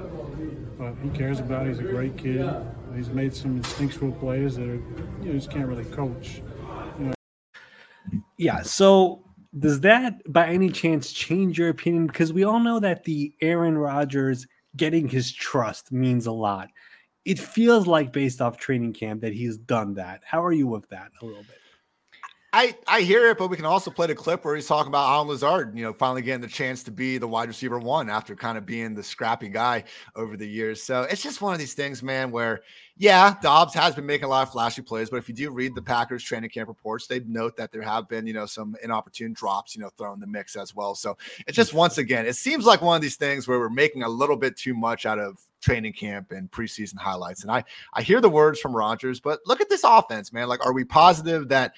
But 0.79 0.95
he 1.03 1.11
cares 1.11 1.41
about 1.41 1.67
it. 1.67 1.71
He's 1.71 1.79
a 1.81 1.83
great 1.83 2.17
kid. 2.17 2.51
He's 2.97 3.11
made 3.11 3.35
some 3.35 3.59
instinctual 3.59 4.13
plays 4.13 4.57
that 4.57 4.69
are, 4.69 4.83
you 5.23 5.33
just 5.33 5.51
can't 5.51 5.67
really 5.67 5.85
coach. 5.85 6.43
Yeah. 8.37 8.63
So 8.63 9.25
does 9.59 9.81
that 9.81 10.21
by 10.33 10.49
any 10.49 10.71
chance 10.71 11.13
change 11.13 11.59
your 11.59 11.69
opinion? 11.69 12.07
Because 12.07 12.33
we 12.33 12.45
all 12.45 12.61
know 12.61 12.81
that 12.81 13.05
the 13.05 13.35
Aaron 13.41 13.77
Rodgers 13.77 14.47
getting 14.77 15.09
his 15.09 15.33
trust 15.33 15.93
means 15.93 16.27
a 16.27 16.33
lot. 16.33 16.69
It 17.25 17.39
feels 17.39 17.87
like 17.87 18.13
based 18.13 18.41
off 18.41 18.57
training 18.57 18.95
camp 18.95 19.21
that 19.23 19.33
he's 19.33 19.59
done 19.59 19.95
that. 19.95 20.23
How 20.25 20.45
are 20.45 20.53
you 20.53 20.67
with 20.67 20.89
that 20.89 21.11
a 21.21 21.25
little 21.25 21.43
bit? 21.43 21.60
I, 22.53 22.77
I 22.89 23.03
hear 23.03 23.29
it, 23.31 23.39
but 23.39 23.49
we 23.49 23.57
can 23.57 23.65
also 23.65 23.93
play 23.93 24.09
the 24.09 24.15
clip 24.15 24.45
where 24.45 24.57
he's 24.57 24.67
talking 24.67 24.89
about 24.89 25.09
Allen 25.09 25.29
Lazard, 25.29 25.77
you 25.77 25.85
know, 25.85 25.93
finally 25.93 26.23
getting 26.23 26.41
the 26.41 26.49
chance 26.49 26.83
to 26.85 26.91
be 26.91 27.17
the 27.17 27.29
wide 27.29 27.49
receiver 27.49 27.79
one 27.79 28.11
after 28.11 28.35
kind 28.35 28.59
of 28.59 28.67
being 28.67 28.95
the 28.95 29.05
scrappy 29.05 29.49
guy 29.49 29.85
over 30.17 30.37
the 30.37 30.49
years. 30.49 30.83
So 30.83 31.03
it's 31.03 31.23
just 31.23 31.41
one 31.41 31.53
of 31.53 31.61
these 31.61 31.75
things, 31.75 32.03
man, 32.03 32.33
where 32.33 32.63
yeah, 32.97 33.37
Doubs 33.41 33.73
has 33.75 33.95
been 33.95 34.05
making 34.05 34.27
a 34.27 34.29
lot 34.29 34.43
of 34.43 34.53
flashy 34.53 34.83
plays, 34.83 35.09
but 35.09 35.17
if 35.17 35.29
you 35.29 35.35
do 35.35 35.51
read 35.51 35.75
the 35.75 35.81
Packers 35.81 36.23
training 36.23 36.51
camp 36.51 36.69
reports, 36.69 37.07
they 37.07 37.21
note 37.21 37.57
that 37.57 37.73
there 37.73 37.81
have 37.81 38.09
been, 38.09 38.27
you 38.27 38.35
know, 38.35 38.45
some 38.45 38.77
inopportune 38.83 39.33
drops, 39.33 39.75
you 39.75 39.81
know, 39.81 39.89
thrown 39.97 40.15
in 40.15 40.21
the 40.21 40.27
mix 40.27 40.55
as 40.55 40.75
well. 40.75 40.95
So 40.95 41.17
it's 41.47 41.57
just 41.57 41.73
once 41.73 41.97
again, 41.97 42.27
it 42.27 42.37
seems 42.37 42.67
like 42.67 42.83
one 42.83 42.97
of 42.97 43.03
these 43.03 43.17
things 43.17 43.49
where 43.49 43.59
we're 43.59 43.71
making 43.71 44.03
a 44.03 44.09
little 44.09 44.37
bit 44.37 44.55
too 44.57 44.75
much 44.75 45.07
out 45.07 45.19
of 45.19 45.39
training 45.63 45.93
camp 45.93 46.33
and 46.33 46.51
preseason 46.51 46.99
highlights. 46.99 47.43
And 47.43 47.51
I 47.51 47.65
I 47.95 48.03
hear 48.03 48.21
the 48.21 48.29
words 48.29 48.61
from 48.61 48.77
Rodgers, 48.77 49.19
but 49.21 49.41
look 49.47 49.63
at 49.63 49.71
this 49.71 49.85
offense, 49.85 50.31
man. 50.33 50.49
Like, 50.49 50.67
are 50.67 50.75
we 50.75 50.85
positive 50.85 51.49
that 51.49 51.73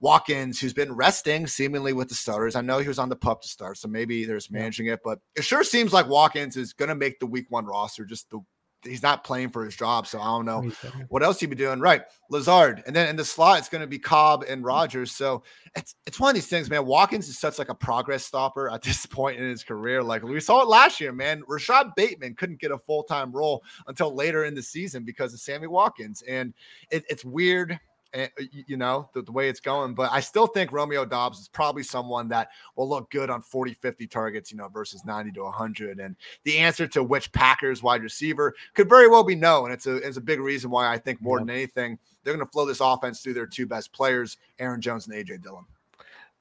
Watkins, 0.00 0.60
who's 0.60 0.74
been 0.74 0.92
resting 0.92 1.46
seemingly 1.46 1.92
with 1.92 2.08
the 2.08 2.14
starters. 2.14 2.56
I 2.56 2.60
know 2.60 2.78
he 2.78 2.88
was 2.88 2.98
on 2.98 3.08
the 3.08 3.16
pup 3.16 3.42
to 3.42 3.48
start, 3.48 3.78
so 3.78 3.88
maybe 3.88 4.24
there's 4.24 4.50
managing 4.50 4.86
it, 4.86 5.00
but 5.04 5.18
it 5.34 5.44
sure 5.44 5.64
seems 5.64 5.92
like 5.92 6.08
Watkins 6.08 6.56
is 6.56 6.72
going 6.72 6.90
to 6.90 6.94
make 6.94 7.18
the 7.20 7.26
week 7.26 7.46
one 7.48 7.64
roster. 7.64 8.04
Just 8.04 8.30
the 8.30 8.40
he's 8.84 9.02
not 9.02 9.24
playing 9.24 9.50
for 9.50 9.64
his 9.64 9.76
job, 9.76 10.06
so 10.06 10.20
I 10.20 10.26
don't 10.26 10.44
know 10.44 10.70
what 11.08 11.22
else 11.22 11.40
he'd 11.40 11.50
be 11.50 11.56
doing. 11.56 11.80
Right, 11.80 12.02
Lazard, 12.30 12.82
and 12.86 12.94
then 12.94 13.08
in 13.08 13.16
the 13.16 13.24
slot 13.24 13.58
it's 13.58 13.68
going 13.68 13.80
to 13.80 13.86
be 13.86 13.98
Cobb 13.98 14.44
and 14.48 14.62
mm. 14.62 14.66
Rodgers. 14.66 15.12
So 15.12 15.42
it's 15.74 15.94
it's 16.06 16.20
one 16.20 16.30
of 16.30 16.34
these 16.34 16.46
things, 16.46 16.70
man. 16.70 16.86
Watkins 16.86 17.28
is 17.28 17.38
such 17.38 17.58
like 17.58 17.68
a 17.68 17.74
progress 17.74 18.24
stopper 18.24 18.70
at 18.70 18.82
this 18.82 19.06
point 19.06 19.40
in 19.40 19.48
his 19.48 19.64
career. 19.64 20.02
Like 20.02 20.22
we 20.22 20.40
saw 20.40 20.62
it 20.62 20.68
last 20.68 21.00
year, 21.00 21.12
man. 21.12 21.42
Rashod 21.46 21.94
Bateman 21.96 22.34
couldn't 22.34 22.60
get 22.60 22.70
a 22.70 22.78
full 22.78 23.02
time 23.04 23.32
role 23.32 23.62
until 23.86 24.14
later 24.14 24.44
in 24.44 24.54
the 24.54 24.62
season 24.62 25.04
because 25.04 25.32
of 25.34 25.40
Sammy 25.40 25.66
Watkins, 25.66 26.22
and 26.28 26.54
it, 26.90 27.04
it's 27.08 27.24
weird 27.24 27.78
Eh, 28.14 28.28
you 28.68 28.76
know, 28.76 29.10
the, 29.12 29.22
the, 29.22 29.32
way 29.32 29.48
it's 29.48 29.58
going. 29.58 29.92
But 29.92 30.12
I 30.12 30.20
still 30.20 30.46
think 30.46 30.70
Romeo 30.70 31.04
Doubs 31.04 31.40
is 31.40 31.48
probably 31.48 31.82
someone 31.82 32.28
that 32.28 32.50
will 32.76 32.88
look 32.88 33.10
good 33.10 33.28
on 33.28 33.42
40, 33.42 33.74
50 33.74 34.06
targets, 34.06 34.52
you 34.52 34.56
know, 34.56 34.68
versus 34.68 35.04
90 35.04 35.32
to 35.32 35.42
100. 35.42 35.98
And 35.98 36.14
the 36.44 36.58
answer 36.58 36.86
to 36.86 37.02
which 37.02 37.32
Packers 37.32 37.82
wide 37.82 38.04
receiver 38.04 38.54
could 38.74 38.88
very 38.88 39.08
well 39.08 39.24
be 39.24 39.34
no. 39.34 39.64
And 39.64 39.74
it's 39.74 39.88
a, 39.88 39.96
it's 39.96 40.16
a 40.16 40.20
big 40.20 40.38
reason 40.38 40.70
why 40.70 40.92
I 40.92 40.96
think 40.96 41.20
more 41.20 41.40
than 41.40 41.50
anything, 41.50 41.98
they're 42.22 42.32
going 42.34 42.46
to 42.46 42.52
flow 42.52 42.66
this 42.66 42.80
offense 42.80 43.20
through 43.20 43.34
their 43.34 43.48
two 43.48 43.66
best 43.66 43.92
players, 43.92 44.36
Aaron 44.60 44.80
Jones 44.80 45.08
and 45.08 45.16
AJ 45.16 45.42
Dillon. 45.42 45.64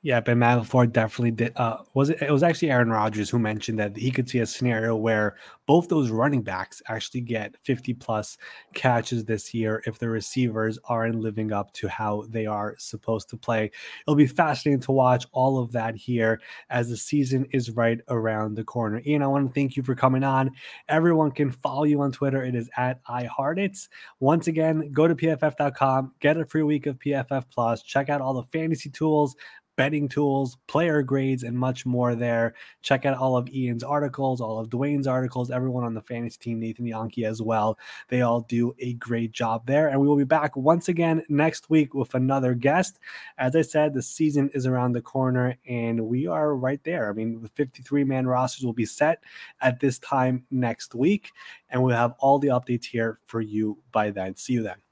Yeah, 0.06 0.20
but 0.20 0.36
LaFleur 0.36 0.92
definitely 0.92 1.32
did. 1.32 1.54
Uh, 1.56 1.78
was 1.94 2.10
it? 2.10 2.22
It 2.22 2.30
was 2.30 2.44
actually 2.44 2.72
Aaron 2.72 2.90
Rodgers 2.90 3.30
who 3.30 3.40
mentioned 3.40 3.80
that 3.80 3.96
he 3.96 4.12
could 4.12 4.30
see 4.30 4.40
a 4.40 4.46
scenario 4.46 4.98
where 4.98 5.38
both 5.66 5.88
those 5.88 6.10
running 6.10 6.42
backs 6.42 6.82
actually 6.90 7.22
get 7.22 7.56
50 7.64 7.94
plus 7.94 8.38
catches 8.74 9.24
this 9.24 9.54
year 9.54 9.82
if 9.86 10.00
the 10.00 10.10
receivers 10.10 10.78
aren't 10.90 11.22
living 11.22 11.54
up 11.54 11.72
to 11.74 11.88
how 11.88 12.26
they 12.28 12.46
are 12.46 12.76
supposed 12.78 13.30
to 13.30 13.38
play. 13.38 13.72
It'll 14.06 14.16
be 14.18 14.28
fascinating 14.28 14.82
to 14.82 14.92
watch 14.92 15.26
all 15.32 15.58
of 15.58 15.72
that 15.72 15.96
here 15.96 16.42
as 16.70 16.90
the 16.90 16.98
season 16.98 17.48
is 17.52 17.72
right 17.72 18.02
around 18.10 18.56
the 18.56 18.66
corner. 18.66 19.02
Ian, 19.06 19.24
I 19.24 19.28
want 19.28 19.48
to 19.48 19.54
thank 19.54 19.78
you 19.78 19.84
for 19.84 19.96
coming 19.96 20.26
on. 20.26 20.52
Everyone 20.90 21.32
can 21.32 21.50
follow 21.50 21.86
you 21.86 22.02
on 22.02 22.12
Twitter. 22.12 22.44
It 22.44 22.56
is 22.56 22.70
at 22.76 23.02
IanHartitz. 23.06 23.88
Once 24.20 24.48
again, 24.48 24.92
go 24.92 25.08
to 25.08 25.16
pff.com, 25.16 26.12
get 26.20 26.36
a 26.36 26.46
free 26.46 26.64
week 26.64 26.88
of 26.88 27.00
PFF 27.00 27.46
Plus, 27.50 27.82
check 27.84 28.10
out 28.10 28.20
all 28.20 28.34
the 28.34 28.44
fantasy 28.52 28.90
tools 28.90 29.38
betting 29.76 30.08
tools, 30.08 30.58
player 30.68 31.02
grades, 31.02 31.44
and 31.44 31.58
much 31.58 31.86
more 31.86 32.16
there. 32.16 32.54
Check 32.82 33.06
out 33.06 33.18
all 33.18 33.38
of 33.38 33.50
Ian's 33.50 33.84
articles, 33.84 34.42
all 34.42 34.60
of 34.60 34.70
Dwain's 34.70 35.08
articles, 35.08 35.52
everyone 35.52 35.84
on 35.84 35.94
the 35.94 36.02
fantasy 36.02 36.38
team, 36.40 36.60
Nathan 36.60 36.86
Jahnke 36.86 37.28
as 37.28 37.42
well. 37.42 37.78
They 38.10 38.22
all 38.22 38.42
do 38.42 38.76
a 38.80 38.94
great 38.94 39.32
job 39.32 39.66
there. 39.66 39.88
And 39.88 40.00
we 40.00 40.08
will 40.08 40.18
be 40.18 40.24
back 40.24 40.56
once 40.56 40.90
again 40.90 41.24
next 41.30 41.70
week 41.70 41.94
with 41.94 42.14
another 42.14 42.54
guest. 42.54 43.00
As 43.38 43.56
I 43.56 43.62
said, 43.62 43.94
the 43.94 44.02
season 44.02 44.50
is 44.54 44.66
around 44.66 44.94
the 44.94 45.02
corner 45.02 45.58
and 45.68 46.00
we 46.08 46.28
are 46.28 46.56
right 46.56 46.84
there. 46.84 47.10
I 47.10 47.14
mean, 47.14 47.42
the 47.42 47.50
53 47.50 48.04
man 48.04 48.28
rosters 48.28 48.66
will 48.66 48.74
be 48.74 48.86
set 48.86 49.24
at 49.62 49.80
this 49.80 50.00
time 50.00 50.46
next 50.52 50.96
week, 50.96 51.32
and 51.70 51.82
we'll 51.82 51.96
have 51.96 52.16
all 52.20 52.40
the 52.40 52.50
updates 52.50 52.86
here 52.86 53.20
for 53.26 53.42
you 53.42 53.80
by 53.92 54.12
then. 54.12 54.36
See 54.36 54.54
you 54.54 54.64
then. 54.64 54.83